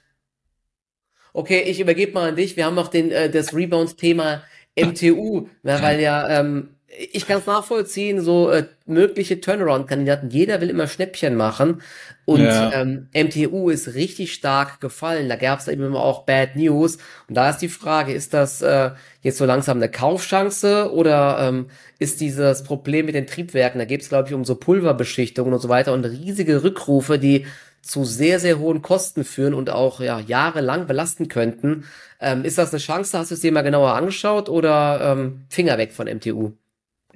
Okay, 1.37 1.65
ich 1.67 1.81
übergebe 1.81 2.13
mal 2.13 2.31
an 2.31 2.37
dich. 2.37 2.57
Wir 2.57 2.65
haben 2.65 2.75
noch 2.75 2.89
den, 2.89 3.11
äh, 3.11 3.29
das 3.29 3.55
Rebound-Thema 3.55 4.43
MTU, 4.75 5.49
na, 5.63 5.83
weil 5.83 6.01
ja, 6.01 6.41
ähm, 6.41 6.71
ich 7.13 7.27
kann 7.27 7.41
es 7.41 7.47
nachvollziehen, 7.47 8.23
so 8.23 8.49
äh, 8.49 8.65
mögliche 8.87 9.39
Turnaround-Kandidaten, 9.39 10.31
jeder 10.31 10.63
will 10.63 10.71
immer 10.71 10.87
Schnäppchen 10.87 11.35
machen. 11.35 11.83
Und 12.25 12.41
ja. 12.41 12.73
ähm, 12.73 13.09
MTU 13.15 13.69
ist 13.69 13.93
richtig 13.93 14.33
stark 14.33 14.81
gefallen, 14.81 15.29
da 15.29 15.37
gab 15.37 15.61
es 15.61 15.69
eben 15.69 15.85
immer 15.85 16.01
auch 16.01 16.25
Bad 16.25 16.57
News. 16.57 16.97
Und 17.29 17.35
da 17.37 17.51
ist 17.51 17.59
die 17.59 17.69
Frage, 17.69 18.15
ist 18.15 18.33
das 18.33 18.63
äh, 18.63 18.93
jetzt 19.21 19.37
so 19.37 19.45
langsam 19.45 19.77
eine 19.77 19.91
Kaufchance 19.91 20.91
oder 20.91 21.39
ähm, 21.41 21.67
ist 21.99 22.23
dieses 22.23 22.65
Problem 22.65 23.05
mit 23.05 23.15
den 23.15 23.27
Triebwerken, 23.27 23.79
da 23.79 23.85
geht 23.85 24.01
es 24.01 24.09
glaube 24.09 24.29
ich 24.29 24.35
um 24.35 24.47
so 24.47 24.55
Pulverbeschichtungen 24.55 25.53
und 25.53 25.61
so 25.61 25.69
weiter 25.69 25.93
und 25.93 26.07
riesige 26.07 26.63
Rückrufe, 26.63 27.19
die 27.19 27.45
zu 27.87 28.05
sehr, 28.05 28.41
sehr 28.41 28.59
hohen 28.59 28.83
Kosten 28.83 29.25
führen 29.25 29.55
und 29.55 29.71
auch 29.71 30.01
ja, 30.01 30.21
jahrelang 30.21 30.87
belasten 30.87 31.29
könnten. 31.29 31.85
Ähm, 32.21 32.45
ist 32.45 32.59
das 32.59 32.73
eine 32.73 32.81
Chance? 32.81 33.19
Hast 33.19 33.31
du 33.31 33.35
es 33.35 33.41
dir 33.41 33.53
mal 33.53 33.63
genauer 33.63 33.95
angeschaut 33.95 34.49
oder 34.49 35.13
ähm, 35.13 35.47
Finger 35.49 35.79
weg 35.79 35.93
von 35.93 36.07
MTU? 36.07 36.53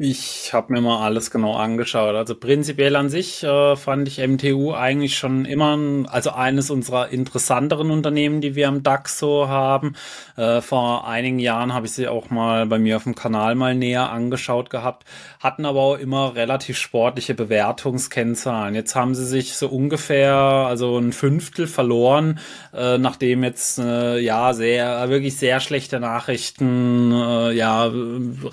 Ich 0.02 0.54
habe 0.54 0.72
mir 0.72 0.80
mal 0.80 1.04
alles 1.04 1.30
genau 1.30 1.56
angeschaut. 1.56 2.14
Also 2.14 2.34
prinzipiell 2.34 2.96
an 2.96 3.10
sich 3.10 3.42
äh, 3.42 3.76
fand 3.76 4.08
ich 4.08 4.16
MTU 4.26 4.72
eigentlich 4.72 5.18
schon 5.18 5.44
immer, 5.44 5.78
also 6.08 6.30
eines 6.30 6.70
unserer 6.70 7.10
interessanteren 7.10 7.90
Unternehmen, 7.90 8.40
die 8.40 8.54
wir 8.54 8.68
am 8.68 8.82
DAX 8.82 9.18
so 9.18 9.48
haben. 9.48 9.96
Äh, 10.38 10.62
vor 10.62 11.06
einigen 11.06 11.38
Jahren 11.38 11.74
habe 11.74 11.84
ich 11.84 11.92
sie 11.92 12.08
auch 12.08 12.30
mal 12.30 12.64
bei 12.64 12.78
mir 12.78 12.96
auf 12.96 13.02
dem 13.02 13.14
Kanal 13.14 13.54
mal 13.56 13.74
näher 13.74 14.08
angeschaut 14.08 14.70
gehabt, 14.70 15.04
hatten 15.38 15.66
aber 15.66 15.80
auch 15.80 15.98
immer 15.98 16.34
relativ 16.34 16.78
sportliche 16.78 17.34
Bewertungskennzahlen. 17.34 18.74
Jetzt 18.74 18.96
haben 18.96 19.14
sie 19.14 19.26
sich 19.26 19.54
so 19.54 19.68
ungefähr, 19.68 20.34
also 20.34 20.96
ein 20.96 21.12
Fünftel 21.12 21.66
verloren, 21.66 22.38
äh, 22.72 22.96
nachdem 22.96 23.44
jetzt 23.44 23.78
äh, 23.78 24.18
ja 24.18 24.54
sehr, 24.54 25.10
wirklich 25.10 25.36
sehr 25.36 25.60
schlechte 25.60 26.00
Nachrichten 26.00 27.12
äh, 27.12 27.52
ja 27.52 27.92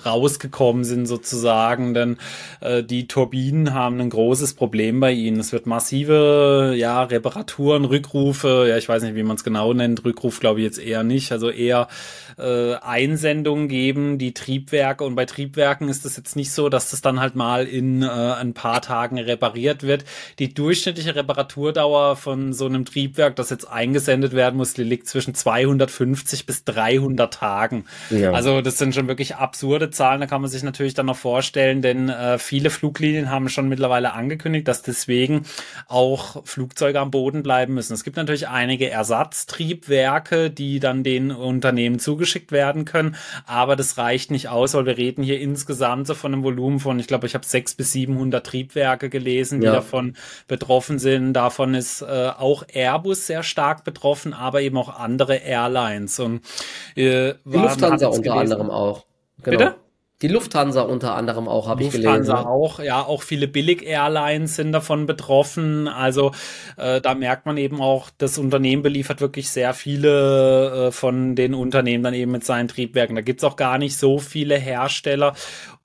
rausgekommen 0.04 0.84
sind 0.84 1.06
sozusagen 1.06 1.37
sozusagen, 1.38 1.94
denn 1.94 2.16
äh, 2.60 2.82
die 2.82 3.06
Turbinen 3.06 3.72
haben 3.72 4.00
ein 4.00 4.10
großes 4.10 4.54
Problem 4.54 5.00
bei 5.00 5.12
ihnen. 5.12 5.40
Es 5.40 5.52
wird 5.52 5.66
massive 5.66 6.74
ja, 6.76 7.02
Reparaturen, 7.04 7.84
Rückrufe, 7.84 8.66
ja, 8.68 8.76
ich 8.76 8.88
weiß 8.88 9.02
nicht, 9.02 9.14
wie 9.14 9.22
man 9.22 9.36
es 9.36 9.44
genau 9.44 9.72
nennt, 9.72 10.04
Rückruf 10.04 10.40
glaube 10.40 10.60
ich 10.60 10.64
jetzt 10.64 10.78
eher 10.78 11.02
nicht, 11.02 11.32
also 11.32 11.50
eher 11.50 11.88
äh, 12.38 12.74
Einsendungen 12.76 13.68
geben, 13.68 14.18
die 14.18 14.34
Triebwerke 14.34 15.04
und 15.04 15.14
bei 15.14 15.24
Triebwerken 15.24 15.88
ist 15.88 16.04
es 16.04 16.16
jetzt 16.16 16.36
nicht 16.36 16.52
so, 16.52 16.68
dass 16.68 16.90
das 16.90 17.00
dann 17.00 17.20
halt 17.20 17.34
mal 17.34 17.66
in 17.66 18.02
äh, 18.02 18.06
ein 18.06 18.54
paar 18.54 18.80
Tagen 18.80 19.18
repariert 19.18 19.82
wird. 19.82 20.04
Die 20.38 20.54
durchschnittliche 20.54 21.14
Reparaturdauer 21.14 22.16
von 22.16 22.52
so 22.52 22.66
einem 22.66 22.84
Triebwerk, 22.84 23.36
das 23.36 23.50
jetzt 23.50 23.64
eingesendet 23.64 24.32
werden 24.34 24.56
muss, 24.56 24.74
die 24.74 24.84
liegt 24.84 25.08
zwischen 25.08 25.34
250 25.34 26.46
bis 26.46 26.64
300 26.64 27.32
Tagen. 27.32 27.84
Ja. 28.10 28.32
Also 28.32 28.60
das 28.60 28.78
sind 28.78 28.94
schon 28.94 29.08
wirklich 29.08 29.36
absurde 29.36 29.90
Zahlen, 29.90 30.20
da 30.20 30.26
kann 30.26 30.40
man 30.40 30.50
sich 30.50 30.62
natürlich 30.62 30.94
dann 30.94 31.06
noch 31.06 31.16
vorstellen, 31.16 31.82
denn 31.82 32.08
äh, 32.08 32.38
viele 32.38 32.70
Fluglinien 32.70 33.30
haben 33.30 33.48
schon 33.48 33.68
mittlerweile 33.68 34.12
angekündigt, 34.12 34.68
dass 34.68 34.82
deswegen 34.82 35.44
auch 35.86 36.44
Flugzeuge 36.46 37.00
am 37.00 37.10
Boden 37.10 37.42
bleiben 37.42 37.74
müssen. 37.74 37.94
Es 37.94 38.04
gibt 38.04 38.16
natürlich 38.16 38.48
einige 38.48 38.90
Ersatztriebwerke, 38.90 40.50
die 40.50 40.80
dann 40.80 41.02
den 41.02 41.30
Unternehmen 41.30 41.98
zugeschickt 42.28 42.52
werden 42.52 42.84
können, 42.84 43.16
aber 43.46 43.76
das 43.76 43.98
reicht 43.98 44.30
nicht 44.30 44.48
aus, 44.48 44.74
weil 44.74 44.86
wir 44.86 44.96
reden 44.96 45.22
hier 45.22 45.40
insgesamt 45.40 46.06
so 46.06 46.14
von 46.14 46.32
einem 46.32 46.42
Volumen 46.42 46.78
von, 46.78 46.98
ich 46.98 47.06
glaube, 47.06 47.26
ich 47.26 47.34
habe 47.34 47.46
sechs 47.46 47.74
bis 47.74 47.92
700 47.92 48.44
Triebwerke 48.44 49.08
gelesen, 49.08 49.60
die 49.60 49.66
ja. 49.66 49.72
davon 49.72 50.14
betroffen 50.46 50.98
sind. 50.98 51.32
Davon 51.32 51.74
ist 51.74 52.02
äh, 52.02 52.30
auch 52.36 52.64
Airbus 52.72 53.26
sehr 53.26 53.42
stark 53.42 53.84
betroffen, 53.84 54.34
aber 54.34 54.60
eben 54.60 54.76
auch 54.76 54.88
andere 54.88 55.36
Airlines. 55.36 56.20
Und, 56.20 56.42
äh, 56.96 57.34
Lufthansa 57.44 58.08
unter 58.08 58.34
anderem 58.34 58.70
auch. 58.70 59.04
Genau. 59.42 59.58
Bitte? 59.58 59.74
Die 60.20 60.28
Lufthansa 60.28 60.82
unter 60.82 61.14
anderem 61.14 61.46
auch, 61.46 61.68
habe 61.68 61.84
ich 61.84 61.90
gelesen. 61.90 62.08
Lufthansa 62.08 62.42
auch, 62.42 62.80
ja, 62.80 63.04
auch 63.04 63.22
viele 63.22 63.46
Billig-Airlines 63.46 64.56
sind 64.56 64.72
davon 64.72 65.06
betroffen. 65.06 65.86
Also 65.86 66.32
äh, 66.76 67.00
da 67.00 67.14
merkt 67.14 67.46
man 67.46 67.56
eben 67.56 67.80
auch, 67.80 68.10
das 68.18 68.36
Unternehmen 68.36 68.82
beliefert 68.82 69.20
wirklich 69.20 69.50
sehr 69.50 69.74
viele 69.74 70.88
äh, 70.88 70.90
von 70.90 71.36
den 71.36 71.54
Unternehmen 71.54 72.02
dann 72.02 72.14
eben 72.14 72.32
mit 72.32 72.44
seinen 72.44 72.66
Triebwerken. 72.66 73.14
Da 73.14 73.22
gibt's 73.22 73.44
auch 73.44 73.54
gar 73.54 73.78
nicht 73.78 73.96
so 73.96 74.18
viele 74.18 74.56
Hersteller. 74.56 75.34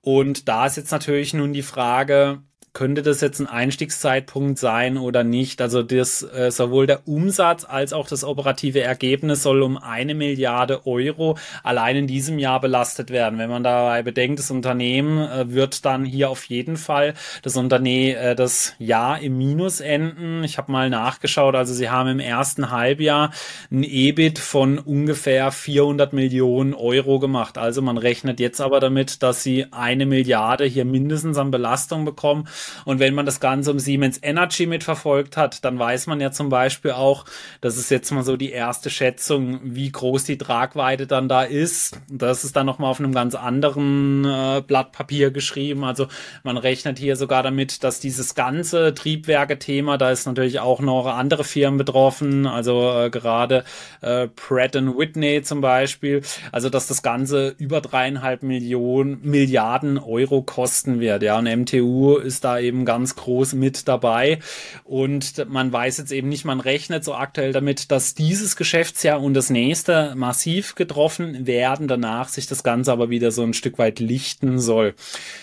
Und 0.00 0.48
da 0.48 0.66
ist 0.66 0.76
jetzt 0.76 0.90
natürlich 0.90 1.32
nun 1.32 1.52
die 1.52 1.62
Frage, 1.62 2.42
könnte 2.74 3.02
das 3.02 3.20
jetzt 3.20 3.38
ein 3.38 3.46
Einstiegszeitpunkt 3.46 4.58
sein 4.58 4.98
oder 4.98 5.22
nicht? 5.22 5.62
Also 5.62 5.84
das 5.84 6.22
äh, 6.22 6.50
sowohl 6.50 6.88
der 6.88 7.06
Umsatz 7.06 7.64
als 7.64 7.92
auch 7.92 8.08
das 8.08 8.24
operative 8.24 8.80
Ergebnis 8.80 9.44
soll 9.44 9.62
um 9.62 9.76
eine 9.76 10.14
Milliarde 10.14 10.84
Euro 10.84 11.38
allein 11.62 11.94
in 11.94 12.06
diesem 12.08 12.40
Jahr 12.40 12.60
belastet 12.60 13.10
werden. 13.10 13.38
Wenn 13.38 13.48
man 13.48 13.62
dabei 13.62 14.02
bedenkt, 14.02 14.40
das 14.40 14.50
Unternehmen 14.50 15.18
äh, 15.18 15.52
wird 15.52 15.84
dann 15.84 16.04
hier 16.04 16.28
auf 16.30 16.46
jeden 16.46 16.76
Fall 16.76 17.14
das 17.42 17.56
Unternehmen 17.56 18.16
äh, 18.16 18.34
das 18.34 18.74
Jahr 18.80 19.20
im 19.20 19.38
Minus 19.38 19.78
enden. 19.78 20.42
Ich 20.42 20.58
habe 20.58 20.72
mal 20.72 20.90
nachgeschaut, 20.90 21.54
also 21.54 21.72
sie 21.72 21.90
haben 21.90 22.08
im 22.08 22.20
ersten 22.20 22.72
Halbjahr 22.72 23.30
ein 23.70 23.84
EBIT 23.84 24.40
von 24.40 24.80
ungefähr 24.80 25.52
400 25.52 26.12
Millionen 26.12 26.74
Euro 26.74 27.20
gemacht. 27.20 27.56
Also 27.56 27.82
man 27.82 27.98
rechnet 27.98 28.40
jetzt 28.40 28.60
aber 28.60 28.80
damit, 28.80 29.22
dass 29.22 29.44
sie 29.44 29.66
eine 29.70 30.06
Milliarde 30.06 30.64
hier 30.64 30.84
mindestens 30.84 31.38
an 31.38 31.52
Belastung 31.52 32.04
bekommen 32.04 32.48
Und 32.84 32.98
wenn 32.98 33.14
man 33.14 33.26
das 33.26 33.40
Ganze 33.40 33.70
um 33.70 33.78
Siemens 33.78 34.18
Energy 34.22 34.66
mitverfolgt 34.66 35.36
hat, 35.36 35.64
dann 35.64 35.78
weiß 35.78 36.06
man 36.06 36.20
ja 36.20 36.30
zum 36.30 36.48
Beispiel 36.48 36.92
auch, 36.92 37.24
das 37.60 37.76
ist 37.76 37.90
jetzt 37.90 38.10
mal 38.12 38.22
so 38.22 38.36
die 38.36 38.50
erste 38.50 38.90
Schätzung, 38.90 39.60
wie 39.62 39.90
groß 39.90 40.24
die 40.24 40.38
Tragweite 40.38 41.06
dann 41.06 41.28
da 41.28 41.42
ist. 41.42 41.98
Das 42.08 42.44
ist 42.44 42.56
dann 42.56 42.66
nochmal 42.66 42.90
auf 42.90 43.00
einem 43.00 43.12
ganz 43.12 43.34
anderen 43.34 44.24
äh, 44.24 44.62
Blatt 44.66 44.92
Papier 44.92 45.30
geschrieben. 45.30 45.84
Also 45.84 46.08
man 46.42 46.56
rechnet 46.56 46.98
hier 46.98 47.16
sogar 47.16 47.42
damit, 47.42 47.84
dass 47.84 48.00
dieses 48.00 48.34
ganze 48.34 48.94
Triebwerke-Thema, 48.94 49.98
da 49.98 50.10
ist 50.10 50.26
natürlich 50.26 50.60
auch 50.60 50.80
noch 50.80 51.06
andere 51.06 51.44
Firmen 51.44 51.78
betroffen, 51.78 52.46
also 52.46 52.92
äh, 52.92 53.10
gerade 53.10 53.64
äh, 54.00 54.28
Pratt 54.28 54.74
Whitney 54.74 55.42
zum 55.42 55.60
Beispiel, 55.60 56.22
also 56.52 56.68
dass 56.68 56.86
das 56.86 57.02
Ganze 57.02 57.54
über 57.58 57.80
dreieinhalb 57.80 58.42
Millionen 58.42 59.20
Milliarden 59.22 59.98
Euro 59.98 60.42
kosten 60.42 61.00
wird. 61.00 61.22
Ja, 61.22 61.38
und 61.38 61.44
MTU 61.44 62.16
ist 62.16 62.44
da 62.44 62.53
eben 62.60 62.84
ganz 62.84 63.16
groß 63.16 63.54
mit 63.54 63.88
dabei. 63.88 64.38
Und 64.84 65.48
man 65.48 65.72
weiß 65.72 65.98
jetzt 65.98 66.12
eben 66.12 66.28
nicht, 66.28 66.44
man 66.44 66.60
rechnet 66.60 67.04
so 67.04 67.14
aktuell 67.14 67.52
damit, 67.52 67.90
dass 67.90 68.14
dieses 68.14 68.56
Geschäftsjahr 68.56 69.20
und 69.20 69.34
das 69.34 69.50
nächste 69.50 70.14
massiv 70.14 70.74
getroffen 70.74 71.46
werden, 71.46 71.88
danach 71.88 72.28
sich 72.28 72.46
das 72.46 72.62
Ganze 72.62 72.92
aber 72.92 73.10
wieder 73.10 73.30
so 73.30 73.42
ein 73.42 73.54
Stück 73.54 73.78
weit 73.78 74.00
lichten 74.00 74.58
soll. 74.58 74.94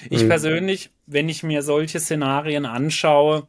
Ich 0.09 0.23
mhm. 0.23 0.29
persönlich, 0.29 0.91
wenn 1.05 1.29
ich 1.29 1.43
mir 1.43 1.61
solche 1.63 1.99
Szenarien 1.99 2.65
anschaue, 2.65 3.47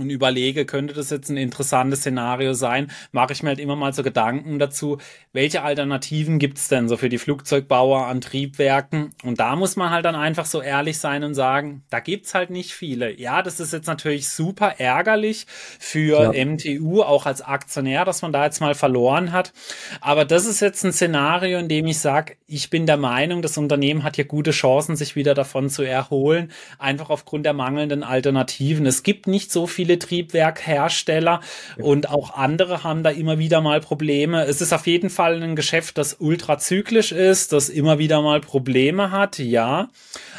und 0.00 0.10
überlege, 0.10 0.64
könnte 0.64 0.94
das 0.94 1.10
jetzt 1.10 1.28
ein 1.28 1.36
interessantes 1.36 2.00
Szenario 2.00 2.54
sein, 2.54 2.90
mache 3.12 3.32
ich 3.32 3.42
mir 3.42 3.50
halt 3.50 3.58
immer 3.58 3.76
mal 3.76 3.92
so 3.92 4.02
Gedanken 4.02 4.58
dazu, 4.58 4.98
welche 5.32 5.62
Alternativen 5.62 6.38
gibt's 6.38 6.68
denn 6.68 6.88
so 6.88 6.96
für 6.96 7.08
die 7.08 7.18
Flugzeugbauer 7.18 8.06
an 8.06 8.20
Triebwerken? 8.20 9.10
Und 9.22 9.40
da 9.40 9.56
muss 9.56 9.76
man 9.76 9.90
halt 9.90 10.04
dann 10.04 10.16
einfach 10.16 10.46
so 10.46 10.62
ehrlich 10.62 10.98
sein 10.98 11.24
und 11.24 11.34
sagen, 11.34 11.82
da 11.90 12.00
gibt's 12.00 12.34
halt 12.34 12.50
nicht 12.50 12.72
viele. 12.72 13.18
Ja, 13.18 13.42
das 13.42 13.60
ist 13.60 13.72
jetzt 13.72 13.86
natürlich 13.86 14.28
super 14.28 14.78
ärgerlich 14.78 15.46
für 15.78 16.34
ja. 16.34 16.44
MTU, 16.44 17.02
auch 17.02 17.26
als 17.26 17.42
Aktionär, 17.42 18.04
dass 18.04 18.22
man 18.22 18.32
da 18.32 18.44
jetzt 18.44 18.60
mal 18.60 18.74
verloren 18.74 19.32
hat. 19.32 19.52
Aber 20.00 20.24
das 20.24 20.46
ist 20.46 20.60
jetzt 20.60 20.84
ein 20.84 20.92
Szenario, 20.92 21.58
in 21.58 21.68
dem 21.68 21.86
ich 21.86 21.98
sage, 21.98 22.37
ich 22.50 22.70
bin 22.70 22.86
der 22.86 22.96
Meinung, 22.96 23.42
das 23.42 23.58
Unternehmen 23.58 24.02
hat 24.04 24.16
hier 24.16 24.24
gute 24.24 24.52
Chancen, 24.52 24.96
sich 24.96 25.16
wieder 25.16 25.34
davon 25.34 25.68
zu 25.68 25.82
erholen, 25.82 26.50
einfach 26.78 27.10
aufgrund 27.10 27.44
der 27.44 27.52
mangelnden 27.52 28.02
Alternativen. 28.02 28.86
Es 28.86 29.02
gibt 29.02 29.26
nicht 29.26 29.52
so 29.52 29.66
viele 29.66 29.98
Triebwerkhersteller 29.98 31.40
und 31.76 32.08
auch 32.08 32.34
andere 32.34 32.84
haben 32.84 33.02
da 33.02 33.10
immer 33.10 33.38
wieder 33.38 33.60
mal 33.60 33.80
Probleme. 33.80 34.46
Es 34.46 34.62
ist 34.62 34.72
auf 34.72 34.86
jeden 34.86 35.10
Fall 35.10 35.42
ein 35.42 35.56
Geschäft, 35.56 35.98
das 35.98 36.16
ultrazyklisch 36.20 37.12
ist, 37.12 37.52
das 37.52 37.68
immer 37.68 37.98
wieder 37.98 38.22
mal 38.22 38.40
Probleme 38.40 39.10
hat, 39.10 39.38
ja. 39.38 39.90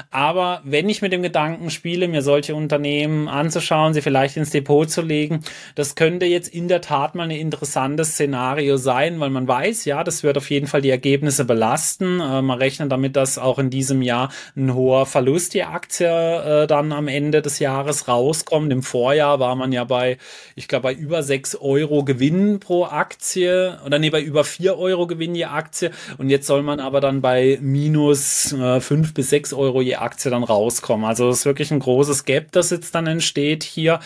Aber 0.10 0.62
wenn 0.64 0.90
ich 0.90 1.04
mit 1.04 1.14
dem 1.14 1.22
Gedanken 1.22 1.70
spiele, 1.70 2.08
mir 2.08 2.24
solche 2.24 2.56
Unternehmen 2.56 3.28
anzuschauen, 3.28 3.94
sie 3.94 4.02
vielleicht 4.02 4.36
ins 4.36 4.50
Depot 4.50 4.90
zu 4.90 5.04
legen, 5.04 5.42
das 5.76 5.94
könnte 5.94 6.26
jetzt 6.26 6.48
in 6.48 6.70
der 6.70 6.82
Tat 6.82 7.14
mal 7.14 7.26
ein 7.26 7.32
interessantes 7.32 8.14
Szenario 8.14 8.78
sein, 8.78 9.20
weil 9.20 9.30
man 9.30 9.48
weiß, 9.48 9.86
ja, 9.86 10.04
das 10.04 10.24
wird 10.24 10.38
auf 10.38 10.50
jeden 10.50 10.66
Fall 10.66 10.82
die 10.82 10.90
Ergebnisse 10.90 11.46
belasten. 11.46 11.99
Äh, 12.02 12.42
man 12.42 12.58
rechnet 12.58 12.92
damit, 12.92 13.16
dass 13.16 13.38
auch 13.38 13.60
in 13.60 13.70
diesem 13.70 14.02
Jahr 14.02 14.30
ein 14.56 14.74
hoher 14.74 15.06
Verlust 15.06 15.54
die 15.54 15.64
Aktie 15.64 16.08
äh, 16.08 16.68
dann 16.68 16.92
am 16.92 17.08
Ende 17.08 17.42
des 17.42 17.60
Jahres 17.60 18.08
rauskommt. 18.08 18.72
Im 18.72 18.84
Vorjahr 18.84 19.40
war 19.40 19.56
man 19.56 19.72
ja 19.72 19.84
bei, 19.84 20.18
ich 20.56 20.68
glaube, 20.68 20.84
bei 20.84 20.94
über 20.94 21.24
sechs 21.24 21.56
Euro 21.56 22.04
Gewinn 22.04 22.60
pro 22.60 22.86
Aktie 22.86 23.80
oder 23.86 24.00
nee, 24.00 24.10
bei 24.10 24.22
über 24.22 24.44
vier 24.44 24.78
Euro 24.78 25.08
Gewinn 25.08 25.36
je 25.36 25.46
Aktie 25.46 25.92
und 26.18 26.30
jetzt 26.30 26.48
soll 26.48 26.64
man 26.64 26.80
aber 26.80 27.02
dann 27.02 27.22
bei 27.22 27.58
minus 27.62 28.54
äh, 28.54 28.80
fünf 28.82 29.14
bis 29.14 29.30
sechs 29.30 29.54
Euro 29.54 29.82
je 29.82 29.96
Aktie 29.96 30.32
dann 30.32 30.44
rauskommen. 30.44 31.06
Also 31.06 31.28
das 31.28 31.40
ist 31.40 31.46
wirklich 31.46 31.72
ein 31.72 31.80
großes 31.80 32.26
Gap, 32.26 32.52
das 32.52 32.70
jetzt 32.70 32.96
dann 32.96 33.08
entsteht 33.08 33.64
hier. 33.64 34.00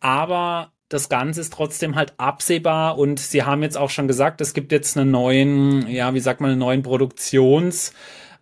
Aber 0.00 0.73
das 0.94 1.08
Ganze 1.08 1.40
ist 1.40 1.52
trotzdem 1.52 1.96
halt 1.96 2.14
absehbar 2.16 2.96
und 2.96 3.18
sie 3.18 3.42
haben 3.42 3.62
jetzt 3.62 3.76
auch 3.76 3.90
schon 3.90 4.08
gesagt, 4.08 4.40
es 4.40 4.54
gibt 4.54 4.72
jetzt 4.72 4.96
einen 4.96 5.10
neuen, 5.10 5.88
ja, 5.88 6.14
wie 6.14 6.20
sagt 6.20 6.40
man, 6.40 6.50
einen 6.50 6.60
neuen 6.60 6.82
Produktions- 6.82 7.92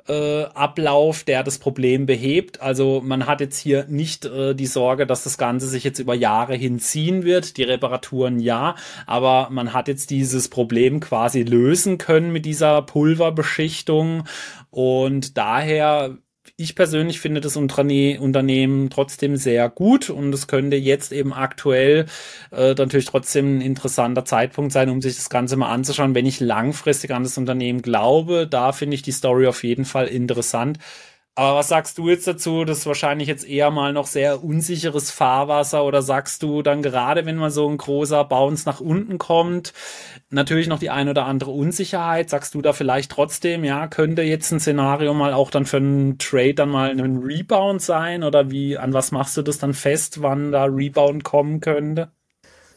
äh, 0.09 0.45
Ablauf, 0.55 1.23
der 1.23 1.45
das 1.45 1.59
Problem 1.59 2.07
behebt. 2.07 2.61
Also 2.61 3.01
man 3.05 3.27
hat 3.27 3.41
jetzt 3.41 3.59
hier 3.59 3.87
nicht 3.89 4.25
äh, 4.25 4.53
die 4.53 4.67
Sorge, 4.67 5.07
dass 5.07 5.23
das 5.23 5.39
Ganze 5.39 5.69
sich 5.69 5.85
jetzt 5.85 6.01
über 6.01 6.15
Jahre 6.15 6.57
hinziehen 6.57 7.23
wird. 7.23 7.57
Die 7.57 7.63
Reparaturen 7.63 8.41
ja, 8.41 8.75
aber 9.07 9.49
man 9.51 9.73
hat 9.73 9.87
jetzt 9.87 10.11
dieses 10.11 10.49
Problem 10.49 10.99
quasi 10.99 11.45
lösen 11.45 11.99
können 11.99 12.33
mit 12.33 12.47
dieser 12.47 12.83
Pulverbeschichtung 12.83 14.25
und 14.71 15.39
daher 15.39 16.19
ich 16.63 16.75
persönlich 16.75 17.21
finde 17.21 17.41
das 17.41 17.57
Unterne 17.57 18.21
Unternehmen 18.21 18.91
trotzdem 18.91 19.37
sehr 19.37 19.69
gut 19.69 20.11
und 20.11 20.33
es 20.33 20.47
könnte 20.47 20.77
jetzt 20.77 21.13
eben 21.13 21.33
aktuell 21.33 22.07
äh, 22.51 22.75
natürlich 22.75 23.07
trotzdem 23.07 23.59
ein 23.59 23.61
interessanter 23.61 24.25
Zeitpunkt 24.25 24.73
sein, 24.73 24.89
um 24.91 25.03
sich 25.03 25.17
das 25.17 25.31
Ganze 25.31 25.57
mal 25.57 25.71
anzuschauen. 25.71 26.15
Wenn 26.15 26.27
ich 26.27 26.41
langfristig 26.41 27.11
an 27.11 27.25
das 27.25 27.39
Unternehmen 27.39 27.83
glaube, 27.83 28.47
da 28.47 28.73
finde 28.73 28.95
ich 28.95 29.03
die 29.03 29.13
Story 29.13 29.47
auf 29.47 29.65
jeden 29.65 29.85
Fall 29.85 30.07
interessant. 30.07 30.79
Aber 31.35 31.57
was 31.57 31.68
sagst 31.68 31.97
du 31.97 32.11
jetzt 32.11 32.26
dazu? 32.26 32.66
Das 32.66 32.78
ist 32.78 32.87
wahrscheinlich 32.87 33.26
jetzt 33.26 33.49
eher 33.49 33.70
mal 33.70 33.95
noch 33.95 34.07
sehr 34.07 34.45
unsicheres 34.45 35.11
Fahrwasser 35.11 35.83
oder 35.85 36.03
sagst 36.03 36.43
du 36.43 36.61
dann 36.61 36.83
gerade, 36.83 37.24
wenn 37.24 37.37
mal 37.37 37.51
so 37.51 37.66
ein 37.70 37.78
großer 37.78 38.22
Bounce 38.24 38.68
nach 38.68 38.80
unten 38.80 39.16
kommt, 39.16 39.72
natürlich 40.28 40.66
noch 40.66 40.78
die 40.78 40.91
ein 40.91 41.09
oder 41.09 41.24
andere 41.24 41.51
Unsicherheit, 41.51 42.28
sagst 42.28 42.55
du 42.55 42.61
da 42.61 42.74
vielleicht 42.74 43.11
trotzdem, 43.12 43.64
ja, 43.64 43.87
könnte 43.89 44.20
jetzt 44.20 44.53
ein 44.53 44.61
Szenario 44.61 45.14
mal 45.14 45.33
auch 45.33 45.51
dann 45.51 45.64
für 45.64 45.78
einen 45.78 46.18
Trade 46.18 46.55
dann 46.55 46.68
mal 46.68 46.91
ein 46.91 47.22
Rebound 47.24 47.80
sein 47.80 48.24
oder 48.24 48.51
wie, 48.51 48.76
an 48.76 48.93
was 48.93 49.11
machst 49.11 49.35
du 49.39 49.43
das 49.43 49.59
dann 49.59 49.72
fest, 49.72 50.20
wann 50.20 50.53
da 50.53 50.64
Rebound 50.64 51.24
kommen 51.24 51.61
könnte? 51.61 52.12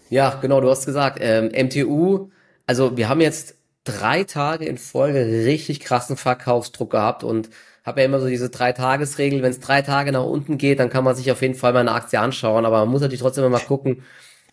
Ja, 0.10 0.36
genau, 0.42 0.62
du 0.62 0.70
hast 0.70 0.86
gesagt, 0.86 1.18
ähm, 1.22 1.52
MTU, 1.54 2.30
also 2.68 2.96
wir 2.96 3.10
haben 3.10 3.20
jetzt 3.22 3.56
drei 3.84 4.24
Tage 4.24 4.66
in 4.66 4.78
Folge 4.78 5.26
richtig 5.46 5.82
krassen 5.82 6.16
Verkaufsdruck 6.16 6.92
gehabt 6.92 7.24
und 7.26 7.50
habe 7.86 8.02
ja 8.02 8.06
immer 8.06 8.20
so 8.20 8.28
diese 8.28 8.50
drei 8.50 8.72
Tagesregel, 8.72 9.44
wenn 9.44 9.52
es 9.52 9.60
drei 9.60 9.82
Tage 9.82 10.12
nach 10.12 10.24
unten 10.24 10.58
geht, 10.58 10.80
dann 10.80 10.90
kann 10.90 11.04
man 11.04 11.16
sich 11.16 11.32
auf 11.32 11.42
jeden 11.42 11.56
Fall 11.56 11.74
mal 11.74 11.82
eine 11.82 11.92
Aktie 11.92 12.20
anschauen, 12.20 12.66
aber 12.66 12.80
man 12.80 12.90
muss 12.90 13.02
natürlich 13.02 13.22
trotzdem 13.22 13.44
immer 13.44 13.58
mal 13.58 13.66
gucken, 13.66 14.04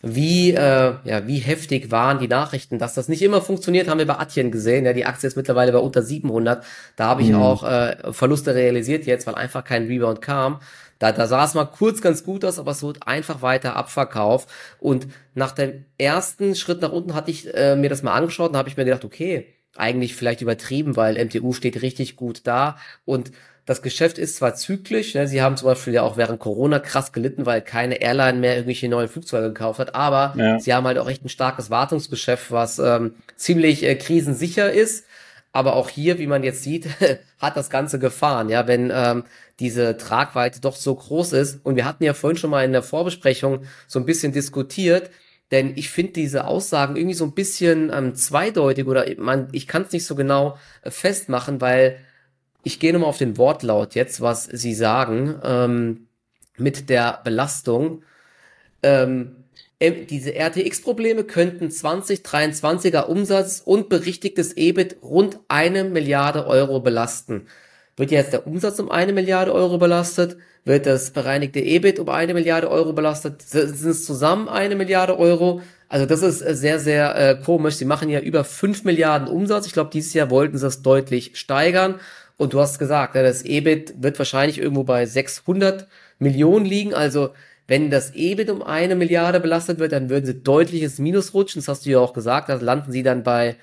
wie 0.05 0.51
äh, 0.51 0.95
ja 1.05 1.27
wie 1.27 1.37
heftig 1.37 1.89
waren 1.89 2.19
die 2.19 2.27
Nachrichten, 2.27 2.77
dass 2.77 2.93
das 2.93 3.07
nicht 3.07 3.21
immer 3.21 3.41
funktioniert, 3.41 3.87
haben 3.87 3.99
wir 3.99 4.05
bei 4.05 4.19
Atien 4.19 4.51
gesehen. 4.51 4.85
Ja, 4.85 4.91
die 4.91 5.05
Aktie 5.05 5.27
ist 5.27 5.37
mittlerweile 5.37 5.71
bei 5.71 5.79
unter 5.79 6.01
700. 6.01 6.63
Da 6.97 7.05
habe 7.05 7.21
ich 7.21 7.29
mhm. 7.29 7.41
auch 7.41 7.63
äh, 7.63 8.11
Verluste 8.11 8.53
realisiert 8.53 9.05
jetzt, 9.05 9.25
weil 9.25 9.35
einfach 9.35 9.63
kein 9.63 9.87
Rebound 9.87 10.21
kam. 10.21 10.59
Da, 10.99 11.13
da 11.13 11.25
sah 11.25 11.45
es 11.45 11.53
mal 11.53 11.65
kurz 11.65 12.01
ganz 12.01 12.25
gut 12.25 12.43
aus, 12.43 12.59
aber 12.59 12.71
es 12.71 12.83
wird 12.83 13.07
einfach 13.07 13.41
weiter 13.41 13.77
abverkauft. 13.77 14.49
Und 14.79 15.07
nach 15.35 15.53
dem 15.53 15.85
ersten 15.97 16.53
Schritt 16.55 16.81
nach 16.81 16.91
unten 16.91 17.15
hatte 17.15 17.31
ich 17.31 17.53
äh, 17.53 17.77
mir 17.77 17.89
das 17.89 18.03
mal 18.03 18.13
angeschaut 18.13 18.51
und 18.51 18.57
habe 18.57 18.67
ich 18.67 18.75
mir 18.75 18.83
gedacht, 18.83 19.05
okay, 19.05 19.47
eigentlich 19.75 20.15
vielleicht 20.15 20.41
übertrieben, 20.41 20.95
weil 20.95 21.23
MTU 21.23 21.53
steht 21.53 21.81
richtig 21.81 22.15
gut 22.15 22.41
da 22.45 22.77
und 23.05 23.31
das 23.65 23.81
Geschäft 23.81 24.17
ist 24.17 24.35
zwar 24.35 24.55
zyklisch, 24.55 25.13
ne, 25.15 25.27
sie 25.27 25.41
haben 25.41 25.55
zum 25.55 25.69
Beispiel 25.69 25.93
ja 25.93 26.01
auch 26.01 26.17
während 26.17 26.39
Corona 26.39 26.79
krass 26.79 27.13
gelitten, 27.13 27.45
weil 27.45 27.61
keine 27.61 28.01
Airline 28.01 28.39
mehr 28.39 28.55
irgendwelche 28.55 28.89
neuen 28.89 29.07
Flugzeuge 29.07 29.47
gekauft 29.47 29.79
hat, 29.79 29.95
aber 29.95 30.33
ja. 30.37 30.59
sie 30.59 30.73
haben 30.73 30.85
halt 30.85 30.97
auch 30.97 31.09
echt 31.09 31.23
ein 31.23 31.29
starkes 31.29 31.69
Wartungsgeschäft, 31.69 32.51
was 32.51 32.79
ähm, 32.79 33.15
ziemlich 33.35 33.83
äh, 33.83 33.95
krisensicher 33.95 34.71
ist. 34.71 35.05
Aber 35.55 35.75
auch 35.75 35.87
hier, 35.87 36.17
wie 36.17 36.25
man 36.25 36.43
jetzt 36.43 36.63
sieht, 36.63 36.87
hat 37.39 37.55
das 37.55 37.69
Ganze 37.69 37.99
gefahren, 37.99 38.49
ja, 38.49 38.67
wenn 38.67 38.91
ähm, 38.93 39.23
diese 39.59 39.97
Tragweite 39.97 40.59
doch 40.59 40.75
so 40.75 40.95
groß 40.95 41.33
ist. 41.33 41.63
Und 41.63 41.75
wir 41.75 41.85
hatten 41.85 42.03
ja 42.03 42.15
vorhin 42.15 42.37
schon 42.37 42.49
mal 42.49 42.65
in 42.65 42.71
der 42.71 42.81
Vorbesprechung 42.81 43.63
so 43.87 43.99
ein 43.99 44.05
bisschen 44.05 44.33
diskutiert, 44.33 45.11
denn 45.51 45.73
ich 45.75 45.89
finde 45.89 46.13
diese 46.13 46.45
Aussagen 46.45 46.95
irgendwie 46.95 47.15
so 47.15 47.25
ein 47.25 47.33
bisschen 47.33 47.91
ähm, 47.93 48.15
zweideutig 48.15 48.87
oder 48.87 49.05
man, 49.17 49.49
ich 49.51 49.67
kann 49.67 49.83
es 49.83 49.91
nicht 49.91 50.05
so 50.05 50.15
genau 50.15 50.57
äh, 50.81 50.91
festmachen, 50.91 51.61
weil 51.61 51.99
ich 52.63 52.79
gehe 52.79 52.93
nochmal 52.93 53.09
auf 53.09 53.17
den 53.17 53.37
Wortlaut 53.37 53.93
jetzt, 53.95 54.21
was 54.21 54.45
Sie 54.45 54.73
sagen, 54.73 55.39
ähm, 55.43 56.07
mit 56.57 56.89
der 56.89 57.19
Belastung. 57.23 58.03
Ähm, 58.81 59.43
diese 59.81 60.33
RTX-Probleme 60.33 61.25
könnten 61.25 61.67
2023er 61.67 63.01
Umsatz 63.01 63.61
und 63.63 63.89
berichtigtes 63.89 64.55
EBIT 64.55 64.97
rund 65.01 65.39
eine 65.49 65.83
Milliarde 65.83 66.47
Euro 66.47 66.79
belasten. 66.79 67.47
Wird 67.95 68.11
jetzt 68.11 68.33
der 68.33 68.47
Umsatz 68.47 68.79
um 68.79 68.89
eine 68.89 69.13
Milliarde 69.13 69.53
Euro 69.53 69.77
belastet? 69.77 70.37
Wird 70.65 70.85
das 70.85 71.11
bereinigte 71.11 71.59
EBIT 71.59 71.99
um 71.99 72.09
eine 72.09 72.33
Milliarde 72.33 72.69
Euro 72.69 72.93
belastet? 72.93 73.41
Sind 73.41 73.85
es 73.85 74.05
zusammen 74.05 74.49
eine 74.49 74.75
Milliarde 74.75 75.19
Euro? 75.19 75.61
Also 75.89 76.07
das 76.07 76.23
ist 76.23 76.41
äh, 76.41 76.55
sehr, 76.55 76.79
sehr 76.79 77.15
äh, 77.15 77.35
komisch. 77.43 77.75
Sie 77.75 77.85
machen 77.85 78.09
ja 78.09 78.19
über 78.19 78.43
fünf 78.43 78.83
Milliarden 78.83 79.27
Umsatz. 79.27 79.67
Ich 79.67 79.73
glaube, 79.73 79.91
dieses 79.93 80.13
Jahr 80.13 80.31
wollten 80.31 80.57
sie 80.57 80.63
das 80.63 80.81
deutlich 80.81 81.37
steigern. 81.37 81.99
Und 82.35 82.53
du 82.53 82.59
hast 82.59 82.79
gesagt, 82.79 83.15
das 83.15 83.45
EBIT 83.45 84.01
wird 84.01 84.17
wahrscheinlich 84.17 84.57
irgendwo 84.57 84.83
bei 84.83 85.05
600 85.05 85.87
Millionen 86.17 86.65
liegen. 86.65 86.95
Also 86.95 87.29
wenn 87.67 87.91
das 87.91 88.15
EBIT 88.15 88.49
um 88.49 88.63
eine 88.63 88.95
Milliarde 88.95 89.39
belastet 89.39 89.77
wird, 89.77 89.91
dann 89.91 90.09
würden 90.09 90.25
sie 90.25 90.41
deutliches 90.41 90.97
Minus 90.97 91.35
rutschen. 91.35 91.61
Das 91.61 91.67
hast 91.67 91.85
du 91.85 91.91
ja 91.91 91.99
auch 91.99 92.13
gesagt. 92.13 92.49
Da 92.49 92.55
landen 92.55 92.91
sie 92.91 93.03
dann 93.03 93.21
bei 93.21 93.55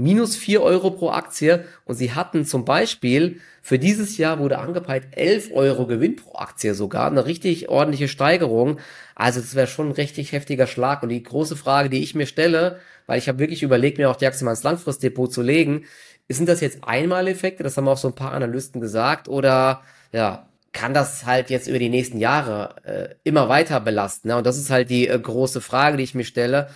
minus 0.00 0.36
vier 0.36 0.62
Euro 0.62 0.90
pro 0.90 1.10
Aktie 1.10 1.64
und 1.84 1.94
sie 1.94 2.12
hatten 2.12 2.44
zum 2.44 2.64
Beispiel 2.64 3.40
für 3.62 3.78
dieses 3.78 4.16
Jahr 4.16 4.38
wurde 4.38 4.58
angepeilt 4.58 5.08
11 5.12 5.50
Euro 5.52 5.86
Gewinn 5.86 6.16
pro 6.16 6.36
Aktie 6.36 6.74
sogar, 6.74 7.10
eine 7.10 7.26
richtig 7.26 7.68
ordentliche 7.68 8.08
Steigerung. 8.08 8.78
Also 9.14 9.40
das 9.40 9.54
wäre 9.54 9.66
schon 9.66 9.88
ein 9.88 9.92
richtig 9.92 10.32
heftiger 10.32 10.66
Schlag. 10.66 11.02
Und 11.02 11.10
die 11.10 11.22
große 11.22 11.56
Frage, 11.56 11.90
die 11.90 12.02
ich 12.02 12.14
mir 12.14 12.26
stelle, 12.26 12.80
weil 13.06 13.18
ich 13.18 13.28
habe 13.28 13.38
wirklich 13.38 13.62
überlegt, 13.62 13.98
mir 13.98 14.10
auch 14.10 14.16
die 14.16 14.26
Aktie 14.26 14.44
mal 14.44 14.52
ins 14.52 14.62
Langfristdepot 14.62 15.32
zu 15.32 15.42
legen, 15.42 15.84
sind 16.28 16.48
das 16.48 16.60
jetzt 16.60 16.84
Einmaleffekte? 16.84 17.62
Das 17.62 17.76
haben 17.76 17.88
auch 17.88 17.98
so 17.98 18.08
ein 18.08 18.14
paar 18.14 18.32
Analysten 18.32 18.80
gesagt. 18.80 19.28
Oder 19.28 19.82
ja, 20.12 20.48
kann 20.72 20.94
das 20.94 21.26
halt 21.26 21.50
jetzt 21.50 21.68
über 21.68 21.78
die 21.78 21.88
nächsten 21.88 22.18
Jahre 22.18 22.76
äh, 22.84 23.14
immer 23.24 23.48
weiter 23.48 23.80
belasten. 23.80 24.28
Ne? 24.28 24.36
Und 24.36 24.46
das 24.46 24.56
ist 24.56 24.70
halt 24.70 24.88
die 24.88 25.08
äh, 25.08 25.18
große 25.18 25.60
Frage, 25.60 25.96
die 25.96 26.04
ich 26.04 26.14
mir 26.14 26.24
stelle. 26.24 26.70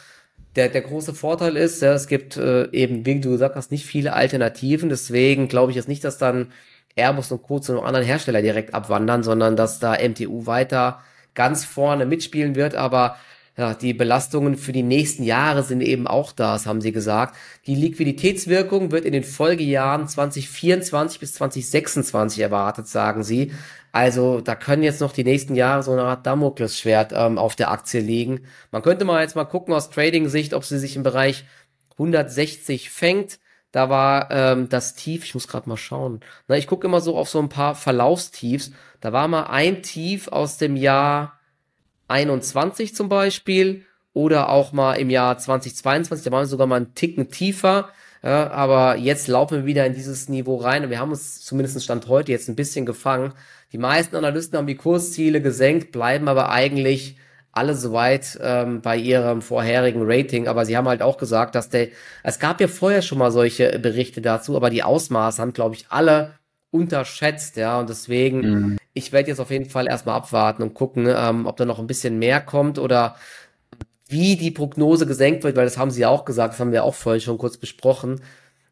Der, 0.56 0.68
der 0.68 0.82
große 0.82 1.14
Vorteil 1.14 1.56
ist, 1.56 1.82
ja, 1.82 1.94
es 1.94 2.06
gibt 2.06 2.36
äh, 2.36 2.70
eben, 2.70 3.04
wie 3.04 3.20
du 3.20 3.30
gesagt 3.30 3.56
hast, 3.56 3.72
nicht 3.72 3.86
viele 3.86 4.12
Alternativen. 4.12 4.88
Deswegen 4.88 5.48
glaube 5.48 5.72
ich 5.72 5.76
jetzt 5.76 5.88
nicht, 5.88 6.04
dass 6.04 6.18
dann 6.18 6.52
Airbus 6.96 7.32
und 7.32 7.42
Co. 7.42 7.58
zu 7.58 7.72
einem 7.72 7.84
anderen 7.84 8.06
Hersteller 8.06 8.40
direkt 8.42 8.72
abwandern, 8.72 9.22
sondern 9.24 9.56
dass 9.56 9.80
da 9.80 9.96
MTU 10.00 10.46
weiter 10.46 11.00
ganz 11.34 11.64
vorne 11.64 12.06
mitspielen 12.06 12.54
wird. 12.54 12.76
Aber 12.76 13.16
ja, 13.56 13.74
die 13.74 13.94
Belastungen 13.94 14.56
für 14.56 14.72
die 14.72 14.82
nächsten 14.82 15.22
Jahre 15.22 15.62
sind 15.62 15.80
eben 15.80 16.06
auch 16.06 16.32
da, 16.32 16.54
das 16.54 16.66
haben 16.66 16.80
sie 16.80 16.92
gesagt. 16.92 17.36
Die 17.66 17.76
Liquiditätswirkung 17.76 18.90
wird 18.90 19.04
in 19.04 19.12
den 19.12 19.22
Folgejahren 19.24 20.08
2024 20.08 21.20
bis 21.20 21.34
2026 21.34 22.40
erwartet, 22.42 22.88
sagen 22.88 23.22
sie. 23.22 23.52
Also 23.94 24.40
da 24.40 24.56
können 24.56 24.82
jetzt 24.82 25.00
noch 25.00 25.12
die 25.12 25.22
nächsten 25.22 25.54
Jahre 25.54 25.84
so 25.84 25.92
eine 25.92 26.02
Art 26.02 26.26
Damoklesschwert 26.26 27.12
ähm, 27.14 27.38
auf 27.38 27.54
der 27.54 27.70
Aktie 27.70 28.00
liegen. 28.00 28.40
Man 28.72 28.82
könnte 28.82 29.04
mal 29.04 29.22
jetzt 29.22 29.36
mal 29.36 29.44
gucken 29.44 29.72
aus 29.72 29.88
Trading-Sicht, 29.88 30.52
ob 30.52 30.64
sie 30.64 30.80
sich 30.80 30.96
im 30.96 31.04
Bereich 31.04 31.44
160 31.92 32.90
fängt. 32.90 33.38
Da 33.70 33.90
war 33.90 34.32
ähm, 34.32 34.68
das 34.68 34.96
Tief, 34.96 35.22
ich 35.22 35.34
muss 35.34 35.46
gerade 35.46 35.68
mal 35.68 35.76
schauen. 35.76 36.18
Na, 36.48 36.56
ich 36.56 36.66
gucke 36.66 36.88
immer 36.88 37.00
so 37.00 37.16
auf 37.16 37.28
so 37.28 37.38
ein 37.38 37.48
paar 37.48 37.76
Verlaufstiefs. 37.76 38.72
Da 39.00 39.12
war 39.12 39.28
mal 39.28 39.44
ein 39.44 39.84
Tief 39.84 40.26
aus 40.26 40.58
dem 40.58 40.74
Jahr 40.74 41.38
21 42.08 42.96
zum 42.96 43.08
Beispiel 43.08 43.84
oder 44.12 44.48
auch 44.48 44.72
mal 44.72 44.94
im 44.94 45.08
Jahr 45.08 45.38
2022, 45.38 46.24
da 46.24 46.32
waren 46.32 46.42
wir 46.42 46.46
sogar 46.46 46.66
mal 46.66 46.76
einen 46.76 46.94
Ticken 46.96 47.30
tiefer. 47.30 47.90
Ja, 48.24 48.50
aber 48.50 48.96
jetzt 48.96 49.28
laufen 49.28 49.58
wir 49.58 49.66
wieder 49.66 49.84
in 49.84 49.92
dieses 49.92 50.30
Niveau 50.30 50.56
rein 50.56 50.82
und 50.82 50.90
wir 50.90 50.98
haben 50.98 51.10
uns 51.10 51.42
zumindest 51.42 51.84
Stand 51.84 52.08
heute 52.08 52.32
jetzt 52.32 52.48
ein 52.48 52.56
bisschen 52.56 52.86
gefangen. 52.86 53.34
Die 53.74 53.78
meisten 53.78 54.14
Analysten 54.14 54.56
haben 54.56 54.68
die 54.68 54.76
Kursziele 54.76 55.42
gesenkt, 55.42 55.90
bleiben 55.90 56.28
aber 56.28 56.48
eigentlich 56.48 57.16
alle 57.50 57.74
soweit 57.74 58.38
ähm, 58.40 58.82
bei 58.82 58.96
ihrem 58.96 59.42
vorherigen 59.42 60.02
Rating. 60.04 60.46
Aber 60.46 60.64
sie 60.64 60.76
haben 60.76 60.86
halt 60.86 61.02
auch 61.02 61.18
gesagt, 61.18 61.56
dass 61.56 61.70
der, 61.70 61.88
es 62.22 62.38
gab 62.38 62.60
ja 62.60 62.68
vorher 62.68 63.02
schon 63.02 63.18
mal 63.18 63.32
solche 63.32 63.80
Berichte 63.80 64.20
dazu, 64.20 64.54
aber 64.54 64.70
die 64.70 64.84
Ausmaße 64.84 65.42
haben, 65.42 65.52
glaube 65.52 65.74
ich, 65.74 65.86
alle 65.88 66.34
unterschätzt, 66.70 67.56
ja, 67.56 67.80
und 67.80 67.88
deswegen, 67.88 68.40
mhm. 68.40 68.78
ich 68.92 69.10
werde 69.10 69.30
jetzt 69.30 69.40
auf 69.40 69.50
jeden 69.50 69.68
Fall 69.68 69.88
erstmal 69.88 70.18
abwarten 70.18 70.62
und 70.62 70.74
gucken, 70.74 71.08
ähm, 71.08 71.46
ob 71.46 71.56
da 71.56 71.64
noch 71.64 71.80
ein 71.80 71.88
bisschen 71.88 72.20
mehr 72.20 72.40
kommt 72.40 72.78
oder 72.78 73.16
wie 74.06 74.36
die 74.36 74.52
Prognose 74.52 75.04
gesenkt 75.04 75.42
wird, 75.42 75.56
weil 75.56 75.64
das 75.64 75.78
haben 75.78 75.90
sie 75.90 76.02
ja 76.02 76.10
auch 76.10 76.24
gesagt, 76.24 76.54
das 76.54 76.60
haben 76.60 76.70
wir 76.70 76.84
auch 76.84 76.94
vorhin 76.94 77.20
schon 77.20 77.38
kurz 77.38 77.56
besprochen. 77.56 78.20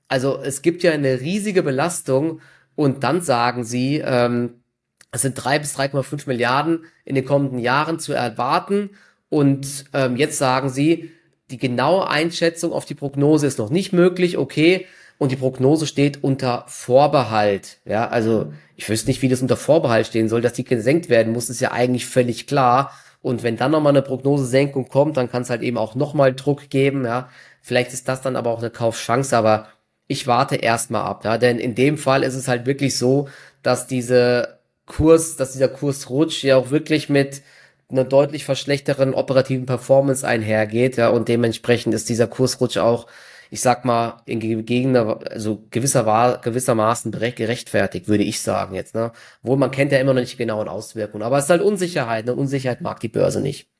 Also 0.06 0.40
es 0.40 0.62
gibt 0.62 0.84
ja 0.84 0.92
eine 0.92 1.20
riesige 1.20 1.64
Belastung 1.64 2.40
und 2.76 3.02
dann 3.02 3.20
sagen 3.20 3.64
sie, 3.64 4.00
ähm, 4.04 4.61
es 5.12 5.22
sind 5.22 5.34
drei 5.34 5.58
bis 5.58 5.78
3,5 5.78 6.26
Milliarden 6.26 6.86
in 7.04 7.14
den 7.14 7.24
kommenden 7.24 7.58
Jahren 7.58 7.98
zu 7.98 8.12
erwarten 8.12 8.90
und 9.28 9.84
ähm, 9.92 10.16
jetzt 10.16 10.38
sagen 10.38 10.70
sie, 10.70 11.12
die 11.50 11.58
genaue 11.58 12.08
Einschätzung 12.08 12.72
auf 12.72 12.86
die 12.86 12.94
Prognose 12.94 13.46
ist 13.46 13.58
noch 13.58 13.70
nicht 13.70 13.92
möglich, 13.92 14.38
okay, 14.38 14.86
und 15.18 15.30
die 15.30 15.36
Prognose 15.36 15.86
steht 15.86 16.24
unter 16.24 16.64
Vorbehalt. 16.66 17.78
Ja, 17.84 18.08
also 18.08 18.52
ich 18.74 18.88
wüsste 18.88 19.08
nicht, 19.08 19.22
wie 19.22 19.28
das 19.28 19.42
unter 19.42 19.56
Vorbehalt 19.56 20.06
stehen 20.06 20.28
soll, 20.28 20.40
dass 20.40 20.54
die 20.54 20.64
gesenkt 20.64 21.08
werden 21.08 21.32
muss, 21.32 21.48
ist 21.48 21.60
ja 21.60 21.70
eigentlich 21.70 22.06
völlig 22.06 22.46
klar. 22.46 22.92
Und 23.20 23.44
wenn 23.44 23.56
dann 23.56 23.70
nochmal 23.70 23.92
eine 23.92 24.02
Prognosesenkung 24.02 24.88
kommt, 24.88 25.16
dann 25.16 25.30
kann 25.30 25.42
es 25.42 25.50
halt 25.50 25.62
eben 25.62 25.78
auch 25.78 25.94
nochmal 25.94 26.34
Druck 26.34 26.70
geben. 26.70 27.04
Ja, 27.04 27.28
vielleicht 27.60 27.92
ist 27.92 28.08
das 28.08 28.20
dann 28.20 28.34
aber 28.34 28.50
auch 28.50 28.58
eine 28.58 28.70
Kaufchance, 28.70 29.36
aber 29.36 29.68
ich 30.08 30.26
warte 30.26 30.56
erstmal 30.56 31.02
ab. 31.02 31.24
Ja, 31.24 31.38
denn 31.38 31.58
in 31.58 31.76
dem 31.76 31.98
Fall 31.98 32.24
ist 32.24 32.34
es 32.34 32.48
halt 32.48 32.66
wirklich 32.66 32.98
so, 32.98 33.28
dass 33.62 33.86
diese 33.86 34.58
Kurs, 34.86 35.36
dass 35.36 35.52
dieser 35.52 35.68
Kursrutsch 35.68 36.44
ja 36.44 36.56
auch 36.56 36.70
wirklich 36.70 37.08
mit 37.08 37.42
einer 37.90 38.04
deutlich 38.04 38.44
verschlechteren 38.44 39.14
operativen 39.14 39.66
Performance 39.66 40.26
einhergeht. 40.26 40.96
Ja, 40.96 41.08
und 41.10 41.28
dementsprechend 41.28 41.94
ist 41.94 42.08
dieser 42.08 42.26
Kursrutsch 42.26 42.78
auch 42.78 43.06
ich 43.52 43.60
sag 43.60 43.84
mal, 43.84 44.22
in 44.24 44.40
gegebener, 44.40 45.20
also 45.30 45.66
gewisser, 45.70 46.40
gewissermaßen 46.42 47.12
gerechtfertigt, 47.12 48.08
würde 48.08 48.24
ich 48.24 48.40
sagen 48.40 48.74
jetzt, 48.74 48.94
ne? 48.94 49.12
Wohl 49.42 49.58
man 49.58 49.70
kennt 49.70 49.92
ja 49.92 49.98
immer 49.98 50.14
noch 50.14 50.22
nicht 50.22 50.32
die 50.32 50.36
genauen 50.38 50.68
Auswirkungen, 50.68 51.22
aber 51.22 51.36
es 51.36 51.44
ist 51.44 51.50
halt 51.50 51.60
Unsicherheit, 51.60 52.24
ne? 52.24 52.34
Unsicherheit 52.34 52.80
mag 52.80 53.00
die 53.00 53.08
Börse 53.08 53.42
nicht. 53.42 53.71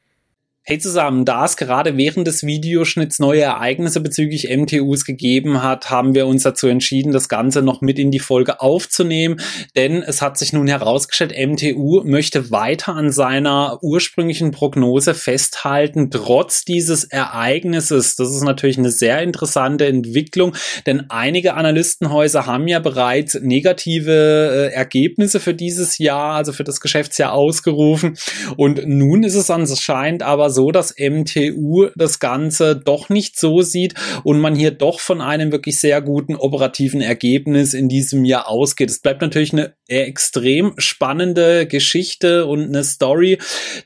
Hey 0.65 0.79
zusammen, 0.79 1.25
da 1.25 1.45
es 1.45 1.57
gerade 1.57 1.97
während 1.97 2.29
des 2.29 2.47
Videoschnitts 2.47 3.19
neue 3.19 3.41
Ereignisse 3.41 3.99
bezüglich 3.99 4.49
MTUs 4.49 5.05
gegeben 5.05 5.61
hat, 5.61 5.91
haben 5.91 6.15
wir 6.15 6.29
uns 6.29 6.45
dazu 6.45 6.69
entschieden, 6.69 7.11
das 7.11 7.29
Ganze 7.29 7.63
noch 7.63 7.81
mit 7.81 7.99
in 7.99 8.13
die 8.13 8.21
Folge 8.21 8.61
aufzunehmen, 8.61 9.41
denn 9.75 10.05
es 10.05 10.23
hat 10.23 10.39
sich 10.39 10.53
nun 10.53 10.69
herausgestellt, 10.69 11.35
MTU 11.37 12.05
möchte 12.05 12.53
weiter 12.53 12.95
an 12.95 13.11
seiner 13.11 13.81
ursprünglichen 13.83 14.53
Prognose 14.53 15.15
festhalten, 15.15 16.13
trotz 16.13 16.65
dieses 16.65 17.03
Ereignisses. 17.03 18.15
Das 18.15 18.31
ist 18.31 18.45
natürlich 18.45 18.79
eine 18.79 18.93
sehr 18.93 19.21
interessante 19.21 19.87
Entwicklung, 19.87 20.55
denn 20.87 21.07
einige 21.09 21.55
Analystenhäuser 21.55 22.47
haben 22.47 22.69
ja 22.69 22.79
bereits 22.79 23.35
negative 23.35 24.71
äh, 24.71 24.73
Ergebnisse 24.73 25.41
für 25.41 25.55
dieses 25.55 25.99
Jahr, 25.99 26.37
also 26.37 26.53
für 26.53 26.63
das 26.63 26.81
Geschäftsjahr 26.81 27.33
ausgerufen 27.33 28.17
und 28.57 28.87
nun 28.87 29.25
ist 29.25 29.35
es 29.35 29.51
anscheinend 29.51 30.23
aber 30.23 30.52
so, 30.53 30.71
dass 30.71 30.95
MTU 30.99 31.89
das 31.97 32.21
Ganze 32.21 32.77
doch 32.77 33.09
nicht 33.09 33.39
so 33.39 33.63
sieht 33.63 33.95
und 34.25 34.41
man 34.41 34.55
hier 34.55 34.71
doch 34.71 35.01
von 35.01 35.21
einem 35.21 35.53
wirklich 35.53 35.81
sehr 35.81 36.01
guten 36.01 36.37
operativen 36.37 37.01
Ergebnis 37.01 37.75
in 37.75 37.89
diesem 37.89 38.25
Jahr 38.25 38.49
ausgeht. 38.49 38.91
Es 38.91 39.01
bleibt 39.01 39.23
natürlich 39.23 39.53
eine 39.53 39.75
extrem 39.89 40.73
spannende 40.79 41.67
Geschichte 41.67 42.47
und 42.47 42.65
eine 42.65 42.85
Story. 42.85 43.39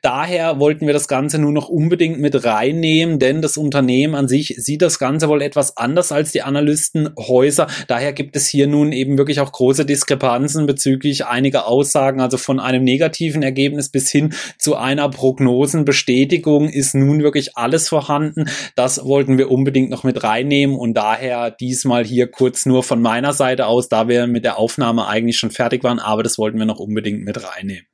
Daher 0.02 0.60
wollten 0.60 0.86
wir 0.86 0.92
das 0.92 1.08
Ganze 1.08 1.38
nur 1.38 1.52
noch 1.52 1.68
unbedingt 1.68 2.20
mit 2.20 2.44
reinnehmen, 2.44 3.18
denn 3.18 3.42
das 3.42 3.56
Unternehmen 3.56 4.14
an 4.14 4.28
sich 4.28 4.54
sieht 4.58 4.82
das 4.82 4.98
Ganze 4.98 5.28
wohl 5.28 5.42
etwas 5.42 5.76
anders 5.76 6.12
als 6.12 6.32
die 6.32 6.42
Analystenhäuser. 6.42 7.66
Daher 7.88 8.12
gibt 8.12 8.36
es 8.36 8.46
hier 8.46 8.66
nun 8.66 8.92
eben 8.92 9.18
wirklich 9.18 9.40
auch 9.40 9.52
große 9.52 9.84
Diskrepanzen 9.84 10.66
bezüglich 10.66 11.26
einiger 11.26 11.66
Aussagen, 11.66 12.20
also 12.20 12.36
von 12.36 12.60
einem 12.60 12.84
negativen 12.84 13.42
Ergebnis 13.42 13.88
bis 13.88 14.10
hin 14.10 14.34
zu 14.58 14.76
einer 14.76 15.08
Prognosenbestätigung 15.08 16.55
Bewegung 16.56 16.68
ist 16.68 16.94
nun 16.94 17.22
wirklich 17.22 17.56
alles 17.56 17.88
vorhanden. 17.88 18.48
Das 18.74 19.04
wollten 19.04 19.38
wir 19.38 19.50
unbedingt 19.50 19.90
noch 19.90 20.04
mit 20.04 20.22
reinnehmen 20.22 20.76
und 20.76 20.94
daher 20.94 21.50
diesmal 21.50 22.04
hier 22.04 22.30
kurz 22.30 22.66
nur 22.66 22.82
von 22.82 23.00
meiner 23.02 23.32
Seite 23.32 23.66
aus, 23.66 23.88
da 23.88 24.08
wir 24.08 24.26
mit 24.26 24.44
der 24.44 24.58
Aufnahme 24.58 25.06
eigentlich 25.06 25.38
schon 25.38 25.50
fertig 25.50 25.84
waren, 25.84 25.98
aber 25.98 26.22
das 26.22 26.38
wollten 26.38 26.58
wir 26.58 26.66
noch 26.66 26.80
unbedingt 26.80 27.24
mit 27.24 27.42
reinnehmen. 27.42 27.86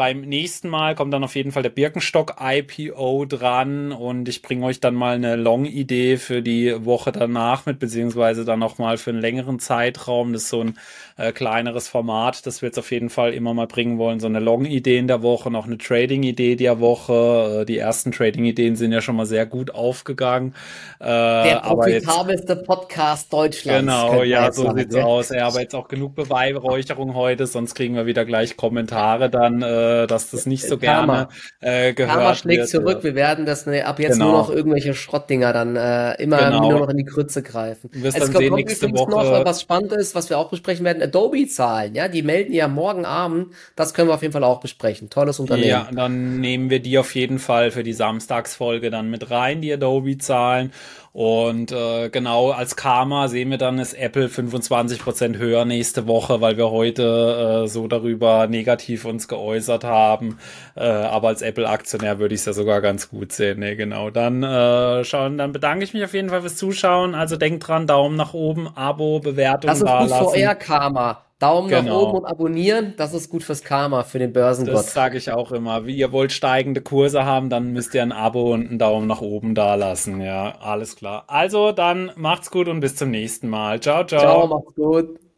Beim 0.00 0.22
nächsten 0.22 0.70
Mal 0.70 0.94
kommt 0.94 1.12
dann 1.12 1.22
auf 1.24 1.36
jeden 1.36 1.52
Fall 1.52 1.62
der 1.62 1.68
Birkenstock 1.68 2.36
IPO 2.40 3.26
dran 3.26 3.92
und 3.92 4.30
ich 4.30 4.40
bringe 4.40 4.64
euch 4.64 4.80
dann 4.80 4.94
mal 4.94 5.14
eine 5.14 5.36
Long-Idee 5.36 6.16
für 6.16 6.40
die 6.40 6.86
Woche 6.86 7.12
danach 7.12 7.66
mit, 7.66 7.78
beziehungsweise 7.78 8.46
dann 8.46 8.60
nochmal 8.60 8.96
für 8.96 9.10
einen 9.10 9.20
längeren 9.20 9.58
Zeitraum. 9.58 10.32
Das 10.32 10.44
ist 10.44 10.48
so 10.48 10.62
ein 10.62 10.78
äh, 11.18 11.32
kleineres 11.32 11.88
Format, 11.88 12.46
das 12.46 12.62
wir 12.62 12.68
jetzt 12.68 12.78
auf 12.78 12.90
jeden 12.92 13.10
Fall 13.10 13.34
immer 13.34 13.52
mal 13.52 13.66
bringen 13.66 13.98
wollen. 13.98 14.20
So 14.20 14.26
eine 14.26 14.40
Long-Idee 14.40 14.96
in 14.96 15.06
der 15.06 15.20
Woche, 15.20 15.50
noch 15.50 15.66
eine 15.66 15.76
Trading-Idee 15.76 16.56
der 16.56 16.80
Woche. 16.80 17.60
Äh, 17.60 17.66
die 17.66 17.76
ersten 17.76 18.10
Trading-Ideen 18.10 18.76
sind 18.76 18.92
ja 18.92 19.02
schon 19.02 19.16
mal 19.16 19.26
sehr 19.26 19.44
gut 19.44 19.74
aufgegangen. 19.74 20.54
Äh, 20.98 21.04
der 21.04 21.60
profitabelste 21.62 22.56
Podcast 22.56 23.30
Deutschlands. 23.30 23.80
Genau, 23.80 24.22
ja, 24.22 24.50
so 24.50 24.62
sagen, 24.62 24.78
sieht's 24.78 24.94
ne? 24.94 25.04
aus. 25.04 25.28
Ja, 25.28 25.46
aber 25.48 25.60
jetzt 25.60 25.74
auch 25.74 25.88
genug 25.88 26.14
Beweihräucherung 26.14 27.14
heute, 27.14 27.46
sonst 27.46 27.74
kriegen 27.74 27.96
wir 27.96 28.06
wieder 28.06 28.24
gleich 28.24 28.56
Kommentare 28.56 29.28
dann. 29.28 29.60
Äh, 29.60 29.89
äh, 29.90 30.06
dass 30.06 30.30
das 30.30 30.46
nicht 30.46 30.66
so 30.66 30.78
Karma. 30.78 31.28
gerne 31.60 31.88
äh, 31.88 31.92
gehört 31.92 32.14
Karma 32.14 32.34
schlägt 32.34 32.60
wird, 32.60 32.68
zurück. 32.68 32.98
Wir 33.02 33.14
werden 33.14 33.46
das 33.46 33.66
ne, 33.66 33.84
ab 33.84 33.98
jetzt 33.98 34.14
genau. 34.14 34.32
nur 34.32 34.38
noch 34.38 34.50
irgendwelche 34.50 34.94
Schrottdinger 34.94 35.52
dann 35.52 35.76
äh, 35.76 36.14
immer 36.22 36.38
genau. 36.38 36.70
nur 36.70 36.80
noch 36.80 36.88
in 36.88 36.96
die 36.96 37.04
Krütze 37.04 37.42
greifen. 37.42 37.90
Du 37.92 38.02
wirst 38.02 38.16
es 38.16 38.24
dann 38.24 38.32
kommt, 38.32 38.44
sehen, 38.44 38.54
nächste 38.54 38.90
Woche 38.92 39.10
noch 39.10 39.40
äh, 39.40 39.44
was 39.44 39.60
spannend 39.60 39.92
ist, 39.92 40.14
was 40.14 40.30
wir 40.30 40.38
auch 40.38 40.50
besprechen 40.50 40.84
werden. 40.84 41.02
Adobe-Zahlen, 41.02 41.94
ja, 41.94 42.08
die 42.08 42.22
melden 42.22 42.52
ja 42.52 42.68
morgen 42.68 43.04
Abend. 43.04 43.52
Das 43.76 43.94
können 43.94 44.08
wir 44.08 44.14
auf 44.14 44.22
jeden 44.22 44.32
Fall 44.32 44.44
auch 44.44 44.60
besprechen. 44.60 45.10
Tolles 45.10 45.38
Unternehmen. 45.40 45.68
Ja, 45.68 45.88
dann 45.92 46.40
nehmen 46.40 46.70
wir 46.70 46.80
die 46.80 46.98
auf 46.98 47.14
jeden 47.14 47.38
Fall 47.38 47.70
für 47.70 47.82
die 47.82 47.92
Samstagsfolge 47.92 48.90
dann 48.90 49.10
mit 49.10 49.30
rein, 49.30 49.60
die 49.60 49.72
Adobe-Zahlen. 49.72 50.72
Und 51.12 51.72
äh, 51.72 52.08
genau 52.08 52.50
als 52.50 52.76
Karma 52.76 53.26
sehen 53.26 53.50
wir 53.50 53.58
dann, 53.58 53.80
ist 53.80 53.94
Apple 53.94 54.26
25% 54.26 55.38
höher 55.38 55.64
nächste 55.64 56.06
Woche, 56.06 56.40
weil 56.40 56.56
wir 56.56 56.70
heute 56.70 57.64
äh, 57.64 57.68
so 57.68 57.88
darüber 57.88 58.46
negativ 58.46 59.04
uns 59.04 59.26
geäußert 59.26 59.82
haben. 59.82 60.38
Äh, 60.76 60.84
aber 60.84 61.28
als 61.28 61.42
Apple-Aktionär 61.42 62.20
würde 62.20 62.36
ich 62.36 62.42
es 62.42 62.46
ja 62.46 62.52
sogar 62.52 62.80
ganz 62.80 63.10
gut 63.10 63.32
sehen. 63.32 63.58
Nee, 63.58 63.74
genau. 63.74 64.10
Dann 64.10 64.44
äh, 64.44 65.04
schauen, 65.04 65.36
dann 65.36 65.50
bedanke 65.50 65.82
ich 65.82 65.94
mich 65.94 66.04
auf 66.04 66.14
jeden 66.14 66.28
Fall 66.28 66.42
fürs 66.42 66.56
Zuschauen. 66.56 67.16
Also 67.16 67.36
denkt 67.36 67.66
dran, 67.66 67.88
Daumen 67.88 68.14
nach 68.14 68.32
oben, 68.32 68.68
Abo, 68.76 69.18
Bewertung 69.18 69.68
Das 69.68 69.80
ist 69.80 69.86
gut. 69.86 70.10
VR-Karma. 70.10 71.24
Daumen 71.40 71.70
nach 71.70 71.80
Genau. 71.80 72.02
oben 72.10 72.18
und 72.18 72.24
abonnieren, 72.26 72.94
das 72.96 73.14
ist 73.14 73.30
gut 73.30 73.42
fürs 73.42 73.64
Karma, 73.64 74.04
für 74.04 74.18
den 74.20 74.32
Börsengott. 74.32 74.74
Das 74.74 74.92
sage 74.92 75.16
ich 75.18 75.32
auch 75.32 75.50
immer. 75.52 75.86
Wie 75.86 75.96
ihr 75.96 76.12
wollt 76.12 76.32
steigende 76.32 76.82
Kurse 76.82 77.24
haben, 77.24 77.48
dann 77.50 77.72
müsst 77.72 77.94
ihr 77.94 78.02
ein 78.02 78.12
Abo 78.12 78.52
und 78.52 78.68
einen 78.68 78.78
Daumen 78.78 79.06
nach 79.08 79.22
oben 79.22 79.54
da 79.54 79.74
lassen. 79.74 80.20
Ja, 80.20 80.58
alles 80.60 80.96
klar. 80.96 81.24
Also 81.28 81.72
dann 81.72 82.12
macht's 82.14 82.50
gut 82.50 82.68
und 82.68 82.80
bis 82.80 82.94
zum 82.94 83.10
nächsten 83.10 83.48
Mal. 83.48 83.80
Ciao, 83.80 84.04
ciao. 84.04 84.20
Ciao, 84.20 84.46
macht's 84.46 84.74
gut. 84.74 85.29